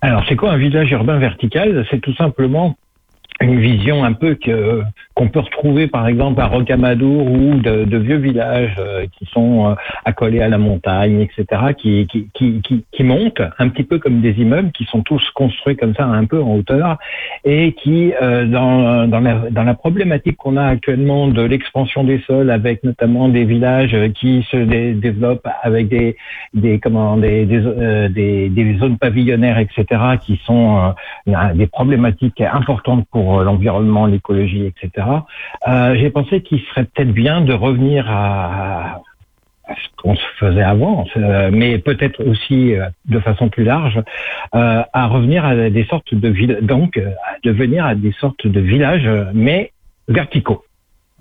Alors, 0.03 0.25
c'est 0.27 0.35
quoi 0.35 0.51
un 0.51 0.57
village 0.57 0.91
urbain 0.91 1.17
vertical? 1.17 1.85
C'est 1.89 2.01
tout 2.01 2.13
simplement 2.15 2.75
une 3.41 3.59
vision 3.59 4.03
un 4.03 4.13
peu 4.13 4.35
que 4.35 4.81
qu'on 5.15 5.27
peut 5.27 5.41
retrouver 5.41 5.87
par 5.87 6.07
exemple 6.07 6.41
à 6.41 6.47
Rocamadour 6.47 7.27
ou 7.31 7.55
de, 7.55 7.83
de 7.83 7.97
vieux 7.97 8.17
villages 8.17 8.75
euh, 8.79 9.05
qui 9.17 9.25
sont 9.27 9.69
euh, 9.69 9.75
accolés 10.05 10.41
à 10.41 10.47
la 10.47 10.57
montagne, 10.57 11.21
etc., 11.21 11.45
qui, 11.77 12.07
qui, 12.07 12.29
qui, 12.33 12.61
qui, 12.63 12.83
qui 12.91 13.03
montent 13.03 13.41
un 13.59 13.69
petit 13.69 13.83
peu 13.83 13.99
comme 13.99 14.21
des 14.21 14.31
immeubles, 14.41 14.71
qui 14.71 14.85
sont 14.85 15.01
tous 15.01 15.23
construits 15.35 15.75
comme 15.75 15.93
ça 15.93 16.05
un 16.05 16.25
peu 16.25 16.41
en 16.41 16.55
hauteur 16.55 16.97
et 17.45 17.73
qui, 17.73 18.11
euh, 18.21 18.45
dans, 18.45 19.07
dans, 19.07 19.19
la, 19.19 19.35
dans 19.51 19.63
la 19.63 19.75
problématique 19.75 20.37
qu'on 20.37 20.57
a 20.57 20.65
actuellement 20.65 21.27
de 21.27 21.43
l'expansion 21.43 22.03
des 22.03 22.19
sols, 22.25 22.49
avec 22.49 22.83
notamment 22.83 23.29
des 23.29 23.45
villages 23.45 23.95
qui 24.15 24.43
se 24.49 24.57
dé- 24.57 24.93
développent 24.93 25.47
avec 25.61 25.89
des, 25.89 26.15
des, 26.55 26.79
comment, 26.79 27.17
des, 27.17 27.45
des, 27.45 27.61
euh, 27.63 28.09
des 28.09 28.77
zones 28.79 28.97
pavillonnaires, 28.97 29.59
etc., 29.59 29.85
qui 30.25 30.41
sont 30.45 30.93
euh, 31.27 31.53
des 31.53 31.67
problématiques 31.67 32.41
importantes 32.41 33.05
pour 33.11 33.22
euh, 33.31 33.43
l'environnement, 33.43 34.05
l'écologie, 34.05 34.65
etc. 34.65 35.07
Euh, 35.67 35.95
J'ai 35.95 36.09
pensé 36.09 36.41
qu'il 36.41 36.61
serait 36.61 36.85
peut-être 36.85 37.11
bien 37.11 37.41
de 37.41 37.53
revenir 37.53 38.09
à, 38.09 39.01
ce 39.69 40.01
qu'on 40.01 40.15
se 40.15 40.25
faisait 40.37 40.63
avant, 40.63 41.05
euh, 41.15 41.49
mais 41.51 41.77
peut-être 41.77 42.23
aussi 42.25 42.75
de 43.05 43.19
façon 43.19 43.49
plus 43.49 43.63
large, 43.63 44.01
à 44.51 45.07
revenir 45.07 45.45
à 45.45 45.69
des 45.69 45.85
sortes 45.85 46.13
de 46.13 46.29
villes, 46.29 46.59
donc 46.61 46.97
à 46.97 47.37
devenir 47.43 47.85
à 47.85 47.95
des 47.95 48.11
sortes 48.13 48.45
de 48.45 48.59
villages, 48.59 49.09
mais 49.33 49.71
verticaux. 50.07 50.63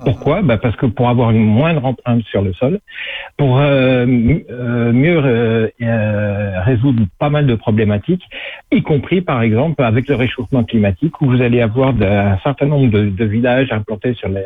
Pourquoi 0.05 0.43
bah 0.43 0.59
Parce 0.59 0.75
que 0.77 0.87
pour 0.87 1.09
avoir 1.09 1.31
une 1.31 1.45
moindre 1.45 1.85
empreinte 1.85 2.25
sur 2.25 2.43
le 2.43 2.53
sol, 2.55 2.81
pour 3.37 3.59
euh, 3.59 4.07
euh, 4.51 4.93
mieux 4.93 5.21
euh, 5.25 5.69
euh, 5.81 6.61
résoudre 6.63 7.05
pas 7.19 7.31
mal 7.31 7.47
de 7.47 7.55
problématiques, 7.55 8.25
y 8.71 8.83
compris 8.83 9.21
par 9.21 9.43
exemple 9.43 9.83
avec 9.83 10.09
le 10.09 10.15
réchauffement 10.15 10.65
climatique, 10.65 11.21
où 11.21 11.27
vous 11.27 11.43
allez 11.43 11.61
avoir 11.61 11.95
un 12.01 12.39
certain 12.43 12.67
nombre 12.67 12.91
de, 12.91 13.25
villages 13.25 13.71
implantés 13.71 14.15
sur 14.15 14.29
les, 14.29 14.43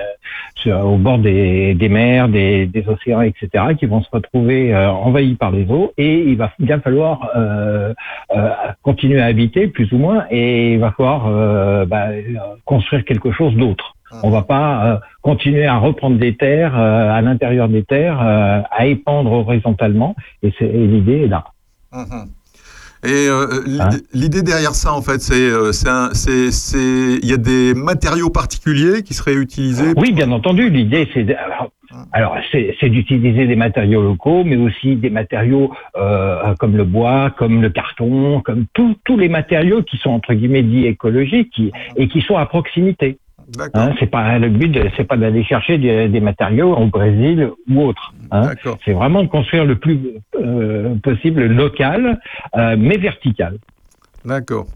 sur, 0.56 0.78
au 0.84 0.96
bord 0.98 1.18
des, 1.18 1.74
des 1.74 1.88
mers, 1.88 2.28
des, 2.28 2.66
des 2.66 2.86
océans, 2.88 3.22
etc., 3.22 3.48
qui 3.78 3.86
vont 3.86 4.02
se 4.02 4.10
retrouver 4.12 4.74
euh, 4.74 4.90
envahis 4.90 5.36
par 5.36 5.50
les 5.52 5.64
eaux, 5.70 5.92
et 5.96 6.22
il 6.22 6.36
va 6.36 6.52
bien 6.58 6.80
falloir 6.80 7.30
continuer 8.82 9.20
à 9.20 9.26
habiter, 9.26 9.68
plus 9.68 9.90
ou 9.92 9.98
moins, 9.98 10.26
et 10.30 10.74
il 10.74 10.80
va 10.80 10.92
falloir 10.92 11.86
bah, 11.86 12.08
construire 12.64 13.04
quelque 13.04 13.32
chose 13.32 13.54
d'autre. 13.54 13.96
On 14.22 14.30
va 14.30 14.42
pas 14.42 14.86
euh, 14.86 14.96
continuer 15.22 15.66
à 15.66 15.78
reprendre 15.78 16.16
des 16.18 16.36
terres 16.36 16.78
euh, 16.78 17.10
à 17.10 17.20
l'intérieur 17.22 17.68
des 17.68 17.82
terres, 17.82 18.20
euh, 18.22 18.60
à 18.70 18.86
épandre 18.86 19.32
horizontalement, 19.32 20.14
et, 20.42 20.52
c'est- 20.58 20.68
l'idée 20.72 21.22
est 21.24 21.28
là. 21.28 21.44
Mhm. 21.92 22.28
Et 23.04 23.28
Hein 23.28 23.90
l'idée 24.14 24.42
derrière 24.42 24.74
ça, 24.74 24.92
en 24.92 25.02
fait, 25.02 25.20
c'est, 25.20 25.48
il 27.22 27.28
y 27.28 27.32
a 27.32 27.36
des 27.36 27.74
matériaux 27.74 28.30
particuliers 28.30 29.02
qui 29.02 29.14
seraient 29.14 29.34
utilisés. 29.34 29.92
Oui, 29.96 30.12
bien 30.12 30.30
entendu, 30.32 30.70
l'idée 30.70 31.08
c'est 31.12 31.26
alors, 31.36 31.70
alors, 32.12 32.36
c'est 32.50 32.88
d'utiliser 32.88 33.46
des 33.46 33.54
matériaux 33.56 34.02
locaux, 34.02 34.42
mais 34.44 34.56
aussi 34.56 34.96
des 34.96 35.10
matériaux 35.10 35.72
comme 36.58 36.76
le 36.76 36.84
bois, 36.84 37.30
comme 37.38 37.62
le 37.62 37.70
carton, 37.70 38.40
comme 38.40 38.64
tous 38.72 38.96
tous 39.04 39.16
les 39.18 39.28
matériaux 39.28 39.82
qui 39.82 39.98
sont 39.98 40.10
entre 40.10 40.34
guillemets 40.34 40.62
dits 40.62 40.86
écologiques 40.86 41.50
qui- 41.54 41.72
et 41.96 42.08
qui 42.08 42.22
sont 42.22 42.36
à 42.36 42.46
proximité. 42.46 43.18
Hein, 43.74 43.94
c'est 44.00 44.10
pas 44.10 44.38
le 44.38 44.48
but, 44.48 44.76
c'est 44.96 45.04
pas 45.04 45.16
d'aller 45.16 45.44
chercher 45.44 45.78
des, 45.78 46.08
des 46.08 46.20
matériaux 46.20 46.74
au 46.74 46.86
Brésil 46.86 47.50
ou 47.68 47.82
autre. 47.82 48.12
Hein. 48.32 48.50
C'est 48.84 48.92
vraiment 48.92 49.22
de 49.22 49.28
construire 49.28 49.64
le 49.64 49.76
plus 49.76 50.00
euh, 50.34 50.96
possible 50.96 51.46
local, 51.46 52.18
euh, 52.56 52.76
mais 52.76 52.96
vertical. 52.96 53.58
D'accord. 54.24 54.66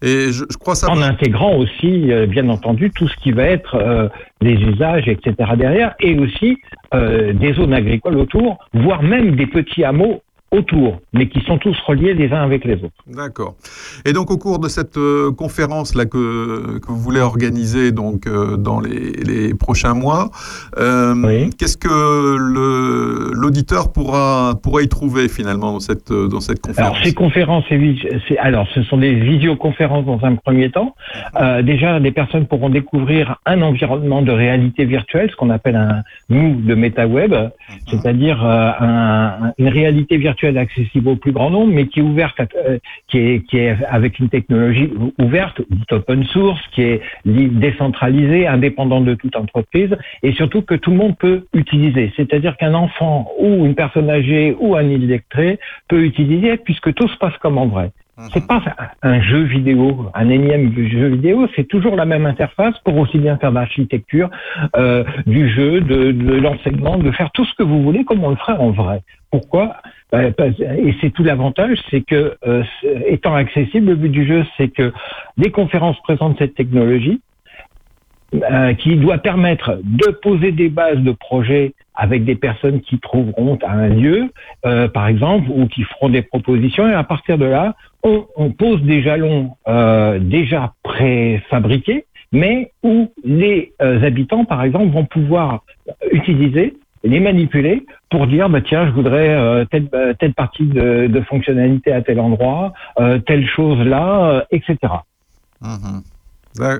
Et 0.00 0.32
je, 0.32 0.44
je 0.50 0.56
crois 0.56 0.74
ça. 0.74 0.90
En 0.90 1.02
intégrant 1.02 1.54
aussi, 1.56 2.10
euh, 2.10 2.26
bien 2.26 2.48
entendu, 2.48 2.90
tout 2.90 3.06
ce 3.08 3.16
qui 3.16 3.32
va 3.32 3.44
être 3.44 4.10
les 4.40 4.54
usages, 4.54 5.06
etc. 5.06 5.34
derrière, 5.56 5.94
et 6.00 6.18
aussi 6.18 6.58
des 6.92 7.52
zones 7.54 7.74
agricoles 7.74 8.16
autour, 8.16 8.58
voire 8.72 9.02
même 9.02 9.34
des 9.34 9.46
petits 9.46 9.84
hameaux 9.84 10.22
autour, 10.58 11.00
mais 11.12 11.28
qui 11.28 11.40
sont 11.48 11.58
tous 11.58 11.76
reliés 11.86 12.14
les 12.14 12.28
uns 12.32 12.42
avec 12.50 12.64
les 12.64 12.74
autres. 12.84 13.00
D'accord. 13.06 13.54
Et 14.06 14.12
donc 14.12 14.30
au 14.30 14.38
cours 14.38 14.58
de 14.58 14.68
cette 14.68 14.96
euh, 14.96 15.30
conférence 15.32 15.94
là 15.94 16.04
que, 16.06 16.78
que 16.82 16.88
vous 16.88 17.02
voulez 17.08 17.20
organiser 17.20 17.92
donc 17.92 18.26
euh, 18.26 18.56
dans 18.68 18.80
les, 18.80 19.12
les 19.30 19.54
prochains 19.54 19.94
mois, 19.94 20.30
euh, 20.78 21.48
qu'est-ce 21.58 21.76
que 21.86 21.96
l'auditeur 23.42 23.92
pourra 23.92 24.54
pourra 24.62 24.82
y 24.82 24.88
trouver 24.88 25.28
finalement 25.28 25.72
dans 25.72 25.80
cette 25.80 26.12
dans 26.12 26.40
cette 26.40 26.60
conférence? 26.60 26.92
Alors 26.92 27.04
ces 27.04 27.14
conférences, 27.14 27.64
c'est- 28.28 28.38
alors 28.38 28.66
ce 28.74 28.82
sont 28.84 28.98
des 28.98 29.14
visioconférences 29.14 30.04
dans 30.12 30.20
un 30.24 30.34
premier 30.36 30.70
temps. 30.70 30.94
Euh, 31.40 31.62
déjà, 31.62 31.98
les 31.98 32.12
personnes 32.20 32.46
pourront 32.46 32.68
découvrir 32.80 33.36
un 33.46 33.60
environnement 33.62 34.22
de 34.22 34.32
réalité 34.32 34.84
virtuelle, 34.84 35.28
ce 35.30 35.36
qu'on 35.36 35.50
appelle 35.50 35.76
un 35.76 36.02
nous 36.28 36.60
de 36.68 36.74
MetaWeb, 36.74 37.34
c'est-à-dire 37.90 38.38
euh, 38.44 38.70
un- 38.80 39.52
une 39.58 39.68
réalité 39.68 40.16
virtuelle 40.18 40.43
accessible 40.46 41.08
au 41.08 41.16
plus 41.16 41.32
grand 41.32 41.50
nombre, 41.50 41.72
mais 41.72 41.86
qui 41.86 42.00
est 42.00 42.02
ouverte, 42.02 42.40
euh, 42.56 42.78
qui 43.08 43.18
est 43.18 43.76
avec 43.88 44.18
une 44.18 44.28
technologie 44.28 44.90
ou- 44.98 45.12
ouverte, 45.22 45.60
open 45.90 46.24
source, 46.24 46.60
qui 46.72 46.82
est 46.82 47.00
li- 47.24 47.48
décentralisée, 47.48 48.46
indépendante 48.46 49.04
de 49.04 49.14
toute 49.14 49.36
entreprise, 49.36 49.96
et 50.22 50.32
surtout 50.32 50.62
que 50.62 50.74
tout 50.74 50.90
le 50.90 50.96
monde 50.96 51.16
peut 51.18 51.44
utiliser. 51.54 52.12
C'est-à-dire 52.16 52.56
qu'un 52.56 52.74
enfant 52.74 53.30
ou 53.38 53.64
une 53.66 53.74
personne 53.74 54.10
âgée 54.10 54.56
ou 54.58 54.76
un 54.76 54.82
illettré 54.88 55.58
peut 55.88 56.04
utiliser 56.04 56.56
puisque 56.56 56.92
tout 56.94 57.08
se 57.08 57.16
passe 57.16 57.36
comme 57.38 57.58
en 57.58 57.66
vrai. 57.66 57.90
C'est 58.32 58.46
pas 58.46 58.62
un 59.02 59.20
jeu 59.20 59.42
vidéo, 59.42 60.10
un 60.14 60.28
énième 60.28 60.72
jeu 60.72 61.08
vidéo, 61.08 61.48
c'est 61.56 61.64
toujours 61.64 61.96
la 61.96 62.04
même 62.04 62.26
interface 62.26 62.78
pour 62.84 62.96
aussi 62.98 63.18
bien 63.18 63.36
faire 63.38 63.50
de 63.50 63.56
l'architecture, 63.56 64.30
euh, 64.76 65.02
du 65.26 65.48
jeu, 65.48 65.80
de, 65.80 66.12
de 66.12 66.34
l'enseignement, 66.34 66.96
de 66.96 67.10
faire 67.10 67.32
tout 67.32 67.44
ce 67.44 67.54
que 67.54 67.64
vous 67.64 67.82
voulez 67.82 68.04
comme 68.04 68.22
on 68.22 68.30
le 68.30 68.36
ferait 68.36 68.56
en 68.56 68.70
vrai. 68.70 69.02
Pourquoi? 69.32 69.76
Euh, 70.14 70.30
Et 70.78 70.94
c'est 71.00 71.10
tout 71.10 71.24
l'avantage, 71.24 71.76
c'est 71.90 72.02
que 72.02 72.36
euh, 72.46 72.62
étant 73.08 73.34
accessible, 73.34 73.88
le 73.88 73.96
but 73.96 74.10
du 74.10 74.26
jeu, 74.26 74.44
c'est 74.56 74.68
que 74.68 74.92
les 75.36 75.50
conférences 75.50 76.00
présentent 76.02 76.38
cette 76.38 76.54
technologie, 76.54 77.20
euh, 78.32 78.74
qui 78.74 78.96
doit 78.96 79.18
permettre 79.18 79.78
de 79.84 80.10
poser 80.10 80.50
des 80.50 80.68
bases 80.68 80.98
de 80.98 81.12
projets 81.12 81.72
avec 81.94 82.24
des 82.24 82.34
personnes 82.34 82.80
qui 82.80 82.98
trouveront 82.98 83.58
un 83.64 83.88
lieu, 83.88 84.32
euh, 84.66 84.88
par 84.88 85.06
exemple, 85.06 85.48
ou 85.50 85.68
qui 85.68 85.84
feront 85.84 86.08
des 86.08 86.22
propositions. 86.22 86.88
Et 86.88 86.94
à 86.94 87.04
partir 87.04 87.38
de 87.38 87.44
là, 87.44 87.76
on, 88.02 88.50
pose 88.50 88.82
des 88.82 89.02
jalons 89.02 89.52
euh, 89.68 90.18
déjà 90.18 90.72
préfabriqués, 90.82 92.06
mais 92.32 92.72
où 92.82 93.12
les 93.22 93.72
habitants, 93.78 94.44
par 94.44 94.64
exemple, 94.64 94.92
vont 94.92 95.04
pouvoir 95.04 95.62
utiliser 96.10 96.74
les 97.04 97.20
manipuler 97.20 97.86
pour 98.10 98.26
dire 98.26 98.48
bah 98.48 98.62
tiens 98.62 98.86
je 98.86 98.92
voudrais 98.92 99.66
telle 99.70 100.34
partie 100.34 100.64
de, 100.64 101.20
fonctionnalité 101.28 101.92
à 101.92 102.00
tel 102.00 102.18
endroit 102.18 102.72
telle 103.26 103.46
chose 103.46 103.78
là 103.86 104.46
etc 104.50 104.78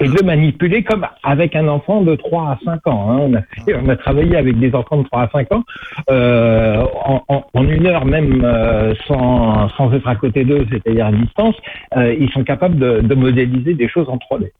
et 0.00 0.08
de 0.08 0.14
le 0.14 0.22
manipuler 0.24 0.82
comme 0.84 1.06
avec 1.22 1.56
un 1.56 1.66
enfant 1.68 2.00
de 2.02 2.14
3 2.14 2.42
à 2.50 2.58
5 2.64 2.86
ans. 2.86 3.10
hein. 3.10 3.18
On, 3.20 3.34
a 3.34 3.40
on 3.84 3.88
a 3.88 3.96
travaillé 3.96 4.36
avec 4.36 4.58
des 4.58 4.74
enfants 4.74 4.98
de 4.98 5.04
3 5.08 5.22
à 5.22 5.28
5 5.30 5.52
ans 5.52 5.64
euh, 6.10 6.84
en, 7.04 7.22
en- 7.28 7.44
en 7.52 7.68
une 7.68 7.86
heure 7.86 8.04
même 8.04 8.42
euh, 8.44 8.94
sans, 9.06 9.68
sans 9.70 9.92
être 9.92 10.06
à 10.08 10.14
côté 10.16 10.44
d'eux, 10.44 10.66
c'est-à-dire 10.70 11.06
à 11.06 11.12
distance, 11.12 11.56
euh, 11.96 12.14
ils 12.18 12.30
sont 12.30 12.44
capables 12.44 12.78
de, 12.78 13.00
de 13.00 13.14
modéliser 13.14 13.74
des 13.74 13.88
choses 13.88 14.08
en 14.08 14.16
3D. 14.16 14.50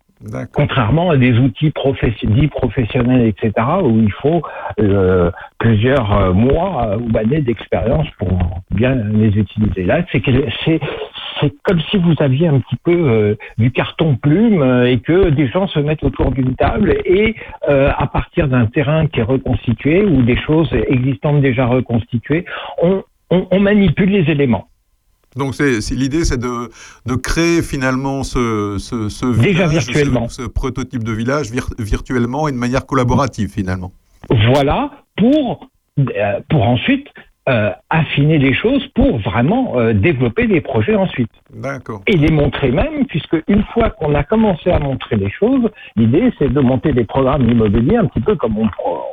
Contrairement 0.52 1.10
à 1.10 1.16
des 1.16 1.38
outils 1.38 1.72
dits 2.22 2.48
professionnels, 2.48 3.26
etc., 3.26 3.52
où 3.82 3.98
il 3.98 4.12
faut 4.12 4.42
euh, 4.80 5.30
plusieurs 5.58 6.12
euh, 6.12 6.32
mois 6.32 6.88
euh, 6.88 6.98
ou 6.98 7.16
années 7.16 7.40
d'expérience 7.40 8.06
pour 8.18 8.38
bien 8.70 8.94
les 8.94 9.36
utiliser. 9.36 9.84
Là, 9.84 10.02
c'est 10.12 10.22
comme 11.62 11.80
si 11.90 11.98
vous 11.98 12.14
aviez 12.20 12.48
un 12.48 12.60
petit 12.60 12.76
peu 12.76 12.92
euh, 12.92 13.34
du 13.58 13.70
carton 13.70 14.16
plume 14.16 14.62
euh, 14.62 14.90
et 14.90 14.98
que 14.98 15.30
des 15.30 15.48
gens 15.48 15.66
se 15.66 15.78
mettent 15.80 16.04
autour 16.04 16.30
d'une 16.30 16.54
table 16.54 16.96
et 17.04 17.34
euh, 17.68 17.90
à 17.96 18.06
partir 18.06 18.48
d'un 18.48 18.66
terrain 18.66 19.06
qui 19.06 19.20
est 19.20 19.24
reconstitué 19.24 20.04
ou 20.04 20.22
des 20.22 20.36
choses 20.36 20.72
existantes 20.88 21.40
déjà 21.42 21.66
reconstituées, 21.66 22.44
on, 22.82 23.02
on, 23.30 23.46
on 23.50 23.60
manipule 23.60 24.10
les 24.10 24.30
éléments. 24.30 24.68
Donc 25.36 25.54
c'est, 25.54 25.80
c'est- 25.80 25.94
l'idée, 25.94 26.24
c'est 26.24 26.38
de, 26.38 26.70
de 27.06 27.14
créer 27.16 27.62
finalement 27.62 28.22
ce, 28.22 28.76
ce, 28.78 29.08
ce 29.08 29.26
Déjà 29.26 29.66
village, 29.66 29.70
virtuellement. 29.86 30.28
ce, 30.28 30.42
ce 30.42 30.48
prototype 30.48 31.02
de 31.04 31.12
village 31.12 31.50
vir- 31.50 31.74
virtuellement 31.78 32.46
et 32.48 32.52
de 32.52 32.56
manière 32.56 32.86
collaborative 32.86 33.48
finalement. 33.50 33.92
Voilà 34.52 34.90
pour 35.16 35.68
euh, 35.98 36.40
pour 36.50 36.62
ensuite 36.62 37.06
euh, 37.48 37.70
affiner 37.90 38.38
les 38.38 38.54
choses 38.54 38.86
pour 38.94 39.18
vraiment 39.18 39.78
euh, 39.78 39.92
développer 39.92 40.46
des 40.46 40.60
projets 40.60 40.94
ensuite. 40.94 41.30
D'accord. 41.52 42.00
Et 42.06 42.16
les 42.16 42.30
montrer 42.30 42.70
même, 42.70 43.06
puisque 43.06 43.36
une 43.48 43.62
fois 43.64 43.90
qu'on 43.90 44.14
a 44.14 44.22
commencé 44.24 44.70
à 44.70 44.78
montrer 44.78 45.16
les 45.16 45.30
choses, 45.30 45.68
l'idée 45.96 46.32
c'est 46.38 46.52
de 46.52 46.60
monter 46.60 46.92
des 46.92 47.04
programmes 47.04 47.48
immobiliers 47.48 47.96
un 47.96 48.06
petit 48.06 48.20
peu 48.20 48.34
comme 48.34 48.56
on, 48.58 48.68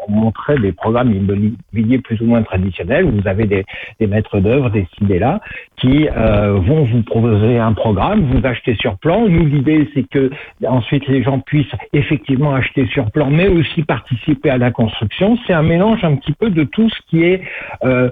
on 0.08 0.12
montrait 0.12 0.58
des 0.58 0.72
programmes 0.72 1.14
immobiliers 1.14 2.00
plus 2.00 2.22
ou 2.22 2.26
moins 2.26 2.42
traditionnels. 2.44 3.06
où 3.06 3.12
Vous 3.12 3.28
avez 3.28 3.46
des, 3.46 3.66
des 4.00 4.08
maîtres 4.08 4.40
d'œuvre, 4.40 4.70
des 4.70 4.88
là 5.20 5.42
qui 5.78 6.08
euh, 6.08 6.54
vont 6.54 6.84
vous 6.84 7.02
proposer 7.02 7.58
un 7.58 7.74
programme, 7.74 8.22
vous 8.32 8.46
achetez 8.46 8.76
sur 8.76 8.98
plan. 8.98 9.28
Nous, 9.28 9.46
l'idée 9.46 9.90
c'est 9.94 10.08
que 10.08 10.30
ensuite 10.66 11.08
les 11.08 11.24
gens 11.24 11.40
puissent 11.40 11.76
effectivement 11.94 12.54
acheter 12.54 12.88
sur 12.88 13.10
plan, 13.12 13.30
mais 13.30 13.48
aussi 13.48 13.84
participer 13.84 14.50
à 14.50 14.58
la 14.58 14.72
construction. 14.72 15.38
C'est 15.46 15.54
un 15.54 15.64
mélange 15.64 16.04
un 16.04 16.16
petit 16.16 16.34
peu 16.34 16.50
de 16.50 16.64
tout 16.64 16.90
ce 16.90 17.00
qui 17.10 17.24
est 17.24 17.42
euh, 17.84 18.10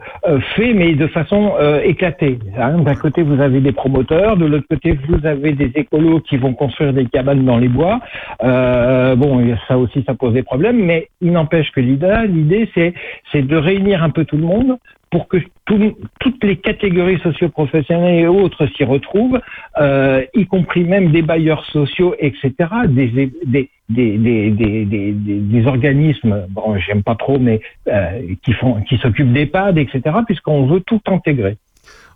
fait, 0.56 0.73
mais 0.73 0.94
de 0.94 1.07
façon 1.07 1.53
euh, 1.60 1.81
éclatée. 1.81 2.40
hein. 2.57 2.80
D'un 2.80 2.95
côté, 2.95 3.23
vous 3.23 3.41
avez 3.41 3.60
des 3.60 3.72
promoteurs, 3.72 4.38
de 4.38 4.45
l'autre 4.45 4.68
côté, 4.69 4.98
vous 5.07 5.26
avez 5.26 5.53
des 5.53 5.72
écolos 5.76 6.19
qui 6.22 6.38
vont 6.38 6.53
construire 6.53 6.94
des 6.94 7.06
cabanes 7.06 7.45
dans 7.45 7.57
les 7.57 7.68
bois. 7.68 7.99
Euh, 8.44 9.15
bon, 9.15 9.44
ça 9.68 9.77
aussi, 9.77 10.03
ça 10.06 10.14
pose 10.14 10.34
des 10.34 10.44
problèmes, 10.44 10.84
mais 10.84 11.10
il 11.22 11.31
n'empêche 11.31 11.72
que 11.72 11.80
l'idée, 11.80 12.27
l'idée, 12.27 12.69
c'est 12.76 13.41
de 13.41 13.56
réunir 13.56 14.03
un 14.03 14.10
peu 14.10 14.26
tout 14.26 14.38
le 14.38 14.44
monde 14.44 14.77
pour 15.11 15.27
que 15.27 15.38
tout- 15.65 15.98
toutes 16.19 16.44
les 16.44 16.57
catégories 16.57 17.19
socioprofessionnelles 17.19 18.19
et 18.19 18.27
autres 18.27 18.68
s'y 18.76 18.84
retrouvent, 18.84 19.40
euh, 19.81 20.23
y 20.36 20.45
compris 20.45 20.84
même 20.84 21.11
des 21.11 21.22
bailleurs 21.22 21.65
sociaux, 21.65 22.15
etc., 22.19 22.52
des, 22.88 23.07
des, 23.07 23.31
des, 23.45 23.69
des, 23.90 24.18
des, 24.18 24.52
des, 24.52 24.86
des- 24.86 25.14
des 25.14 25.68
organismes, 25.68 26.45
bon, 26.49 26.77
j'aime 26.77 27.02
pas 27.03 27.15
trop, 27.15 27.40
mais 27.40 27.60
euh, 27.88 28.22
qui 28.44 28.53
font, 28.53 28.81
qui 28.84 28.98
s'occupent 28.98 29.34
d'EHPAD, 29.34 29.77
etc., 29.80 30.02
puisqu'on 30.27 30.68
veut 30.68 30.81
tout 30.81 31.02
intégrer. 31.07 31.57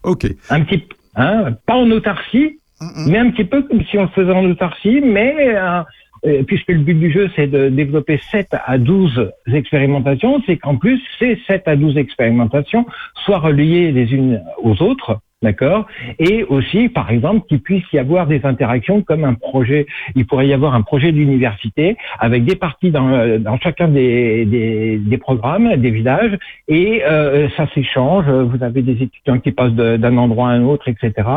Ok. 0.03 0.27
Un 0.49 0.61
petit, 0.61 0.83
hein, 1.15 1.53
pas 1.65 1.75
en 1.75 1.89
autarcie, 1.91 2.59
mais 3.07 3.17
un 3.17 3.31
petit 3.31 3.45
peu 3.45 3.63
comme 3.63 3.83
si 3.85 3.97
on 3.97 4.03
le 4.03 4.07
faisait 4.09 4.33
en 4.33 4.45
autarcie, 4.45 5.01
mais 5.01 5.35
euh, 5.55 5.81
puisque 6.47 6.69
le 6.69 6.79
but 6.79 6.95
du 6.95 7.11
jeu, 7.11 7.29
c'est 7.35 7.47
de 7.47 7.69
développer 7.69 8.19
7 8.31 8.47
à 8.51 8.77
12 8.77 9.31
expérimentations, 9.53 10.41
c'est 10.45 10.57
qu'en 10.57 10.77
plus, 10.77 11.01
ces 11.19 11.37
7 11.47 11.67
à 11.67 11.75
12 11.75 11.97
expérimentations 11.97 12.85
soient 13.25 13.39
reliées 13.39 13.91
les 13.91 14.13
unes 14.13 14.41
aux 14.61 14.81
autres 14.81 15.19
D'accord 15.43 15.87
Et 16.19 16.45
aussi, 16.45 16.87
par 16.87 17.11
exemple, 17.11 17.45
qu'il 17.47 17.59
puisse 17.59 17.83
y 17.91 17.99
avoir 17.99 18.27
des 18.27 18.45
interactions 18.45 19.01
comme 19.01 19.25
un 19.25 19.33
projet. 19.33 19.85
Il 20.15 20.25
pourrait 20.25 20.47
y 20.47 20.53
avoir 20.53 20.73
un 20.73 20.83
projet 20.83 21.11
d'université 21.11 21.97
avec 22.17 22.45
des 22.45 22.55
parties 22.55 22.91
dans, 22.91 23.09
euh, 23.09 23.39
dans 23.39 23.59
chacun 23.59 23.89
des, 23.89 24.45
des, 24.45 24.97
des, 24.99 25.17
programmes, 25.17 25.75
des 25.75 25.91
villages, 25.91 26.37
et 26.69 27.03
euh, 27.03 27.49
ça 27.57 27.67
s'échange. 27.75 28.25
Vous 28.29 28.63
avez 28.63 28.81
des 28.81 29.03
étudiants 29.03 29.39
qui 29.39 29.51
passent 29.51 29.73
d'un 29.73 30.17
endroit 30.17 30.47
à 30.47 30.51
un 30.53 30.63
autre, 30.63 30.87
etc. 30.87 31.27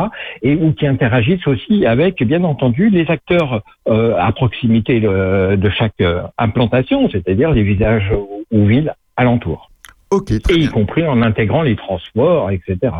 Et 0.41 0.55
ou 0.55 0.71
qui 0.71 0.87
interagissent 0.87 1.45
aussi 1.45 1.85
avec, 1.85 2.23
bien 2.23 2.45
entendu, 2.45 2.89
les 2.89 3.11
acteurs 3.11 3.61
euh, 3.89 4.15
à 4.17 4.31
proximité 4.31 5.01
de, 5.01 5.69
chaque 5.77 6.01
implantation, 6.37 7.09
c'est-à-dire 7.09 7.51
les 7.51 7.63
villages 7.63 8.09
ou, 8.51 8.65
villes 8.65 8.93
alentours. 9.17 9.69
Ok. 10.11 10.31
et 10.31 10.53
y 10.53 10.67
compris 10.69 11.05
en 11.05 11.21
intégrant 11.21 11.61
les 11.61 11.75
transports, 11.75 12.49
etc. 12.51 12.93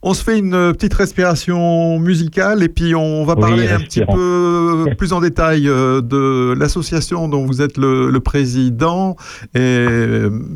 On 0.00 0.14
se 0.14 0.22
fait 0.22 0.38
une 0.38 0.54
euh, 0.54 0.72
petite 0.72 0.94
respiration 0.94 1.98
musicale 1.98 2.62
et 2.62 2.68
puis 2.68 2.94
on 2.94 3.24
va 3.24 3.34
parler 3.34 3.68
un 3.68 3.80
petit 3.80 4.04
peu 4.04 4.86
plus 4.96 5.12
en 5.12 5.20
détail 5.20 5.68
euh, 5.68 6.00
de 6.00 6.54
l'association 6.56 7.26
dont 7.26 7.44
vous 7.44 7.62
êtes 7.62 7.76
le, 7.76 8.16
président, 8.20 9.16
et 9.54 9.86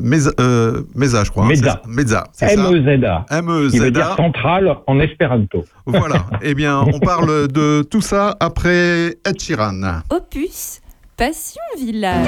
Meza, 0.01 0.31
euh, 0.39 0.83
je 0.97 1.29
crois. 1.29 1.43
Hein, 1.43 1.49
Meza. 1.49 1.81
Meza, 1.87 2.23
M-E-Z-A. 2.39 3.25
M-E-Z-A. 3.31 3.71
Qui 3.71 3.79
veut 3.79 3.91
dire 3.91 4.15
centrale 4.15 4.77
en 4.87 4.99
espéranto. 4.99 5.65
Voilà. 5.85 6.25
eh 6.41 6.53
bien, 6.53 6.79
on 6.79 6.99
parle 6.99 7.49
de 7.49 7.83
tout 7.83 8.01
ça 8.01 8.37
après 8.39 9.17
Ed 9.25 9.39
Sheeran. 9.39 10.01
Opus, 10.09 10.79
Passion 11.17 11.61
Village. 11.77 12.27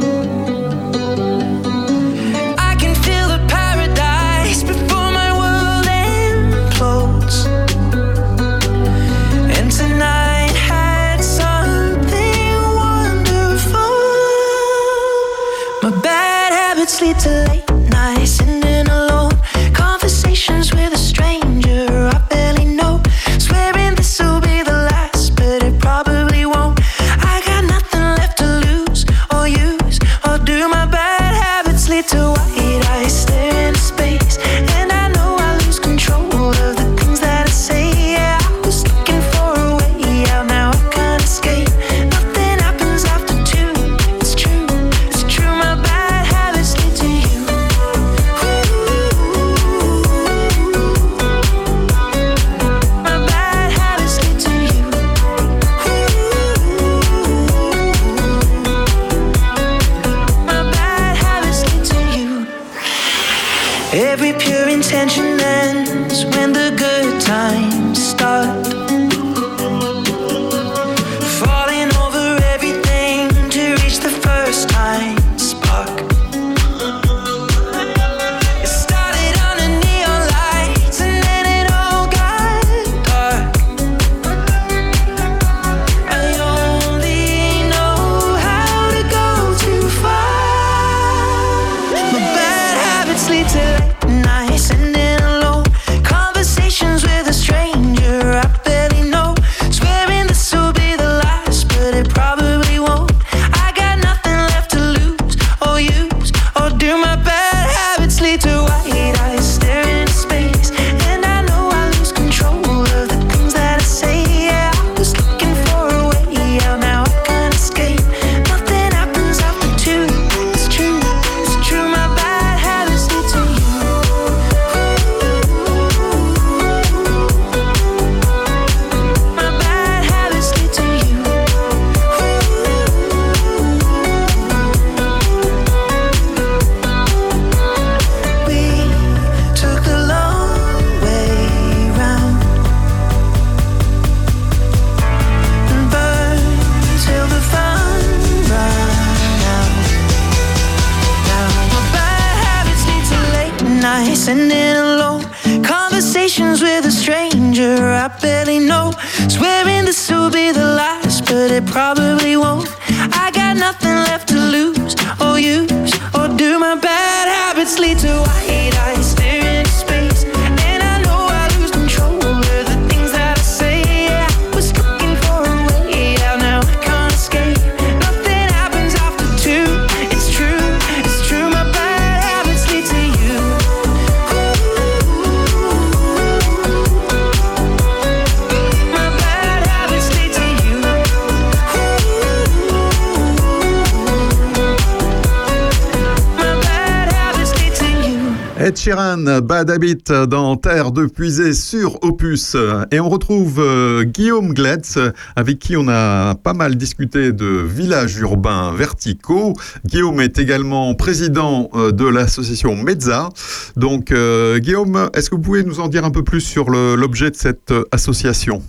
Sheeran, 198.81 199.41
Bad 199.43 199.69
Habit 199.69 200.05
dans 200.27 200.55
Terre 200.55 200.91
de 200.91 201.05
Puisée 201.05 201.53
sur 201.53 202.03
Opus. 202.03 202.57
Et 202.91 202.99
on 202.99 203.09
retrouve 203.09 203.59
euh, 203.59 204.03
Guillaume 204.03 204.55
Gletz, 204.55 204.97
avec 205.35 205.59
qui 205.59 205.77
on 205.77 205.87
a 205.87 206.33
pas 206.33 206.53
mal 206.53 206.75
discuté 206.75 207.31
de 207.31 207.45
villages 207.45 208.17
urbains 208.17 208.73
verticaux. 208.73 209.53
Guillaume 209.85 210.19
est 210.19 210.39
également 210.39 210.95
président 210.95 211.69
euh, 211.75 211.91
de 211.91 212.05
l'association 212.05 212.75
Mezza. 212.75 213.29
Donc, 213.75 214.11
euh, 214.11 214.57
Guillaume, 214.57 215.11
est-ce 215.13 215.29
que 215.29 215.35
vous 215.35 215.41
pouvez 215.41 215.63
nous 215.63 215.79
en 215.79 215.87
dire 215.87 216.03
un 216.03 216.11
peu 216.11 216.23
plus 216.23 216.41
sur 216.41 216.71
l'objet 216.71 217.29
de 217.29 217.35
cette 217.35 217.71
association? 217.91 218.63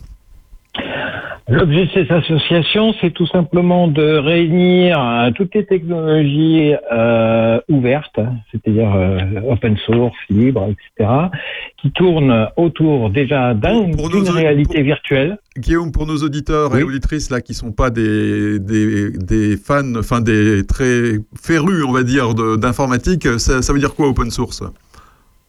L'objet 1.53 1.85
de 1.85 1.91
cette 1.93 2.11
association, 2.11 2.95
c'est 2.99 3.11
tout 3.11 3.27
simplement 3.27 3.87
de 3.87 4.17
réunir 4.17 4.99
euh, 4.99 5.31
toutes 5.33 5.55
les 5.55 5.67
technologies 5.67 6.73
euh, 6.91 7.61
ouvertes, 7.69 8.19
c'est-à-dire 8.51 8.91
euh, 8.95 9.19
open 9.51 9.77
source, 9.77 10.17
libre, 10.31 10.67
etc., 10.71 11.11
qui 11.77 11.91
tournent 11.91 12.49
autour 12.57 13.11
déjà 13.11 13.53
d'une 13.53 14.31
réalité 14.31 14.81
virtuelle. 14.81 15.37
Guillaume, 15.59 15.93
pour 15.93 16.07
nos 16.07 16.17
auditeurs 16.17 16.75
et 16.75 16.83
auditrices 16.83 17.29
là 17.29 17.43
qui 17.43 17.53
sont 17.53 17.73
pas 17.73 17.91
des, 17.91 18.59
des, 18.59 19.11
des 19.11 19.59
fans, 19.59 19.95
enfin 19.99 20.23
des 20.23 20.65
très 20.67 21.19
férus, 21.39 21.85
on 21.87 21.93
va 21.93 22.03
dire, 22.03 22.33
d'informatique, 22.57 23.25
ça, 23.39 23.61
ça 23.61 23.73
veut 23.75 23.79
dire 23.79 23.95
quoi 23.95 24.09
open 24.09 24.31
source? 24.31 24.63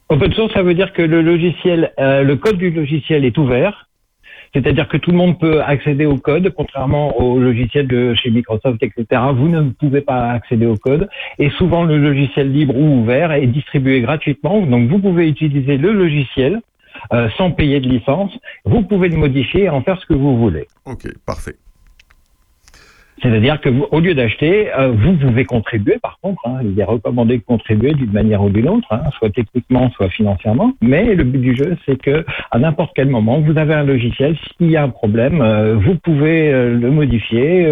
Open 0.10 0.34
source, 0.34 0.54
ça 0.54 0.64
veut 0.64 0.74
dire 0.74 0.92
que 0.92 1.02
le 1.02 1.22
logiciel, 1.22 1.94
le 1.98 2.34
code 2.34 2.58
du 2.58 2.72
logiciel 2.72 3.24
est 3.24 3.38
ouvert 3.38 3.88
c'est-à-dire 4.54 4.88
que 4.88 4.98
tout 4.98 5.12
le 5.12 5.18
monde 5.18 5.40
peut 5.40 5.62
accéder 5.62 6.06
au 6.06 6.18
code, 6.18 6.54
contrairement 6.56 7.18
au 7.20 7.40
logiciel 7.40 7.88
de 7.88 8.14
chez 8.14 8.30
Microsoft, 8.30 8.82
etc. 8.84 9.22
Vous 9.36 9.48
ne 9.48 9.72
pouvez 9.72 10.02
pas 10.02 10.32
accéder 10.32 10.66
au 10.66 10.78
code. 10.78 11.10
Et 11.40 11.50
souvent, 11.52 11.84
le 11.84 11.98
logiciel 11.98 12.52
libre 12.52 12.76
ou 12.76 13.02
ouvert 13.02 13.32
est 13.32 13.48
distribué 13.48 14.02
gratuitement. 14.02 14.62
Donc, 14.62 14.90
vous 14.90 15.00
pouvez 15.00 15.28
utiliser 15.28 15.78
le 15.78 15.92
logiciel 15.92 16.62
euh, 17.12 17.30
sans 17.38 17.52
payer 17.52 17.80
de 17.80 17.90
licence. 17.90 18.32
Vous 18.66 18.84
pouvez 18.84 19.10
le 19.10 19.18
modifier 19.18 19.64
et 19.64 19.70
en 19.70 19.82
faire 19.82 20.00
ce 20.00 20.06
que 20.06 20.14
vous 20.14 20.38
voulez. 20.38 20.68
Ok, 20.86 21.08
parfait. 21.26 21.56
C'est-à-dire 23.24 23.62
que 23.62 23.70
vous, 23.70 23.88
au 23.92 24.02
lieu 24.02 24.14
d'acheter, 24.14 24.70
euh, 24.74 24.92
vous 24.92 25.14
pouvez 25.14 25.46
contribuer. 25.46 25.98
Par 25.98 26.20
contre, 26.22 26.46
hein, 26.46 26.60
il 26.62 26.78
est 26.78 26.84
recommandé 26.84 27.38
de 27.38 27.44
contribuer 27.44 27.94
d'une 27.94 28.12
manière 28.12 28.44
ou 28.44 28.50
d'une 28.50 28.68
autre, 28.68 28.88
hein, 28.92 29.02
soit 29.18 29.30
techniquement, 29.30 29.90
soit 29.92 30.10
financièrement. 30.10 30.74
Mais 30.82 31.16
le 31.16 31.24
but 31.24 31.40
du 31.40 31.56
jeu, 31.56 31.78
c'est 31.86 31.96
que 31.96 32.26
à 32.52 32.60
n'importe 32.60 32.92
quel 32.94 33.08
moment, 33.08 33.40
vous 33.40 33.58
avez 33.58 33.74
un 33.74 33.84
logiciel. 33.84 34.38
S'il 34.58 34.70
y 34.70 34.76
a 34.76 34.84
un 34.84 34.90
problème, 34.90 35.42
euh, 35.42 35.76
vous 35.76 35.96
pouvez 35.96 36.52
euh, 36.52 36.78
le 36.78 36.92
modifier, 36.92 37.64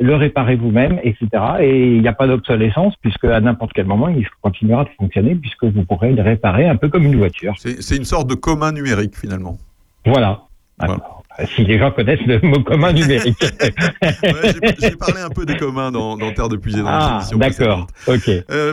le 0.00 0.14
réparer 0.14 0.56
vous-même, 0.56 0.98
etc. 1.04 1.28
Et 1.60 1.94
il 1.94 2.02
n'y 2.02 2.08
a 2.08 2.12
pas 2.12 2.26
d'obsolescence 2.26 2.94
puisque 3.00 3.26
à 3.26 3.40
n'importe 3.40 3.72
quel 3.72 3.86
moment, 3.86 4.08
il 4.08 4.26
continuera 4.42 4.84
de 4.84 4.90
fonctionner 4.98 5.36
puisque 5.36 5.64
vous 5.64 5.84
pourrez 5.84 6.12
le 6.12 6.22
réparer 6.22 6.68
un 6.68 6.76
peu 6.76 6.88
comme 6.88 7.04
une 7.04 7.16
voiture. 7.16 7.54
C'est 7.56 7.96
une 7.96 8.04
sorte 8.04 8.28
de 8.28 8.34
commun 8.34 8.72
numérique 8.72 9.14
finalement. 9.14 9.56
Voilà. 10.04 10.40
voilà 10.78 11.19
si 11.54 11.64
les 11.64 11.78
gens 11.78 11.90
connaissent 11.90 12.24
le 12.26 12.40
mot 12.40 12.62
commun 12.62 12.92
numérique. 12.92 13.38
J'ai 14.80 14.96
parlé 14.96 15.20
un 15.20 15.30
peu 15.30 15.46
des 15.46 15.56
communs 15.56 15.90
dans, 15.90 16.16
Terre 16.32 16.48
de 16.48 16.56
Puisée 16.56 16.80
dans 16.80 16.88
ah, 16.88 17.20
D'accord, 17.34 17.86
ok. 18.06 18.28
Euh, 18.28 18.72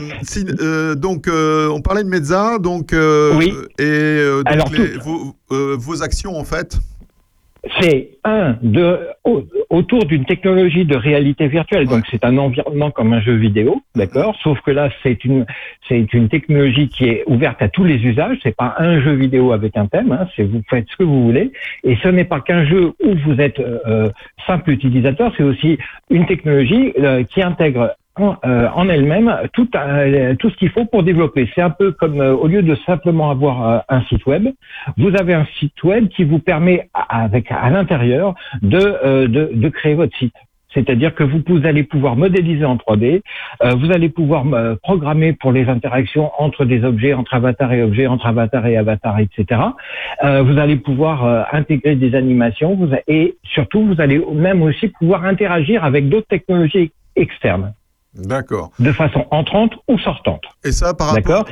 euh, 0.60 0.96
donc, 0.96 1.28
euh, 1.28 1.70
on 1.70 1.82
parlait 1.82 2.04
de 2.04 2.10
Mezza, 2.10 2.58
donc, 2.60 2.94
oui. 2.94 3.54
et 3.80 4.24
donc 4.58 4.76
vos, 5.04 5.36
vos, 5.50 6.04
actions 6.04 6.38
en 6.38 6.44
fait 6.44 6.78
c'est 7.80 8.12
un 8.24 8.58
de 8.62 9.00
autour 9.70 10.06
d'une 10.06 10.26
technologie 10.26 10.86
de 10.86 10.96
réalité 10.96 11.48
virtuelle. 11.48 11.88
Donc 11.88 12.06
c'est 12.10 12.24
un 12.24 12.38
environnement 12.38 12.92
comme 12.92 13.14
un 13.14 13.22
jeu 13.22 13.36
vidéo, 13.36 13.82
d'accord. 13.96 14.36
Sauf 14.42 14.60
que 14.62 14.72
là 14.72 14.90
c'est 15.04 15.24
une 15.26 15.46
c'est 15.88 16.14
une 16.14 16.30
technologie 16.30 16.90
qui 16.90 17.06
est 17.06 17.24
ouverte 17.28 17.62
à 17.62 17.70
tous 17.70 17.84
les 17.84 17.96
usages. 18.06 18.38
C'est 18.44 18.56
pas 18.56 18.76
un 18.78 19.02
jeu 19.02 19.14
vidéo 19.14 19.52
avec 19.52 19.78
un 19.78 19.88
thème. 19.88 20.12
Hein, 20.12 20.28
c'est 20.36 20.44
vous 20.44 20.62
faites 20.70 20.88
ce 20.90 20.98
que 20.98 21.04
vous 21.04 21.24
voulez. 21.26 21.52
Et 21.84 21.98
ce 22.04 22.08
n'est 22.08 22.26
pas 22.26 22.42
qu'un 22.42 22.66
jeu 22.66 22.94
où 23.04 23.16
vous 23.26 23.40
êtes 23.40 23.60
euh, 23.60 24.10
simple 24.46 24.72
utilisateur. 24.72 25.34
C'est 25.38 25.44
aussi 25.44 25.78
une 26.10 26.26
technologie 26.26 26.94
euh, 27.00 27.24
qui 27.24 27.42
intègre 27.42 27.96
euh, 28.20 28.68
en, 28.74 28.90
elle-même 28.90 29.36
tout, 29.54 29.70
euh, 29.76 30.36
tout 30.36 30.50
ce 30.50 30.56
qu'il 30.56 30.70
faut 30.70 30.86
pour 30.86 31.04
développer. 31.04 31.50
C'est 31.54 31.62
un 31.62 31.70
peu 31.70 31.92
comme 31.92 32.20
euh, 32.20 32.34
au 32.34 32.48
lieu 32.48 32.64
de 32.64 32.76
simplement 32.86 33.30
avoir 33.30 33.84
un 33.90 34.02
site 34.04 34.26
web, 34.26 34.48
vous 34.98 35.16
avez 35.16 35.34
un 35.34 35.46
site 35.60 35.84
web 35.84 36.08
qui 36.10 36.24
vous 36.24 36.40
permet 36.40 36.90
avec 36.94 37.52
à 37.52 37.70
l'intérieur 37.70 38.34
de, 38.62 39.70
créer 39.70 39.94
votre 39.96 40.16
site. 40.18 40.34
C'est-à-dire 40.74 41.16
que 41.16 41.24
vous, 41.24 41.42
allez 41.66 41.84
pouvoir 41.84 42.16
modéliser 42.16 42.66
en 42.66 42.76
3D, 42.76 43.22
vous 43.64 43.92
allez 43.92 44.10
pouvoir 44.10 44.44
programmer 44.84 45.34
pour 45.34 45.52
les 45.52 45.68
interactions 45.70 46.32
entre 46.38 46.66
des 46.66 46.84
objets, 46.84 47.14
entre 47.14 47.34
avatar 47.34 47.72
et 47.74 47.82
objet, 47.82 48.06
entre 48.06 48.28
avatar 48.28 48.66
et 48.68 48.78
avatar, 48.78 49.20
etc. 49.20 49.62
vous 50.22 50.58
allez 50.58 50.76
pouvoir 50.76 51.48
intégrer 51.54 51.96
des 51.96 52.16
animations 52.16 52.76
vous, 52.76 52.90
et 53.08 53.38
surtout, 53.44 53.86
vous 53.86 54.02
allez 54.02 54.22
même 54.34 54.62
aussi 54.62 54.90
pouvoir 54.90 55.26
interagir 55.26 55.84
avec 55.84 56.10
d'autres 56.10 56.28
technologies 56.28 56.92
externes. 57.16 57.74
D'accord. 58.18 58.72
De 58.80 58.92
façon 58.92 59.26
entrante 59.32 59.74
ou 59.88 59.98
sortante. 60.00 60.44
Et 60.64 60.72
ça, 60.72 60.94
par 60.94 61.14
rapport, 61.14 61.46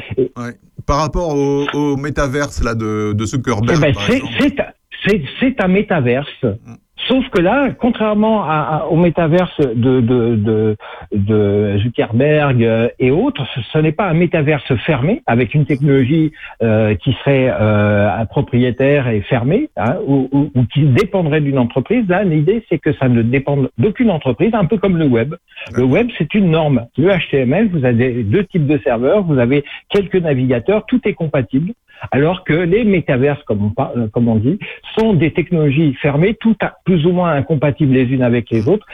par 0.86 0.98
rapport 0.98 1.36
au, 1.36 1.66
au 1.74 1.98
métaverse 1.98 2.64
là, 2.64 2.76
de, 2.76 3.14
de 3.14 3.26
Zuckerberg, 3.26 3.78
eh 3.78 3.94
ben, 3.94 3.94
C'est 5.08 5.64
un 5.64 5.68
métaverse. 5.68 6.44
Mm. 6.44 6.76
Sauf 7.08 7.28
que 7.30 7.42
là, 7.42 7.72
contrairement 7.78 8.44
à, 8.46 8.88
au 8.90 8.96
métaverse 8.96 9.60
de, 9.60 10.00
de, 10.00 10.76
de, 11.12 11.78
Zuckerberg 11.80 12.64
euh, 12.64 12.88
et 13.00 13.12
autres, 13.12 13.46
ce, 13.74 13.78
n'est 13.80 13.92
pas 13.92 14.08
un 14.08 14.14
métaverse 14.14 14.74
fermé 14.86 15.22
avec 15.28 15.54
une 15.54 15.66
technologie 15.66 16.32
euh, 16.64 16.96
qui 16.96 17.12
serait 17.14 17.52
euh, 17.52 18.26
propriétaire 18.26 19.10
et 19.10 19.22
fermée 19.22 19.70
hein, 19.76 19.98
ou, 20.08 20.30
ou, 20.32 20.66
qui 20.74 20.84
dépendrait 20.84 21.42
d'une 21.42 21.60
entreprise. 21.60 22.08
Là, 22.08 22.24
l'idée, 22.24 22.64
c'est 22.70 22.80
que 22.80 22.94
ça 22.94 23.10
ne 23.10 23.22
dépend 23.22 23.58
d'aucune 23.78 24.10
entreprise, 24.10 24.52
un 24.54 24.66
peu 24.66 24.78
comme 24.78 24.98
le 24.98 25.06
web. 25.06 25.36
Le 25.76 25.84
web, 25.84 26.08
c'est 26.18 26.34
une 26.34 26.50
norme. 26.50 26.88
Le 26.98 27.10
HTML, 27.10 27.68
vous 27.68 27.84
avez 27.84 28.24
deux 28.24 28.46
types 28.46 28.68
de 28.68 28.80
serveurs, 28.80 29.24
vous 29.24 29.38
avez 29.38 29.66
quelques 29.90 30.16
navigateurs, 30.16 30.86
tout 30.86 31.02
est 31.06 31.14
compatible 31.14 31.74
alors 32.12 32.44
que 32.44 32.54
les 32.54 32.84
métaverses, 32.84 33.42
comme 33.44 33.72
on, 33.78 33.84
euh, 33.98 34.08
comme 34.08 34.28
on 34.28 34.36
dit, 34.36 34.60
sont 34.98 35.14
des 35.14 35.32
technologies 35.32 35.94
fermées, 35.96 36.36
tout 36.36 36.56
à, 36.62 36.76
plus 36.86 37.06
ou 37.06 37.12
moins 37.12 37.34
incompatibles 37.34 37.94
les 37.94 38.06
unes 38.06 38.22
avec 38.22 38.50
les 38.52 38.68
autres. 38.70 38.86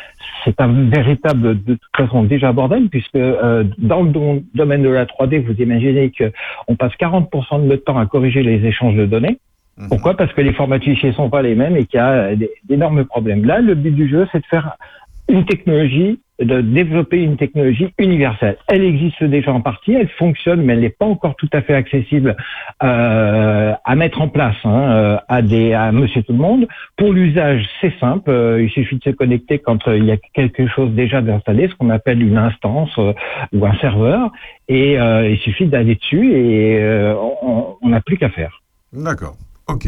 C'est 0.43 0.59
un 0.59 0.89
véritable, 0.89 1.61
de 1.63 1.73
toute 1.75 1.95
façon, 1.95 2.23
déjà 2.23 2.51
bordel, 2.51 2.89
puisque 2.89 3.15
euh, 3.15 3.63
dans 3.77 4.01
le 4.01 4.41
domaine 4.55 4.81
de 4.81 4.89
la 4.89 5.05
3D, 5.05 5.43
vous 5.45 5.53
imaginez 5.61 6.11
qu'on 6.11 6.75
passe 6.75 6.93
40% 6.93 7.61
de 7.61 7.67
notre 7.67 7.83
temps 7.83 7.99
à 7.99 8.05
corriger 8.05 8.41
les 8.41 8.65
échanges 8.65 8.95
de 8.95 9.05
données. 9.05 9.37
Mhm. 9.77 9.89
Pourquoi? 9.89 10.15
Parce 10.15 10.33
que 10.33 10.41
les 10.41 10.53
formats 10.53 10.79
de 10.79 10.85
fichiers 10.85 11.11
sont 11.13 11.29
pas 11.29 11.41
les 11.41 11.53
mêmes 11.53 11.75
et 11.75 11.85
qu'il 11.85 11.99
y 11.99 12.03
a 12.03 12.29
d'énormes 12.67 13.05
problèmes. 13.05 13.45
Là, 13.45 13.59
le 13.59 13.75
but 13.75 13.91
du 13.91 14.09
jeu, 14.09 14.27
c'est 14.31 14.39
de 14.39 14.45
faire 14.45 14.77
une 15.29 15.45
technologie 15.45 16.19
de 16.41 16.61
développer 16.61 17.21
une 17.21 17.37
technologie 17.37 17.93
universelle. 17.97 18.57
Elle 18.67 18.83
existe 18.83 19.23
déjà 19.23 19.53
en 19.53 19.61
partie, 19.61 19.93
elle 19.93 20.09
fonctionne, 20.09 20.63
mais 20.63 20.73
elle 20.73 20.81
n'est 20.81 20.89
pas 20.89 21.05
encore 21.05 21.35
tout 21.35 21.49
à 21.53 21.61
fait 21.61 21.73
accessible 21.73 22.35
euh, 22.83 23.73
à 23.83 23.95
mettre 23.95 24.21
en 24.21 24.27
place 24.27 24.55
hein, 24.63 24.91
euh, 24.91 25.17
à 25.29 25.91
Monsieur 25.91 26.23
tout 26.23 26.33
le 26.33 26.39
monde. 26.39 26.67
Pour 26.97 27.13
l'usage, 27.13 27.67
c'est 27.79 27.93
simple. 27.99 28.29
Euh, 28.29 28.63
il 28.63 28.69
suffit 28.69 28.97
de 28.97 29.03
se 29.03 29.09
connecter 29.09 29.59
quand 29.59 29.87
il 29.87 30.05
y 30.05 30.11
a 30.11 30.17
quelque 30.33 30.67
chose 30.67 30.91
déjà 30.91 31.21
d'installé, 31.21 31.67
ce 31.67 31.75
qu'on 31.75 31.89
appelle 31.89 32.21
une 32.21 32.37
instance 32.37 32.97
ou 32.97 33.65
un 33.65 33.75
serveur, 33.79 34.31
et 34.67 34.93
il 34.95 35.37
suffit 35.39 35.65
d'aller 35.65 35.95
dessus 35.95 36.33
et 36.33 37.13
on 37.41 37.89
n'a 37.89 38.01
plus 38.01 38.17
qu'à 38.17 38.29
faire. 38.29 38.61
D'accord. 38.93 39.35
Ok. 39.67 39.87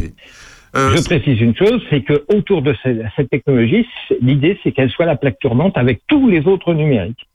Euh, 0.76 0.90
je 0.96 1.04
précise 1.04 1.40
une 1.40 1.56
chose, 1.56 1.82
c'est 1.90 2.02
que 2.02 2.24
autour 2.34 2.64
de 2.64 2.74
cette 2.84 3.30
technologie, 3.30 3.88
l'idée 4.22 4.58
c'est 4.64 4.72
qu'elle 4.72 4.90
soit 4.90 5.06
la 5.06 5.16
plaque 5.16 5.38
tournante 5.40 5.78
avec 5.78 6.02
tous 6.08 6.28
les 6.28 6.48
autres 6.48 6.74
numériques. 6.74 7.28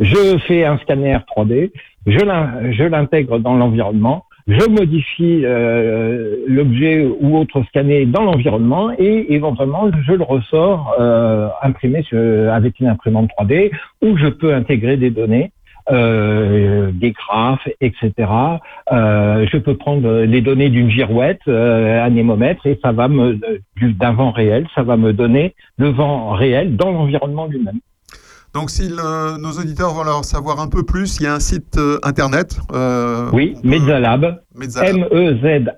Je 0.00 0.38
fais 0.46 0.64
un 0.64 0.78
scanner 0.78 1.18
3D, 1.36 1.72
je 2.06 2.84
l'intègre 2.84 3.38
dans 3.40 3.56
l'environnement, 3.56 4.24
je 4.46 4.64
modifie 4.68 5.42
euh, 5.44 6.36
l'objet 6.46 7.04
ou 7.20 7.36
autre 7.36 7.64
scanné 7.68 8.06
dans 8.06 8.22
l'environnement 8.22 8.92
et 8.96 9.34
éventuellement 9.34 9.90
je 10.06 10.12
le 10.12 10.22
ressors 10.22 10.94
euh, 11.00 11.48
imprimé 11.62 12.04
avec 12.52 12.78
une 12.78 12.86
imprimante 12.86 13.28
3D 13.36 13.72
où 14.02 14.16
je 14.16 14.28
peux 14.28 14.54
intégrer 14.54 14.96
des 14.96 15.10
données 15.10 15.50
euh, 15.90 16.90
des 16.92 17.12
graphes, 17.12 17.68
etc. 17.80 18.12
Euh, 18.92 19.46
je 19.50 19.56
peux 19.58 19.76
prendre 19.76 20.22
les 20.22 20.40
données 20.40 20.68
d'une 20.68 20.90
girouette, 20.90 21.40
euh, 21.48 22.04
anémomètre, 22.04 22.66
et 22.66 22.78
ça 22.82 22.92
va 22.92 23.08
me 23.08 23.38
d'un 23.80 24.12
vent 24.12 24.30
réel, 24.32 24.66
ça 24.74 24.82
va 24.82 24.96
me 24.96 25.12
donner 25.12 25.54
le 25.78 25.90
vent 25.90 26.30
réel 26.30 26.76
dans 26.76 26.90
l'environnement 26.90 27.46
lui-même. 27.46 27.78
Donc, 28.56 28.70
si 28.70 28.88
nos 28.88 29.52
auditeurs 29.52 29.92
veulent 29.92 30.08
en 30.08 30.22
savoir 30.22 30.60
un 30.60 30.68
peu 30.68 30.82
plus, 30.82 31.18
il 31.20 31.24
y 31.24 31.26
a 31.26 31.34
un 31.34 31.40
site 31.40 31.76
euh, 31.76 31.98
internet. 32.02 32.58
Euh, 32.72 33.28
oui, 33.34 33.54
Mezzalab. 33.62 34.40
M-E-Z-A-L-A-B.org. 34.58 35.68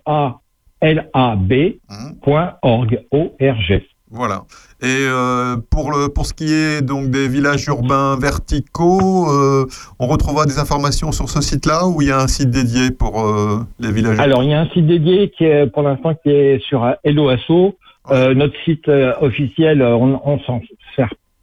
O-R-G. 3.10 3.88
Voilà. 4.10 4.44
Et 4.80 4.86
euh, 4.86 5.56
pour, 5.70 5.90
le, 5.90 6.08
pour 6.08 6.24
ce 6.24 6.32
qui 6.32 6.52
est 6.52 6.82
donc 6.82 7.10
des 7.10 7.28
villages 7.28 7.66
urbains 7.66 8.16
verticaux, 8.18 9.28
euh, 9.28 9.66
on 9.98 10.06
retrouvera 10.06 10.46
des 10.46 10.58
informations 10.58 11.12
sur 11.12 11.28
ce 11.28 11.40
site-là 11.40 11.86
ou 11.86 12.00
il 12.00 12.08
y 12.08 12.10
a 12.10 12.18
un 12.18 12.28
site 12.28 12.50
dédié 12.50 12.90
pour 12.90 13.20
euh, 13.20 13.58
les 13.80 13.92
villages 13.92 14.18
Alors, 14.18 14.42
il 14.42 14.50
y 14.50 14.54
a 14.54 14.60
un 14.60 14.68
site 14.70 14.86
dédié 14.86 15.30
qui 15.36 15.44
est 15.44 15.66
pour 15.66 15.82
l'instant 15.82 16.14
qui 16.14 16.30
est 16.30 16.62
sur 16.62 16.86
Hello 17.04 17.28
Asso. 17.28 17.76
Euh, 18.10 18.32
notre 18.32 18.54
site 18.64 18.88
euh, 18.88 19.12
officiel, 19.20 19.82
on, 19.82 20.18
on 20.24 20.38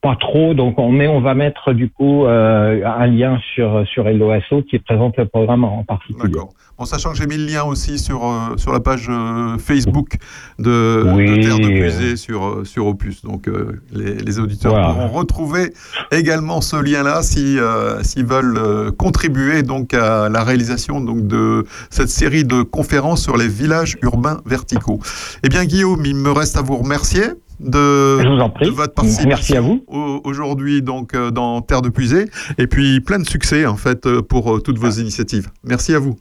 pas 0.05 0.15
trop, 0.15 0.53
donc 0.53 0.77
on, 0.77 0.91
mais 0.91 1.07
on 1.07 1.19
va 1.19 1.33
mettre 1.33 1.73
du 1.73 1.89
coup 1.89 2.25
euh, 2.25 2.85
un 2.85 3.07
lien 3.07 3.39
sur 3.55 3.83
sur 3.87 4.05
Asso 4.05 4.61
qui 4.69 4.77
présente 4.77 5.17
le 5.17 5.25
programme 5.25 5.63
en 5.63 5.83
particulier. 5.83 6.29
D'accord. 6.29 6.49
En 6.77 6.85
sachant 6.85 7.11
que 7.11 7.17
j'ai 7.17 7.25
mis 7.25 7.37
le 7.37 7.45
lien 7.45 7.63
aussi 7.63 7.97
sur, 7.97 8.23
euh, 8.23 8.55
sur 8.57 8.71
la 8.71 8.81
page 8.81 9.07
euh, 9.09 9.57
Facebook 9.57 10.17
de, 10.59 11.03
Oui, 11.15 11.25
de 11.25 11.41
Terre 11.41 11.57
de. 11.57 11.79
Puisée 11.79 12.17
sur, 12.17 12.61
sur 12.65 12.85
Opus. 12.85 13.23
Donc 13.23 13.49
les, 13.93 14.13
les 14.15 14.39
auditeurs 14.39 14.73
Voilà. 14.73 14.89
pourront 14.89 15.07
retrouver 15.07 15.73
également 16.11 16.61
ce 16.61 16.75
lien-là 16.75 17.23
si, 17.23 17.57
s'ils 18.03 18.25
veulent 18.25 18.91
contribuer 18.91 19.63
donc 19.63 19.95
à 19.95 20.29
la 20.29 20.43
réalisation 20.43 21.01
donc, 21.01 21.25
de 21.25 21.65
cette 21.89 22.09
série 22.09 22.43
de 22.43 22.61
conférences 22.61 23.23
sur 23.23 23.37
les 23.37 23.47
villages 23.47 23.97
urbains 24.03 24.41
verticaux. 24.45 24.99
Eh 25.43 25.49
bien 25.49 25.65
Guillaume, 25.65 26.05
il 26.05 26.15
me 26.15 26.31
reste 26.31 26.57
à 26.57 26.61
vous 26.61 26.77
remercier 26.77 27.23
de, 27.59 28.19
Je 28.21 28.27
vous 28.27 28.39
en 28.39 28.49
prie. 28.49 28.65
de 28.65 28.71
votre 28.71 28.93
participation 28.93 29.29
Merci 29.29 29.57
à 29.57 29.61
vous. 29.61 29.83
au- 29.87 30.21
aujourd'hui 30.23 30.81
donc 30.81 31.13
euh, 31.13 31.31
dans 31.31 31.61
Terre 31.61 31.81
de 31.81 31.89
Puisée 31.89 32.25
et 32.57 32.67
puis 32.67 32.99
plein 33.01 33.19
de 33.19 33.25
succès 33.27 33.65
en 33.65 33.75
fait 33.77 34.05
euh, 34.05 34.21
pour 34.21 34.55
euh, 34.55 34.59
toutes 34.59 34.77
vos 34.77 34.89
initiatives. 34.89 35.49
Merci 35.63 35.93
à 35.95 35.99
vous. 35.99 36.15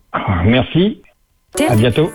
Merci. 0.47 1.01
À 1.69 1.77
bientôt. 1.77 2.11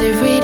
Every 0.00 0.35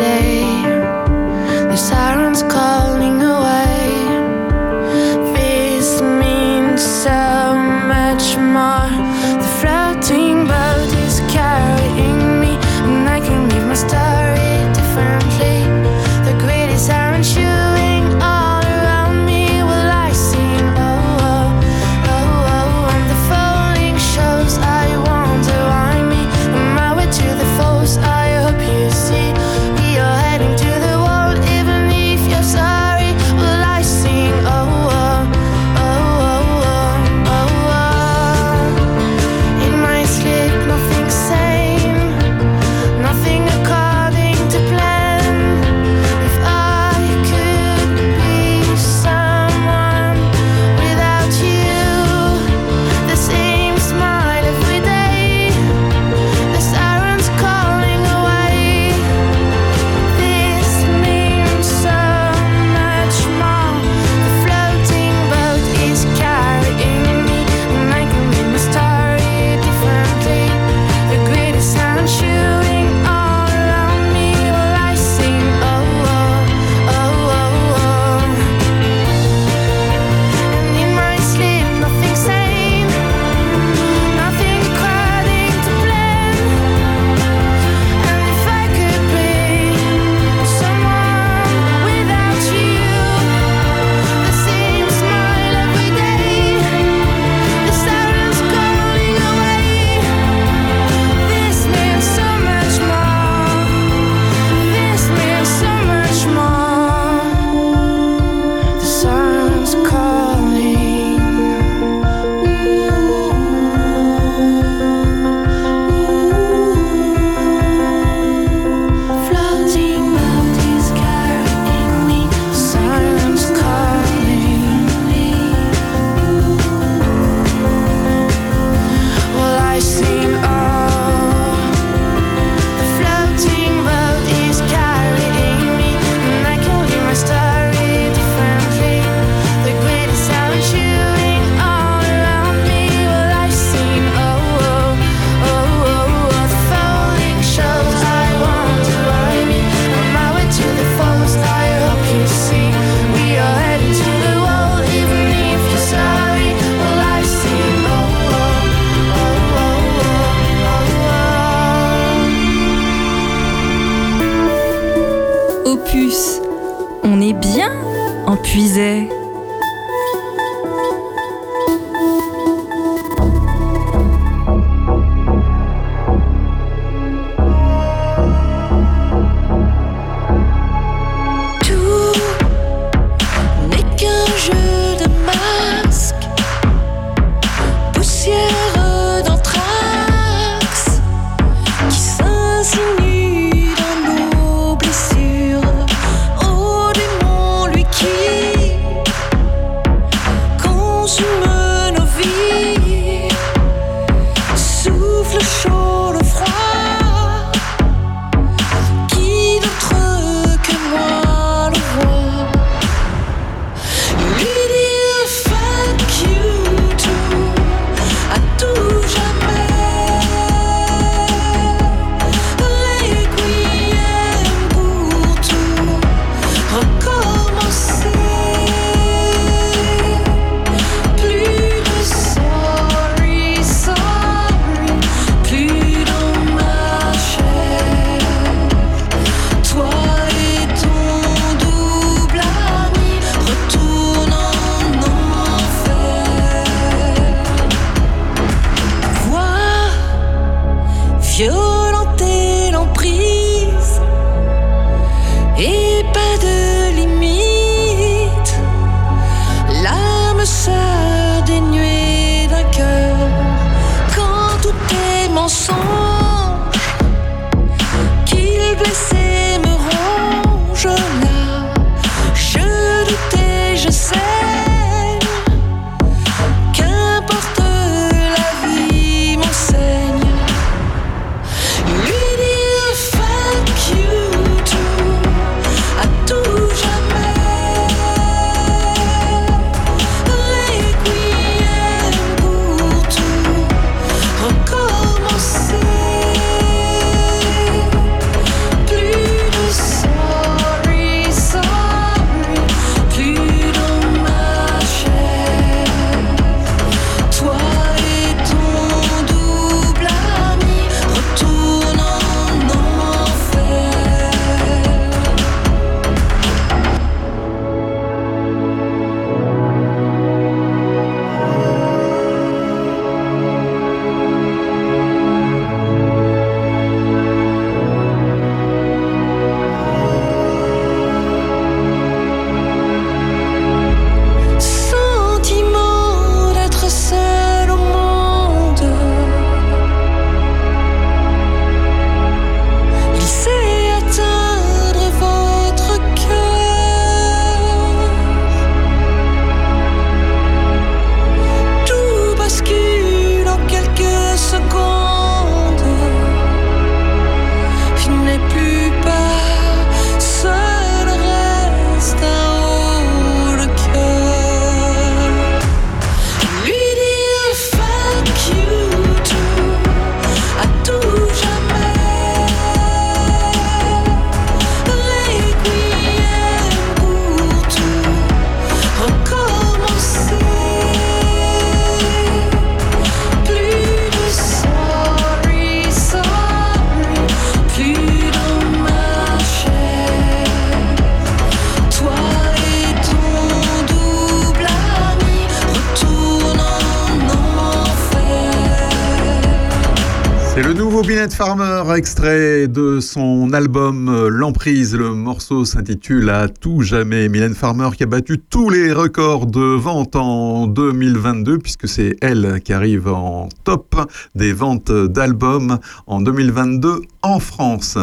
Farmer, 401.45 401.97
extrait 401.97 402.69
de 402.69 403.01
son 403.01 403.53
album 403.53 404.09
euh, 404.09 404.29
L'Emprise. 404.29 404.95
Le 404.95 405.13
morceau 405.13 405.65
s'intitule 405.65 406.31
À 406.31 406.47
tout 406.47 406.83
jamais. 406.83 407.29
Mylène 407.29 407.57
Farmer 407.57 407.89
qui 407.97 408.05
a 408.05 408.07
battu 408.07 408.39
tous 408.39 408.71
les 408.71 408.93
records 408.93 409.47
de 409.47 409.61
vente 409.61 410.15
en 410.15 410.69
2022, 410.69 411.59
puisque 411.59 411.89
c'est 411.89 412.15
elle 412.21 412.61
qui 412.65 412.73
arrive 412.73 413.09
en 413.09 413.49
top 413.65 413.97
des 414.37 414.53
ventes 414.53 414.93
d'albums 414.93 415.81
en 416.07 416.21
2022 416.21 417.01
en 417.23 417.41
France. 417.41 417.99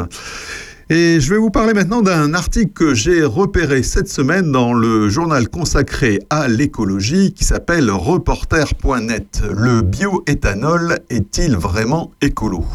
Et 0.91 1.19
je 1.19 1.29
vais 1.29 1.37
vous 1.37 1.51
parler 1.51 1.75
maintenant 1.75 2.01
d'un 2.01 2.33
article 2.33 2.73
que 2.73 2.95
j'ai 2.95 3.23
repéré 3.23 3.83
cette 3.83 4.09
semaine 4.09 4.51
dans 4.51 4.73
le 4.73 5.07
journal 5.07 5.47
consacré 5.47 6.17
à 6.31 6.47
l'écologie 6.47 7.31
qui 7.31 7.43
s'appelle 7.43 7.91
reporter.net. 7.91 9.43
Le 9.55 9.81
bioéthanol 9.81 10.97
est-il 11.11 11.55
vraiment 11.55 12.09
écolo? 12.21 12.65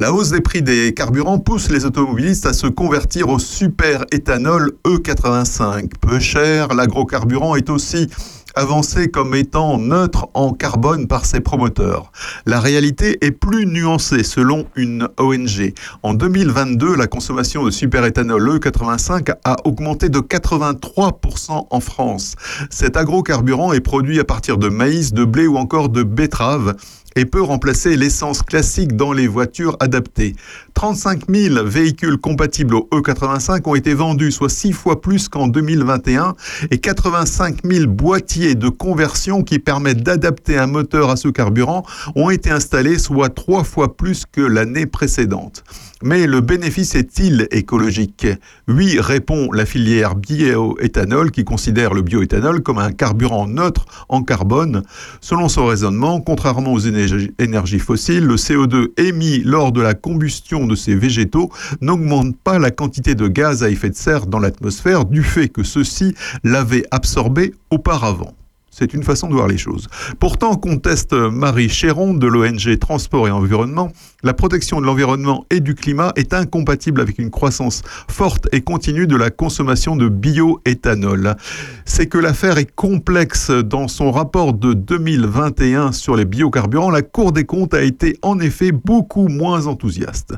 La 0.00 0.12
hausse 0.12 0.30
des 0.30 0.40
prix 0.40 0.62
des 0.62 0.92
carburants 0.94 1.38
pousse 1.38 1.70
les 1.70 1.84
automobilistes 1.84 2.44
à 2.44 2.54
se 2.54 2.66
convertir 2.66 3.28
au 3.28 3.38
super 3.38 4.04
éthanol 4.10 4.72
E85. 4.84 5.90
Peu 6.00 6.18
cher, 6.18 6.74
l'agrocarburant 6.74 7.54
est 7.54 7.70
aussi 7.70 8.08
avancé 8.54 9.08
comme 9.08 9.34
étant 9.34 9.78
neutre 9.78 10.28
en 10.34 10.52
carbone 10.52 11.06
par 11.06 11.24
ses 11.24 11.40
promoteurs. 11.40 12.12
La 12.46 12.60
réalité 12.60 13.18
est 13.24 13.30
plus 13.30 13.66
nuancée 13.66 14.22
selon 14.22 14.66
une 14.76 15.08
ONG. 15.18 15.74
En 16.02 16.14
2022, 16.14 16.96
la 16.96 17.06
consommation 17.06 17.64
de 17.64 17.70
superéthanol 17.70 18.58
E85 18.58 19.34
a 19.44 19.56
augmenté 19.64 20.08
de 20.08 20.18
83% 20.18 21.66
en 21.70 21.80
France. 21.80 22.34
Cet 22.70 22.96
agrocarburant 22.96 23.72
est 23.72 23.80
produit 23.80 24.20
à 24.20 24.24
partir 24.24 24.58
de 24.58 24.68
maïs, 24.68 25.12
de 25.12 25.24
blé 25.24 25.46
ou 25.46 25.56
encore 25.56 25.88
de 25.88 26.02
betterave 26.02 26.74
et 27.16 27.24
peut 27.24 27.42
remplacer 27.42 27.96
l'essence 27.96 28.42
classique 28.42 28.96
dans 28.96 29.12
les 29.12 29.26
voitures 29.26 29.76
adaptées. 29.80 30.34
35 30.74 31.22
000 31.28 31.64
véhicules 31.64 32.18
compatibles 32.18 32.74
au 32.74 32.88
E85 32.92 33.68
ont 33.68 33.74
été 33.74 33.94
vendus, 33.94 34.32
soit 34.32 34.48
6 34.48 34.72
fois 34.72 35.00
plus 35.00 35.28
qu'en 35.28 35.48
2021, 35.48 36.34
et 36.70 36.78
85 36.78 37.58
000 37.64 37.86
boîtiers 37.86 38.54
de 38.54 38.68
conversion 38.68 39.42
qui 39.42 39.58
permettent 39.58 40.02
d'adapter 40.02 40.58
un 40.58 40.66
moteur 40.66 41.10
à 41.10 41.16
ce 41.16 41.28
carburant 41.28 41.84
ont 42.14 42.30
été 42.30 42.50
installés, 42.50 42.98
soit 42.98 43.28
3 43.28 43.64
fois 43.64 43.96
plus 43.96 44.24
que 44.30 44.40
l'année 44.40 44.86
précédente. 44.86 45.64
Mais 46.02 46.26
le 46.26 46.40
bénéfice 46.40 46.94
est-il 46.94 47.46
écologique? 47.50 48.26
Oui, 48.68 48.98
répond 48.98 49.52
la 49.52 49.66
filière 49.66 50.14
bioéthanol 50.14 51.30
qui 51.30 51.44
considère 51.44 51.92
le 51.92 52.00
bioéthanol 52.00 52.62
comme 52.62 52.78
un 52.78 52.90
carburant 52.90 53.46
neutre 53.46 53.84
en 54.08 54.22
carbone. 54.22 54.82
Selon 55.20 55.50
son 55.50 55.66
raisonnement, 55.66 56.22
contrairement 56.22 56.72
aux 56.72 56.78
énergies 56.78 57.78
fossiles, 57.78 58.24
le 58.24 58.36
CO2 58.36 58.92
émis 58.96 59.42
lors 59.44 59.72
de 59.72 59.82
la 59.82 59.92
combustion 59.92 60.66
de 60.66 60.74
ces 60.74 60.94
végétaux 60.94 61.50
n'augmente 61.82 62.34
pas 62.34 62.58
la 62.58 62.70
quantité 62.70 63.14
de 63.14 63.28
gaz 63.28 63.62
à 63.62 63.68
effet 63.68 63.90
de 63.90 63.94
serre 63.94 64.26
dans 64.26 64.38
l'atmosphère 64.38 65.04
du 65.04 65.22
fait 65.22 65.48
que 65.48 65.62
ceux-ci 65.62 66.14
l'avaient 66.44 66.86
absorbé 66.90 67.52
auparavant. 67.70 68.34
C'est 68.80 68.94
une 68.94 69.02
façon 69.02 69.28
de 69.28 69.34
voir 69.34 69.46
les 69.46 69.58
choses. 69.58 69.88
Pourtant, 70.20 70.56
conteste 70.56 71.12
Marie 71.12 71.68
Chéron 71.68 72.14
de 72.14 72.26
l'ONG 72.26 72.78
Transport 72.78 73.28
et 73.28 73.30
Environnement, 73.30 73.92
la 74.22 74.32
protection 74.32 74.80
de 74.80 74.86
l'environnement 74.86 75.44
et 75.50 75.60
du 75.60 75.74
climat 75.74 76.12
est 76.16 76.32
incompatible 76.32 77.02
avec 77.02 77.18
une 77.18 77.30
croissance 77.30 77.82
forte 78.08 78.48
et 78.52 78.62
continue 78.62 79.06
de 79.06 79.16
la 79.16 79.28
consommation 79.28 79.96
de 79.96 80.08
bioéthanol. 80.08 81.36
C'est 81.84 82.06
que 82.06 82.16
l'affaire 82.16 82.56
est 82.56 82.70
complexe. 82.74 83.50
Dans 83.50 83.86
son 83.86 84.10
rapport 84.10 84.54
de 84.54 84.72
2021 84.72 85.92
sur 85.92 86.16
les 86.16 86.24
biocarburants, 86.24 86.90
la 86.90 87.02
Cour 87.02 87.32
des 87.32 87.44
comptes 87.44 87.74
a 87.74 87.82
été 87.82 88.16
en 88.22 88.40
effet 88.40 88.72
beaucoup 88.72 89.28
moins 89.28 89.66
enthousiaste. 89.66 90.34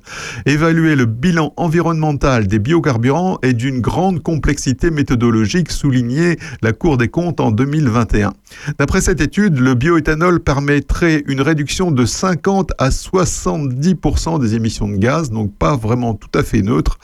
Évaluer 0.47 0.97
le 0.97 1.07
bilan 1.07 1.53
environnemental 1.57 2.49
des 2.49 2.59
biocarburants 2.59 3.39
est 3.43 3.53
d'une 3.53 3.81
grande 3.81 4.21
complexité 4.21 4.91
méthodologique, 4.91 5.71
soulignée 5.71 6.39
la 6.61 6.73
Cour 6.73 6.97
des 6.97 7.09
comptes 7.09 7.39
en 7.39 7.53
2021. 7.53 8.32
D'après 8.79 9.01
cette 9.01 9.21
étude, 9.21 9.59
le 9.59 9.75
bioéthanol 9.75 10.41
permettrait 10.41 11.23
une 11.27 11.41
réduction 11.41 11.91
de 11.91 12.05
50 12.05 12.73
à 12.79 12.91
70% 12.91 14.41
des 14.41 14.55
émissions 14.55 14.89
de 14.89 14.97
gaz, 14.97 15.31
donc 15.31 15.55
pas 15.57 15.77
vraiment 15.77 16.15
tout 16.15 16.31
à 16.39 16.43
fait 16.43 16.63
neutre, 16.63 16.99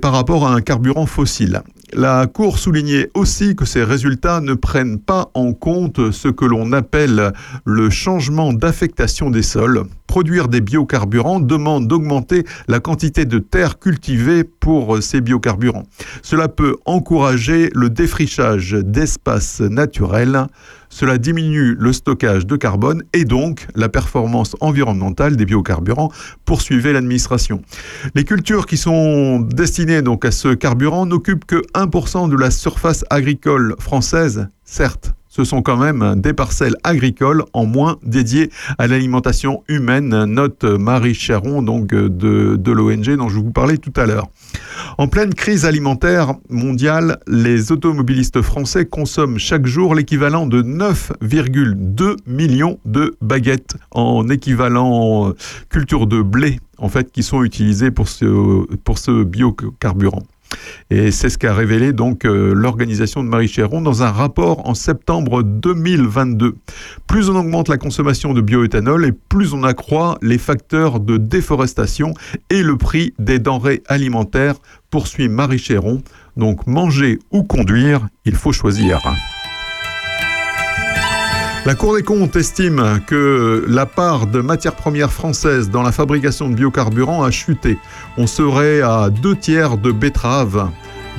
par 0.00 0.12
rapport 0.12 0.46
à 0.46 0.54
un 0.54 0.60
carburant 0.60 1.06
fossile. 1.06 1.62
La 1.94 2.26
Cour 2.26 2.58
soulignait 2.58 3.10
aussi 3.14 3.56
que 3.56 3.64
ces 3.64 3.82
résultats 3.82 4.40
ne 4.40 4.52
prennent 4.54 4.98
pas 4.98 5.30
en 5.32 5.54
compte 5.54 6.10
ce 6.10 6.28
que 6.28 6.44
l'on 6.44 6.72
appelle 6.72 7.32
le 7.64 7.88
changement 7.88 8.52
d'affectation 8.52 9.30
des 9.30 9.42
sols. 9.42 9.84
Produire 10.06 10.48
des 10.48 10.60
biocarburants 10.60 11.40
demande 11.40 11.88
d'augmenter 11.88 12.44
la 12.66 12.80
quantité 12.80 13.24
de 13.24 13.38
terre 13.38 13.78
cultivée 13.78 14.44
pour 14.44 15.02
ces 15.02 15.20
biocarburants. 15.20 15.84
Cela 16.22 16.48
peut 16.48 16.76
encourager 16.84 17.70
le 17.74 17.88
défrichage 17.88 18.72
d'espaces 18.72 19.60
naturels. 19.60 20.46
Cela 20.90 21.18
diminue 21.18 21.76
le 21.78 21.92
stockage 21.92 22.46
de 22.46 22.56
carbone 22.56 23.02
et 23.12 23.24
donc 23.24 23.66
la 23.74 23.88
performance 23.88 24.56
environnementale 24.60 25.36
des 25.36 25.44
biocarburants, 25.44 26.10
poursuivait 26.44 26.92
l'administration. 26.92 27.62
Les 28.14 28.24
cultures 28.24 28.66
qui 28.66 28.76
sont 28.76 29.40
destinées 29.40 30.00
à 30.22 30.30
ce 30.30 30.54
carburant 30.54 31.06
n'occupent 31.06 31.44
que 31.44 31.62
1% 31.74 32.30
de 32.30 32.36
la 32.36 32.50
surface 32.50 33.04
agricole 33.10 33.74
française, 33.78 34.48
certes, 34.64 35.14
ce 35.38 35.44
sont 35.44 35.62
quand 35.62 35.76
même 35.76 36.20
des 36.20 36.32
parcelles 36.32 36.74
agricoles 36.82 37.44
en 37.52 37.64
moins 37.64 37.98
dédiées 38.02 38.50
à 38.76 38.88
l'alimentation 38.88 39.62
humaine, 39.68 40.24
note 40.24 40.64
Marie 40.64 41.14
Chéron 41.14 41.62
donc 41.62 41.90
de, 41.90 42.72
l'ONG 42.72 43.16
dont 43.16 43.28
je 43.28 43.36
vous 43.36 43.52
parlais 43.52 43.76
tout 43.76 43.92
à 43.94 44.04
l'heure. 44.04 44.26
En 44.98 45.06
pleine 45.06 45.32
crise 45.32 45.64
alimentaire 45.64 46.34
mondiale, 46.50 47.20
les 47.28 47.70
automobilistes 47.70 48.42
français 48.42 48.84
consomment 48.84 49.38
chaque 49.38 49.66
jour 49.66 49.94
l'équivalent 49.94 50.44
de 50.44 50.60
9,2 50.60 52.16
millions 52.26 52.80
de 52.84 53.14
baguettes 53.22 53.76
en 53.92 54.28
équivalent 54.28 55.32
culture 55.68 56.08
de 56.08 56.20
blé 56.20 56.58
en 56.78 56.88
fait 56.88 57.12
qui 57.12 57.22
sont 57.22 57.44
utilisées 57.44 57.92
pour 57.92 58.08
ce 58.08 59.22
biocarburant. 59.22 60.24
Et 60.90 61.10
c'est 61.10 61.28
ce 61.28 61.38
qu'a 61.38 61.54
révélé 61.54 61.92
donc 61.92 62.24
euh, 62.24 62.52
l'organisation 62.54 63.22
de 63.22 63.28
Marie 63.28 63.48
Chéron 63.48 63.80
dans 63.80 64.02
un 64.02 64.10
rapport 64.10 64.68
en 64.68 64.74
septembre 64.74 65.42
2022. 65.42 66.56
Plus 67.06 67.28
on 67.28 67.36
augmente 67.36 67.68
la 67.68 67.76
consommation 67.76 68.32
de 68.32 68.40
bioéthanol 68.40 69.06
et 69.06 69.12
plus 69.12 69.52
on 69.52 69.64
accroît 69.64 70.18
les 70.22 70.38
facteurs 70.38 71.00
de 71.00 71.16
déforestation 71.16 72.14
et 72.50 72.62
le 72.62 72.76
prix 72.76 73.14
des 73.18 73.38
denrées 73.38 73.82
alimentaires, 73.86 74.56
poursuit 74.90 75.28
Marie 75.28 75.58
Chéron. 75.58 76.02
Donc 76.36 76.66
manger 76.66 77.18
ou 77.30 77.42
conduire, 77.42 78.08
il 78.24 78.34
faut 78.34 78.52
choisir. 78.52 79.00
La 81.68 81.74
Cour 81.74 81.96
des 81.96 82.02
comptes 82.02 82.34
estime 82.34 83.02
que 83.06 83.62
la 83.68 83.84
part 83.84 84.26
de 84.26 84.40
matières 84.40 84.74
premières 84.74 85.12
françaises 85.12 85.68
dans 85.68 85.82
la 85.82 85.92
fabrication 85.92 86.48
de 86.48 86.54
biocarburants 86.54 87.22
a 87.22 87.30
chuté. 87.30 87.76
On 88.16 88.26
serait 88.26 88.80
à 88.80 89.10
deux 89.10 89.36
tiers 89.36 89.76
de 89.76 89.92
betteraves 89.92 90.70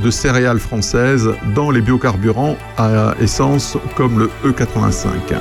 de 0.04 0.10
céréales 0.10 0.58
françaises 0.58 1.30
dans 1.54 1.70
les 1.70 1.82
biocarburants 1.82 2.58
à 2.80 3.14
essence 3.22 3.78
comme 3.96 4.18
le 4.18 4.32
E85. 4.44 5.36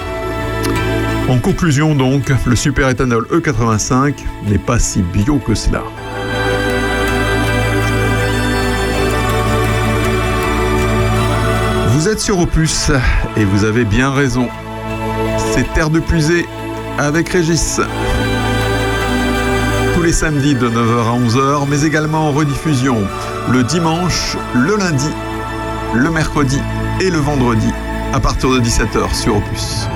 En 1.31 1.39
conclusion 1.39 1.95
donc, 1.95 2.31
le 2.47 2.55
superéthanol 2.55 3.25
E85 3.33 4.13
n'est 4.47 4.59
pas 4.59 4.79
si 4.79 5.01
bio 5.01 5.39
que 5.39 5.55
cela. 5.55 5.85
Vous 11.95 12.11
êtes 12.11 12.21
sur 12.21 12.39
Opus 12.41 12.91
et 13.39 13.47
vous 13.47 13.65
avez 13.65 13.87
bien 13.87 14.13
raison 14.13 14.51
Terre 15.65 15.91
de 15.91 16.01
Puisée 16.01 16.47
avec 16.99 17.29
Régis. 17.29 17.81
Tous 19.95 20.03
les 20.03 20.13
samedis 20.13 20.55
de 20.55 20.69
9h 20.69 21.07
à 21.07 21.19
11h, 21.19 21.67
mais 21.69 21.83
également 21.83 22.29
en 22.29 22.33
rediffusion 22.33 22.97
le 23.51 23.63
dimanche, 23.63 24.37
le 24.55 24.77
lundi, 24.77 25.11
le 25.95 26.11
mercredi 26.11 26.61
et 27.01 27.11
le 27.11 27.19
vendredi 27.19 27.73
à 28.13 28.21
partir 28.21 28.51
de 28.51 28.61
17h 28.61 29.15
sur 29.15 29.37
Opus. 29.37 29.89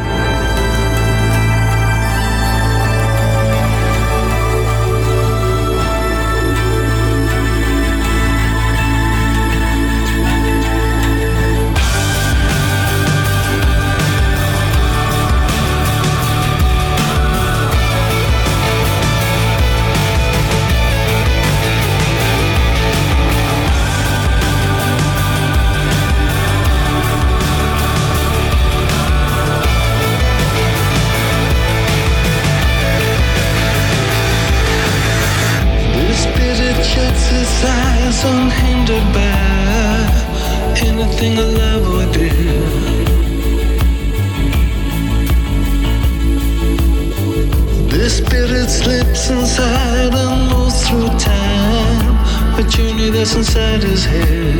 Journey 53.24 53.39
inside 53.39 53.82
his 53.82 54.05
head. 54.05 54.57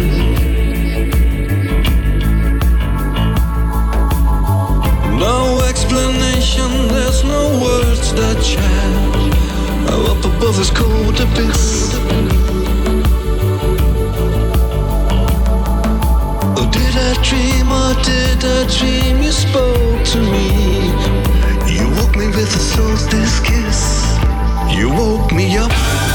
No 5.19 5.61
explanation, 5.69 6.71
there's 6.89 7.25
no 7.25 7.61
words 7.61 8.13
that 8.15 8.39
child. 8.43 9.33
Up 10.11 10.25
above 10.25 10.59
is 10.61 10.71
cold 10.71 11.21
abyss. 11.21 11.95
Oh, 16.57 16.69
did 16.71 16.95
I 16.97 17.13
dream 17.23 17.69
or 17.81 17.95
did 18.05 18.45
I 18.45 18.67
dream 18.79 19.23
you 19.23 19.33
spoke 19.33 20.05
to 20.13 20.19
me? 20.19 20.89
You 21.67 21.89
woke 21.97 22.17
me 22.17 22.27
with 22.27 22.55
a 22.55 22.63
solstice 22.75 23.41
kiss. 23.41 24.07
You 24.77 24.89
woke 24.91 25.33
me 25.33 25.57
up. 25.57 26.12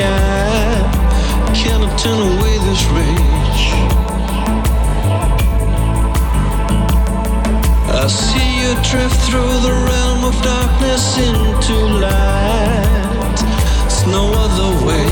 I 0.00 1.52
cannot 1.54 1.98
turn 1.98 2.18
away 2.18 2.58
this 2.66 2.82
rage 2.96 3.32
I 7.94 8.06
see 8.08 8.50
you 8.62 8.74
drift 8.90 9.20
through 9.26 9.54
the 9.60 9.74
realm 9.88 10.24
of 10.24 10.34
darkness 10.42 11.18
into 11.18 11.74
light. 12.02 13.38
It's 13.84 14.04
no 14.06 14.32
other 14.44 14.70
way. 14.86 15.06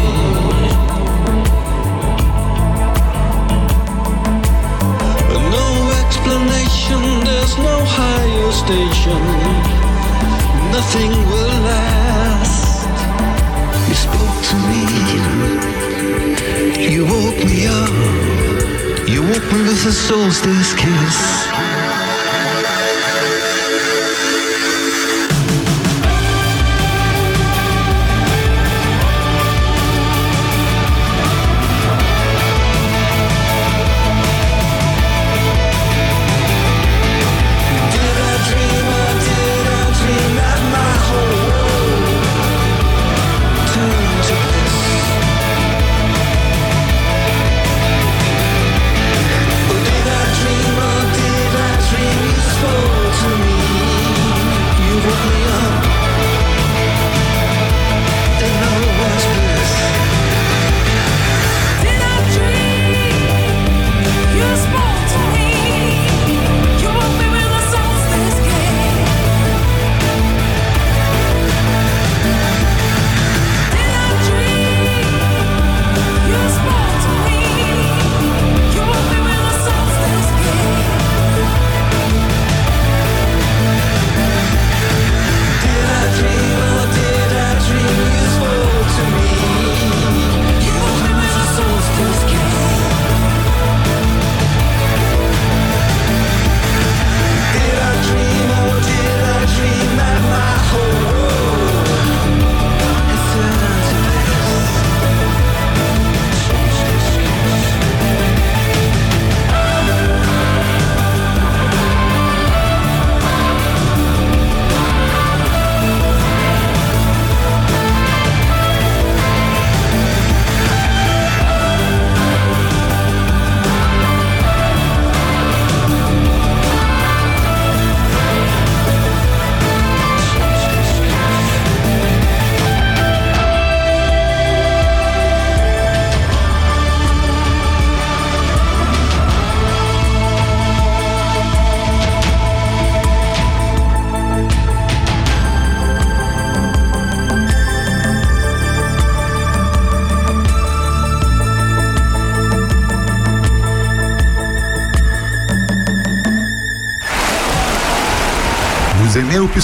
No 5.57 5.69
explanation, 6.03 7.03
there's 7.25 7.57
no 7.59 7.77
higher 7.97 8.53
station. 8.53 9.23
Nothing 10.73 11.13
will 11.31 11.57
last. 11.69 12.60
You 16.91 17.05
woke 17.07 17.45
me 17.45 17.67
up, 17.67 19.09
you 19.09 19.23
woke 19.23 19.53
me 19.53 19.63
with 19.63 19.87
a 19.87 19.93
solstice 19.93 20.75
kiss. 20.75 21.70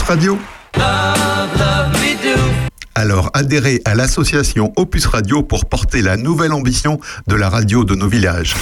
Radio 0.06 0.38
Alors 2.94 3.30
adhérez 3.34 3.82
à 3.84 3.96
l'association 3.96 4.72
Opus 4.76 5.06
Radio 5.06 5.42
pour 5.42 5.64
porter 5.64 6.00
la 6.00 6.16
nouvelle 6.16 6.52
ambition 6.52 7.00
de 7.26 7.34
la 7.34 7.48
radio 7.48 7.82
de 7.82 7.96
nos 7.96 8.06
villages. 8.06 8.54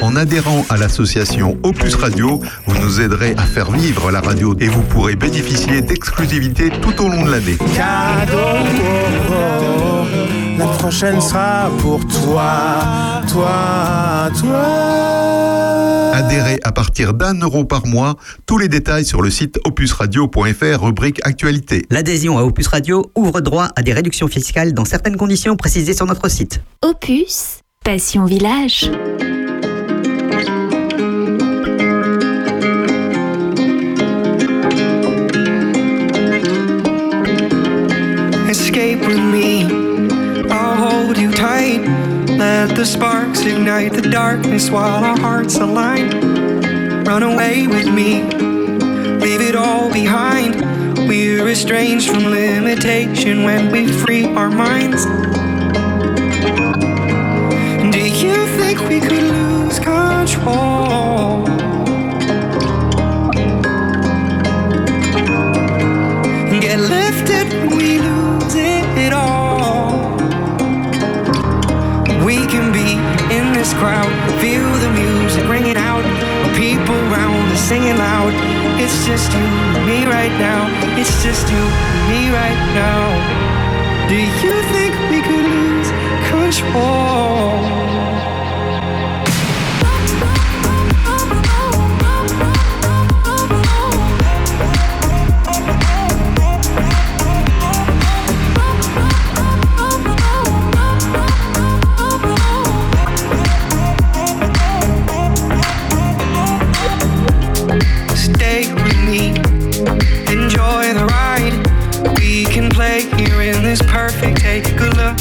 En 0.00 0.16
adhérant 0.16 0.64
à 0.70 0.78
l'association 0.78 1.58
Opus 1.62 1.94
Radio, 1.96 2.40
vous 2.66 2.78
nous 2.78 3.02
aiderez 3.02 3.34
à 3.36 3.42
faire 3.42 3.70
vivre 3.70 4.10
la 4.10 4.22
radio 4.22 4.56
et 4.58 4.68
vous 4.68 4.82
pourrez 4.82 5.16
bénéficier 5.16 5.82
d'exclusivités 5.82 6.70
tout 6.70 6.98
au 7.02 7.08
long 7.10 7.26
de 7.26 7.30
l'année. 7.32 7.58
La 10.58 10.66
prochaine 10.66 11.20
sera 11.20 11.70
pour 11.82 12.00
toi, 12.06 13.20
toi, 13.28 14.30
toi. 14.40 15.99
Adhérez 16.20 16.60
à 16.64 16.70
partir 16.70 17.14
d'un 17.14 17.32
euro 17.32 17.64
par 17.64 17.86
mois. 17.86 18.14
Tous 18.44 18.58
les 18.58 18.68
détails 18.68 19.06
sur 19.06 19.22
le 19.22 19.30
site 19.30 19.58
opusradio.fr, 19.64 20.84
rubrique 20.84 21.18
Actualité. 21.24 21.86
L'adhésion 21.88 22.36
à 22.36 22.42
Opus 22.42 22.66
Radio 22.66 23.10
ouvre 23.16 23.40
droit 23.40 23.68
à 23.74 23.82
des 23.82 23.94
réductions 23.94 24.28
fiscales 24.28 24.74
dans 24.74 24.84
certaines 24.84 25.16
conditions 25.16 25.56
précisées 25.56 25.94
sur 25.94 26.04
notre 26.04 26.28
site. 26.28 26.60
Opus, 26.82 27.60
Passion 27.82 28.26
Village. 28.26 28.90
Let 42.60 42.76
the 42.76 42.84
sparks 42.84 43.40
ignite 43.40 43.94
the 43.94 44.02
darkness 44.02 44.68
while 44.68 45.02
our 45.02 45.18
hearts 45.18 45.56
align. 45.56 46.10
Run 47.04 47.22
away 47.22 47.66
with 47.66 47.86
me, 47.86 48.22
leave 49.16 49.40
it 49.40 49.56
all 49.56 49.90
behind. 49.90 50.56
We're 51.08 51.48
estranged 51.48 52.10
from 52.10 52.24
limitation 52.24 53.44
when 53.44 53.72
we 53.72 53.90
free 53.90 54.26
our 54.34 54.50
minds. 54.50 55.06
Do 57.96 57.98
you 57.98 58.46
think 58.58 58.78
we 58.90 59.00
could 59.00 59.22
lose 59.22 59.78
control? 59.78 61.49
Crowd, 73.80 74.12
feel 74.42 74.68
the 74.84 74.92
music 74.92 75.48
ringing 75.48 75.76
out. 75.76 76.04
People 76.54 77.00
round 77.08 77.50
us 77.50 77.60
singing 77.60 77.96
loud. 77.96 78.32
It's 78.78 79.06
just 79.06 79.32
you 79.32 79.46
and 79.74 79.86
me 79.88 80.04
right 80.04 80.34
now. 80.38 80.68
It's 81.00 81.22
just 81.24 81.48
you 81.48 81.64
and 81.88 82.00
me 82.10 82.20
right 82.40 82.60
now. 82.76 83.04
Do 84.10 84.16
you 84.44 84.56
think 84.72 84.92
we 85.10 85.18
could 85.26 85.46
lose 85.56 85.90
control? 86.28 87.19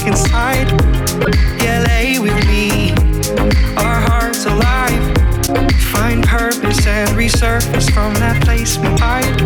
Inside. 0.06 0.70
Lay 2.00 2.20
with 2.20 2.48
me, 2.48 2.92
our 3.78 4.00
hearts 4.02 4.46
alive. 4.46 5.04
Find 5.92 6.24
purpose 6.24 6.86
and 6.88 7.10
resurface 7.18 7.92
from 7.94 8.14
that 8.16 8.42
place 8.44 8.78
we 8.78 8.88
hide. 8.98 9.38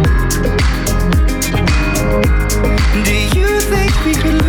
Do 3.06 3.40
you 3.40 3.60
think 3.62 4.06
we 4.06 4.14
could 4.14 4.43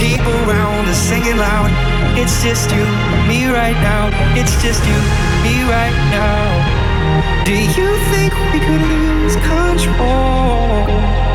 People 0.00 0.32
around 0.48 0.88
us 0.88 0.96
singing 0.96 1.36
loud. 1.36 1.70
It's 2.16 2.42
just 2.42 2.70
you, 2.70 2.84
me 3.28 3.44
right 3.52 3.78
now. 3.84 4.08
It's 4.34 4.56
just 4.62 4.82
you, 4.86 4.98
me 5.44 5.62
right 5.68 5.94
now. 6.08 7.44
Do 7.44 7.52
you 7.52 7.88
think 8.08 8.32
we 8.52 8.60
could 8.60 8.80
lose 8.80 9.36
control? 9.36 11.29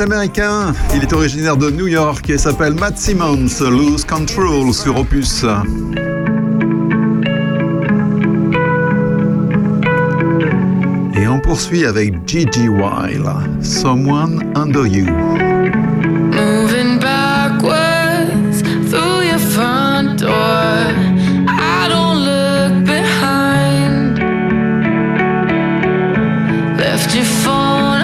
Américain, 0.00 0.72
il 0.94 1.02
est 1.02 1.12
originaire 1.12 1.56
de 1.56 1.70
New 1.70 1.86
York 1.86 2.28
et 2.30 2.38
s'appelle 2.38 2.74
Matt 2.74 2.98
Simmons, 2.98 3.48
Lose 3.60 4.04
Control 4.04 4.72
sur 4.72 4.98
Opus. 4.98 5.44
Et 11.14 11.28
on 11.28 11.40
poursuit 11.40 11.84
avec 11.84 12.14
Gigi 12.26 12.68
Weil, 12.68 13.24
Someone 13.60 14.42
Under 14.54 14.86
You. 14.86 15.06
Moving 16.32 16.98
backwards 16.98 18.62
through 18.90 19.24
your 19.24 19.38
front 19.38 20.20
door. 20.20 20.76
Left 26.78 27.14
your 27.14 27.24
phone 27.24 27.95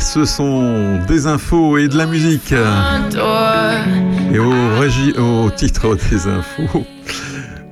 ce 0.00 0.24
sont 0.24 0.98
des 1.06 1.26
infos 1.26 1.76
et 1.76 1.88
de 1.88 1.96
la 1.96 2.06
musique. 2.06 2.54
Et 4.32 4.38
au, 4.38 4.52
au 5.22 5.50
titre 5.50 5.96
des 6.10 6.26
infos, 6.26 6.84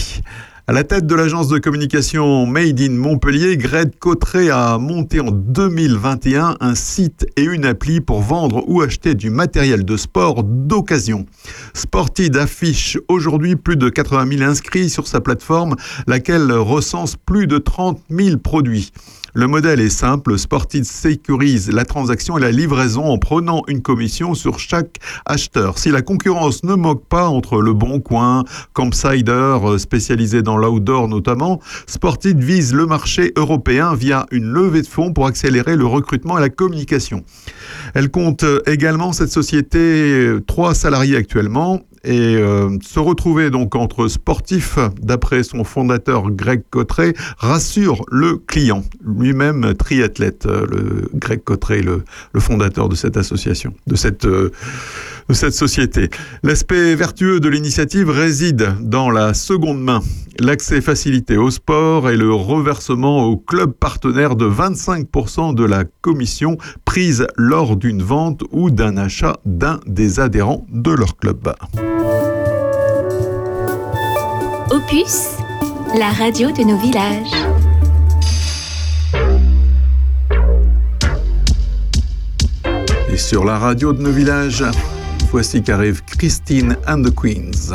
À 0.69 0.71
la 0.71 0.83
tête 0.83 1.07
de 1.07 1.15
l'agence 1.15 1.47
de 1.47 1.57
communication 1.57 2.45
Made 2.45 2.79
in 2.79 2.91
Montpellier, 2.91 3.57
Greg 3.57 3.89
Cotteret 3.97 4.51
a 4.51 4.77
monté 4.77 5.19
en 5.19 5.31
2021 5.31 6.57
un 6.59 6.75
site 6.75 7.25
et 7.37 7.41
une 7.41 7.65
appli 7.65 8.01
pour 8.01 8.21
vendre 8.21 8.63
ou 8.67 8.83
acheter 8.83 9.15
du 9.15 9.31
matériel 9.31 9.83
de 9.83 9.97
sport 9.97 10.43
d'occasion. 10.43 11.25
Sportid 11.73 12.37
affiche 12.37 12.99
aujourd'hui 13.07 13.55
plus 13.55 13.77
de 13.77 13.89
80 13.89 14.37
000 14.37 14.47
inscrits 14.47 14.91
sur 14.91 15.07
sa 15.07 15.21
plateforme, 15.21 15.75
laquelle 16.05 16.51
recense 16.51 17.15
plus 17.15 17.47
de 17.47 17.57
30 17.57 17.99
000 18.11 18.37
produits. 18.37 18.91
Le 19.39 19.47
modèle 19.47 19.79
est 19.79 19.87
simple, 19.87 20.37
Sportid 20.37 20.83
sécurise 20.83 21.71
la 21.71 21.85
transaction 21.85 22.37
et 22.37 22.41
la 22.41 22.51
livraison 22.51 23.05
en 23.05 23.17
prenant 23.17 23.61
une 23.69 23.81
commission 23.81 24.33
sur 24.33 24.59
chaque 24.59 24.97
acheteur. 25.25 25.77
Si 25.77 25.91
la 25.91 26.01
concurrence 26.01 26.65
ne 26.65 26.73
moque 26.73 27.05
pas 27.05 27.29
entre 27.29 27.61
Le 27.61 27.71
Bon 27.71 28.01
Coin, 28.01 28.43
Campsider, 28.73 29.31
euh, 29.63 29.77
spécialisé 29.77 30.41
dans 30.41 30.57
l'outdoor 30.57 31.07
notamment, 31.07 31.61
Sportid 31.87 32.37
vise 32.37 32.73
le 32.73 32.85
marché 32.85 33.31
européen 33.37 33.95
via 33.95 34.25
une 34.31 34.43
levée 34.43 34.81
de 34.81 34.87
fonds 34.87 35.13
pour 35.13 35.25
accélérer 35.25 35.77
le 35.77 35.85
recrutement 35.85 36.37
et 36.37 36.41
la 36.41 36.49
communication. 36.49 37.23
Elle 37.93 38.11
compte 38.11 38.43
également, 38.67 39.13
cette 39.13 39.31
société, 39.31 40.33
trois 40.47 40.75
salariés 40.75 41.15
actuellement 41.15 41.79
et 42.03 42.35
euh, 42.35 42.77
se 42.81 42.99
retrouver 42.99 43.49
donc 43.49 43.75
entre 43.75 44.07
sportifs, 44.07 44.79
d'après 45.01 45.43
son 45.43 45.63
fondateur 45.63 46.31
Greg 46.31 46.63
Cotteret, 46.69 47.13
rassure 47.37 48.03
le 48.11 48.37
client, 48.37 48.83
lui-même 49.05 49.73
triathlète, 49.75 50.45
euh, 50.45 51.07
Greg 51.13 51.43
Cotteret, 51.43 51.81
le, 51.81 52.03
le, 52.33 52.39
fondateur 52.39 52.89
de 52.89 52.95
cette 52.95 53.17
association, 53.17 53.73
de 53.87 53.95
cette 53.95 54.25
euh, 54.25 54.51
de 55.29 55.33
cette 55.35 55.53
société. 55.53 56.09
L'aspect 56.43 56.95
vertueux 56.95 57.39
de 57.39 57.47
l'initiative 57.47 58.09
réside 58.09 58.73
dans 58.81 59.11
la 59.11 59.35
seconde 59.35 59.81
main, 59.81 60.01
l'accès 60.39 60.81
facilité 60.81 61.37
au 61.37 61.51
sport 61.51 62.09
et 62.09 62.17
le 62.17 62.33
reversement 62.33 63.25
au 63.25 63.37
club 63.37 63.71
partenaire 63.71 64.35
de 64.35 64.49
25% 64.49 65.53
de 65.53 65.63
la 65.63 65.83
commission 66.01 66.57
prise 66.83 67.27
lors 67.37 67.75
d'une 67.75 68.01
vente 68.01 68.41
ou 68.51 68.71
d'un 68.71 68.97
achat 68.97 69.37
d'un 69.45 69.79
des 69.85 70.19
adhérents 70.19 70.65
de 70.71 70.91
leur 70.91 71.15
club. 71.17 71.53
Opus, 74.71 75.37
la 75.97 76.11
radio 76.11 76.51
de 76.51 76.63
nos 76.63 76.77
villages. 76.77 77.31
Et 83.11 83.17
sur 83.17 83.43
la 83.45 83.57
radio 83.57 83.93
de 83.93 84.01
nos 84.01 84.11
villages, 84.11 84.63
voici 85.31 85.63
qu'arrive 85.63 86.03
Christine 86.05 86.77
and 86.87 87.01
the 87.01 87.13
Queens. 87.13 87.73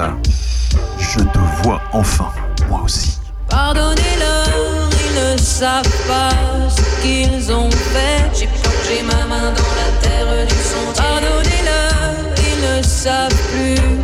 Je 0.98 1.18
te 1.20 1.38
vois 1.62 1.82
enfin, 1.92 2.30
moi 2.68 2.82
aussi. 2.84 3.18
Pardonnez-leur, 3.48 4.88
ils 4.90 5.32
ne 5.32 5.36
savent 5.36 6.06
pas 6.06 6.30
ce 6.68 7.02
qu'ils 7.02 7.52
ont 7.52 7.70
fait. 7.70 8.30
J'ai 8.38 8.46
plongé 8.46 9.02
ma 9.06 9.26
main 9.26 9.52
dans 9.52 9.74
la 9.74 9.90
terre 10.00 10.46
du 10.46 10.54
sentier. 10.54 11.02
Pardonnez-leur, 11.02 12.14
ils 12.38 12.78
ne 12.78 12.82
savent 12.82 13.34
plus 13.52 14.03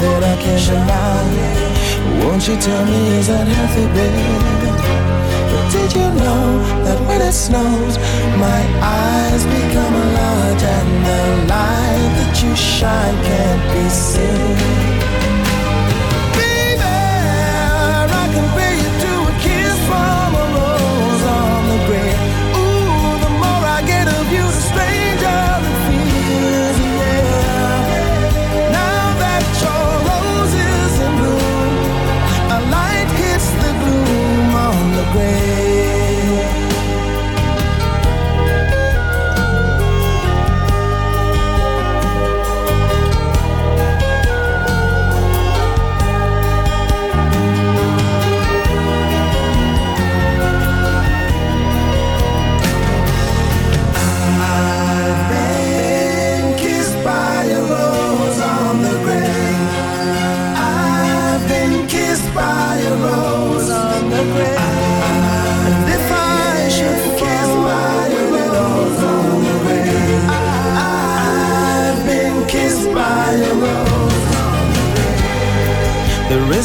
That 0.00 0.22
I 0.22 0.36
can't 0.42 0.66
deny. 0.66 2.24
Won't 2.24 2.48
you 2.48 2.56
tell 2.56 2.84
me 2.84 3.18
is 3.18 3.28
that 3.28 3.46
healthy, 3.46 3.86
baby? 3.96 4.28
But 5.50 5.64
did 5.72 5.90
you 5.98 6.08
know 6.22 6.44
that 6.84 6.98
when 7.08 7.20
it 7.20 7.32
snows, 7.32 7.98
my 8.46 8.62
eyes 8.80 9.42
become 9.44 9.94
a 9.94 10.06
large 10.18 10.62
and 10.76 10.90
the 11.08 11.22
light 11.52 12.10
that 12.18 12.34
you 12.42 12.54
shine 12.56 13.16
can't 13.28 13.62
be 13.72 13.88
seen? 13.88 14.95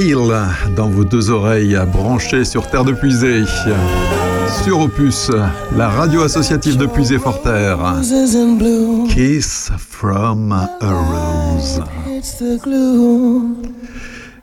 Seal 0.00 0.32
dans 0.74 0.88
vos 0.88 1.04
deux 1.04 1.28
oreilles 1.28 1.78
branchées 1.92 2.46
sur 2.46 2.66
Terre 2.66 2.84
de 2.86 2.92
Puisée. 2.92 3.44
Sur 4.64 4.80
Opus, 4.80 5.30
la 5.76 5.90
radio 5.90 6.22
associative 6.22 6.78
de 6.78 6.86
Puisée-Forterre. 6.86 7.78
Rose 7.78 8.10
is 8.10 8.34
in 8.34 8.56
bloom, 8.56 9.08
Kiss 9.08 9.70
from 9.76 10.52
a 10.52 10.70
Rose. 10.80 11.82
gloom. 12.64 13.56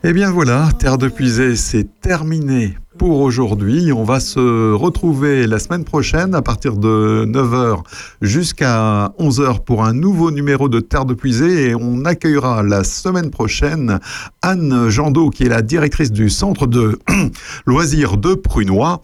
Eh 0.04 0.14
bien 0.14 0.30
voilà, 0.30 0.70
Terre 0.78 1.00
de 1.00 1.08
Puisée, 1.08 1.56
c'est 1.56 1.88
terminé 2.02 2.78
pour 2.98 3.20
aujourd'hui. 3.22 3.92
On 3.92 4.04
va 4.04 4.20
se 4.20 4.74
retrouver 4.74 5.46
la 5.48 5.60
semaine 5.60 5.84
prochaine 5.84 6.34
à 6.34 6.42
partir 6.42 6.76
de 6.76 7.26
9h 7.28 7.80
jusqu'à 8.22 9.14
11h 9.20 9.64
pour 9.64 9.84
un 9.84 9.94
nouveau 9.94 10.32
numéro 10.32 10.68
de 10.70 10.80
Terre 10.80 11.06
de 11.06 11.14
Puisée 11.14 11.70
et 11.70 11.76
on 11.76 12.06
accueillera 12.06 12.64
la 12.64 12.84
semaine 12.84 13.30
prochaine 13.30 14.00
Anne 14.42 14.90
Jandot 14.90 15.30
qui 15.30 15.44
est 15.44 15.50
la 15.50 15.62
directrice 15.62 16.12
du 16.12 16.30
centre 16.30 16.66
de 16.66 16.98
loisirs 17.66 18.18
de 18.18 18.34
Prunois 18.34 19.02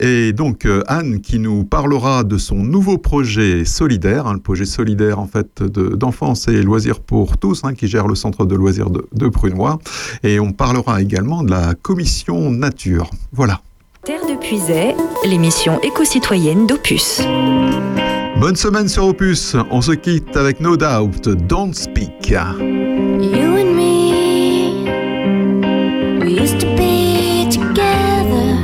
et 0.00 0.32
donc 0.32 0.64
euh, 0.64 0.82
Anne 0.86 1.20
qui 1.20 1.38
nous 1.38 1.64
parlera 1.64 2.24
de 2.24 2.38
son 2.38 2.56
nouveau 2.56 2.98
projet 2.98 3.64
solidaire, 3.64 4.26
hein, 4.26 4.34
le 4.34 4.40
projet 4.40 4.64
solidaire 4.64 5.18
en 5.18 5.26
fait 5.26 5.62
de- 5.62 5.94
d'enfance 5.94 6.48
et 6.48 6.62
loisirs 6.62 7.00
pour 7.00 7.36
tous 7.36 7.62
hein, 7.64 7.74
qui 7.74 7.88
gère 7.88 8.06
le 8.08 8.14
centre 8.14 8.46
de 8.46 8.54
loisirs 8.54 8.90
de, 8.90 9.06
de 9.12 9.28
Prunois 9.28 9.78
et 10.22 10.40
on 10.40 10.52
parlera 10.52 11.02
également 11.02 11.42
de 11.42 11.50
la 11.50 11.74
commission 11.74 12.50
nature. 12.50 13.10
Voilà. 13.36 13.60
Terre 14.04 14.24
de 14.28 14.36
Puisay, 14.38 14.94
l'émission 15.24 15.80
éco-citoyenne 15.80 16.68
d'Opus. 16.68 17.20
Bonne 18.38 18.54
semaine 18.54 18.86
sur 18.86 19.06
Opus. 19.06 19.56
On 19.72 19.80
se 19.80 19.90
quitte 19.90 20.36
avec 20.36 20.60
No 20.60 20.76
Doubt, 20.76 21.28
Don't 21.48 21.74
Speak. 21.74 22.30
You 22.30 23.56
and 23.58 23.74
me, 23.74 24.84
we 26.20 26.40
used 26.40 26.60
to 26.60 26.66
be 26.76 27.48
together 27.50 28.56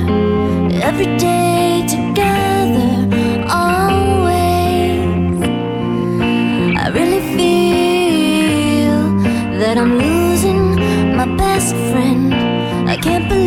every 0.80 1.16
day 1.18 1.84
together, 1.88 3.08
always. 3.48 5.00
I 6.76 6.90
really 6.92 7.22
feel 7.36 9.02
that 9.58 9.76
I'm 9.76 9.98
losing 9.98 10.76
my 11.16 11.26
best 11.36 11.74
friend. 11.90 12.32
I 12.88 12.96
can't 12.96 13.28
believe 13.28 13.39